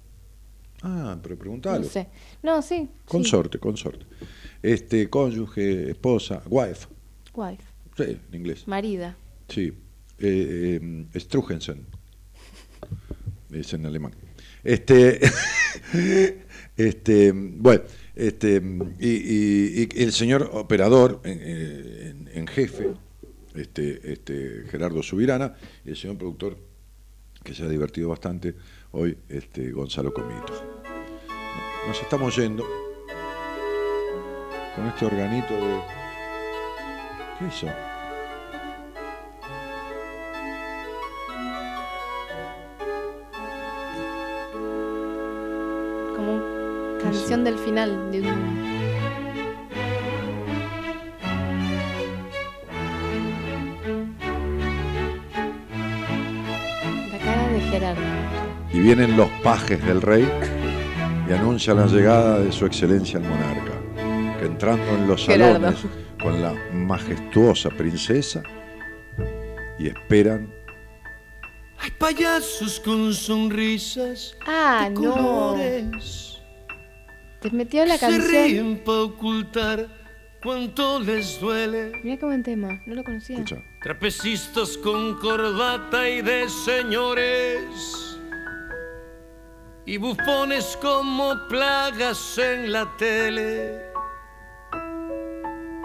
[0.82, 1.80] Ah, pero preguntalo.
[1.80, 2.08] No sé.
[2.42, 2.76] No, sí.
[2.76, 2.90] sí.
[3.06, 4.04] Consorte, consorte.
[4.62, 6.88] Este, cónyuge, esposa, wife.
[7.34, 7.64] Wife.
[7.96, 8.66] Sí, en inglés.
[8.66, 9.16] Marida.
[9.48, 9.72] Sí.
[10.18, 10.80] Eh,
[11.12, 11.86] eh, Strugensen.
[13.50, 14.12] Es en alemán.
[14.62, 15.20] Este,
[16.76, 17.82] este, bueno,
[18.14, 18.62] este,
[18.98, 22.88] y, y- y el señor operador en, en jefe,
[23.54, 26.56] este, este, Gerardo Subirana, y el señor productor,
[27.44, 28.54] que se ha divertido bastante,
[28.92, 30.80] hoy, este, Gonzalo Comito.
[31.86, 32.64] Nos estamos yendo
[34.74, 36.03] con este organito de...
[37.38, 37.66] ¿Qué hizo?
[46.14, 46.40] Como
[47.02, 48.26] canción del final de un.
[57.10, 58.00] La cara de Gerardo.
[58.72, 60.28] Y vienen los pajes del rey
[61.28, 63.72] y anuncian la llegada de su excelencia el monarca,
[64.38, 65.74] que entrando en los Gerardo.
[66.24, 68.42] Con la majestuosa princesa
[69.78, 70.52] y esperan
[71.78, 75.12] Hay payasos con sonrisas Ah, de no.
[75.12, 76.40] colores.
[77.40, 78.28] Te metió la Se canción.
[78.30, 79.88] ríen para ocultar
[80.42, 81.92] cuánto les duele.
[82.02, 82.80] Mira qué buen tema.
[82.86, 83.36] No lo conocía.
[83.36, 83.62] Escucha.
[83.82, 88.18] Trapecistas con corbata y de señores.
[89.84, 93.92] Y bufones como plagas en la tele.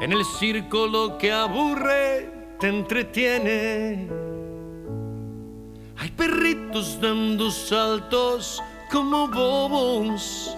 [0.02, 4.08] En el circo lo que aburre te entretiene.
[5.98, 10.56] Hay perritos dando saltos como bobos.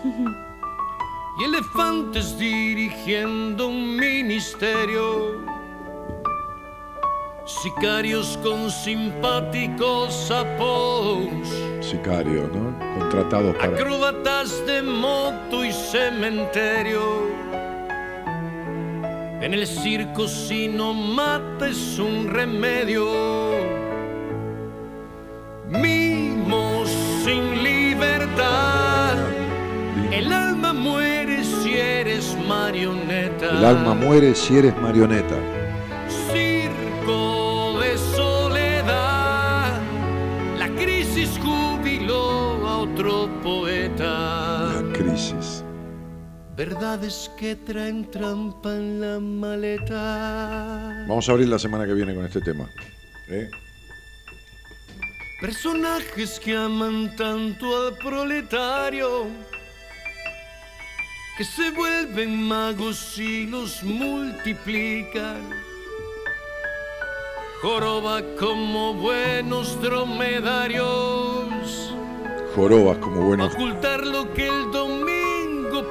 [1.40, 5.42] Y elefantes dirigiendo un ministerio.
[7.46, 11.26] Sicarios con simpáticos sapos,
[11.82, 13.00] sicario, ¿no?
[13.00, 13.74] Contratados para...
[13.74, 17.51] acróbatas de moto y cementerio.
[19.42, 23.08] En el circo si no mata es un remedio.
[25.68, 26.88] Mimos
[27.26, 29.18] sin libertad.
[30.12, 33.50] El alma muere si eres marioneta.
[33.58, 35.61] El alma muere si eres marioneta.
[46.62, 51.06] Verdades que traen trampa en la maleta.
[51.08, 52.70] Vamos a abrir la semana que viene con este tema.
[53.30, 53.50] ¿eh?
[55.42, 59.26] Personajes que aman tanto al proletario.
[61.36, 65.50] Que se vuelven magos y los multiplican.
[67.64, 71.96] Joroba como buenos dromedarios.
[72.56, 73.52] Jorobas como buenos...
[73.56, 75.21] Ocultar lo que el domingo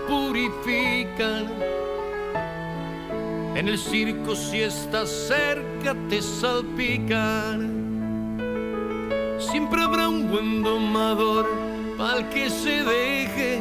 [0.08, 1.46] purifican.
[3.56, 7.80] En el circo si estás cerca te salpican.
[9.38, 11.46] Siempre habrá un buen domador
[11.98, 13.60] pa'l que se deje.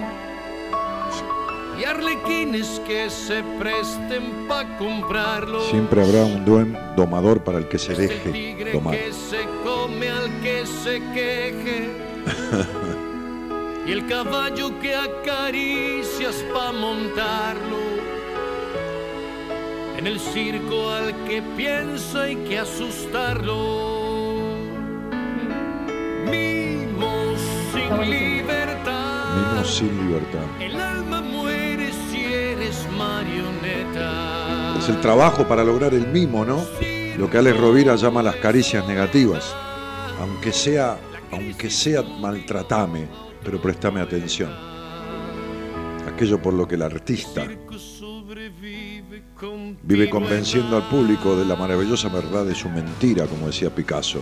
[1.80, 5.62] Y arlequines que se presten pa' comprarlo.
[5.62, 8.96] Siempre habrá un buen domador para el que se Ese deje tigre domar.
[8.98, 11.90] que se come al que se queje.
[13.90, 17.80] y el caballo que acaricias pa' montarlo.
[19.98, 23.56] En el circo al que piensa hay que asustarlo.
[26.30, 27.40] Mimos
[27.74, 29.36] sin libertad.
[29.36, 30.46] Mimos sin libertad.
[30.60, 34.76] El alma muere si eres marioneta.
[34.78, 36.64] Es el trabajo para lograr el mimo, ¿no?
[37.18, 39.56] Lo que Alex Rovira llama las caricias negativas.
[40.22, 41.00] Aunque sea,
[41.32, 44.52] aunque sea maltratame, pero préstame atención.
[46.08, 47.48] Aquello por lo que el artista
[49.84, 54.22] vive convenciendo al público de la maravillosa verdad de su mentira, como decía Picasso.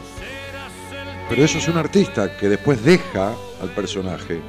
[1.30, 4.40] Pero eso es un artista que después deja al personaje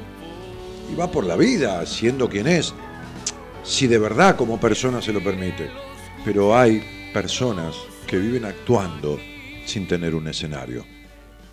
[0.91, 2.73] y va por la vida siendo quien es,
[3.63, 5.69] si de verdad como persona se lo permite.
[6.23, 6.83] Pero hay
[7.13, 7.75] personas
[8.07, 9.19] que viven actuando
[9.65, 10.85] sin tener un escenario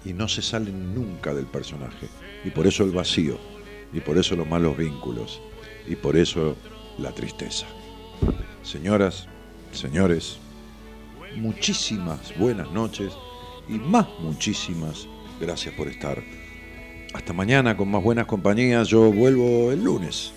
[0.05, 2.09] y no se salen nunca del personaje.
[2.47, 3.39] Y por eso el vacío,
[3.93, 5.43] y por eso los malos vínculos,
[5.89, 6.57] y por eso
[6.97, 7.67] la tristeza.
[8.63, 9.27] Señoras,
[9.73, 10.39] señores,
[11.37, 13.13] muchísimas buenas noches
[13.69, 15.09] y más muchísimas
[15.41, 16.23] gracias por estar.
[17.15, 18.87] Hasta mañana con más buenas compañías.
[18.87, 20.33] Yo vuelvo el lunes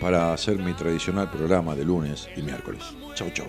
[0.00, 2.82] para hacer mi tradicional programa de lunes y miércoles.
[3.14, 3.46] Chau, chau.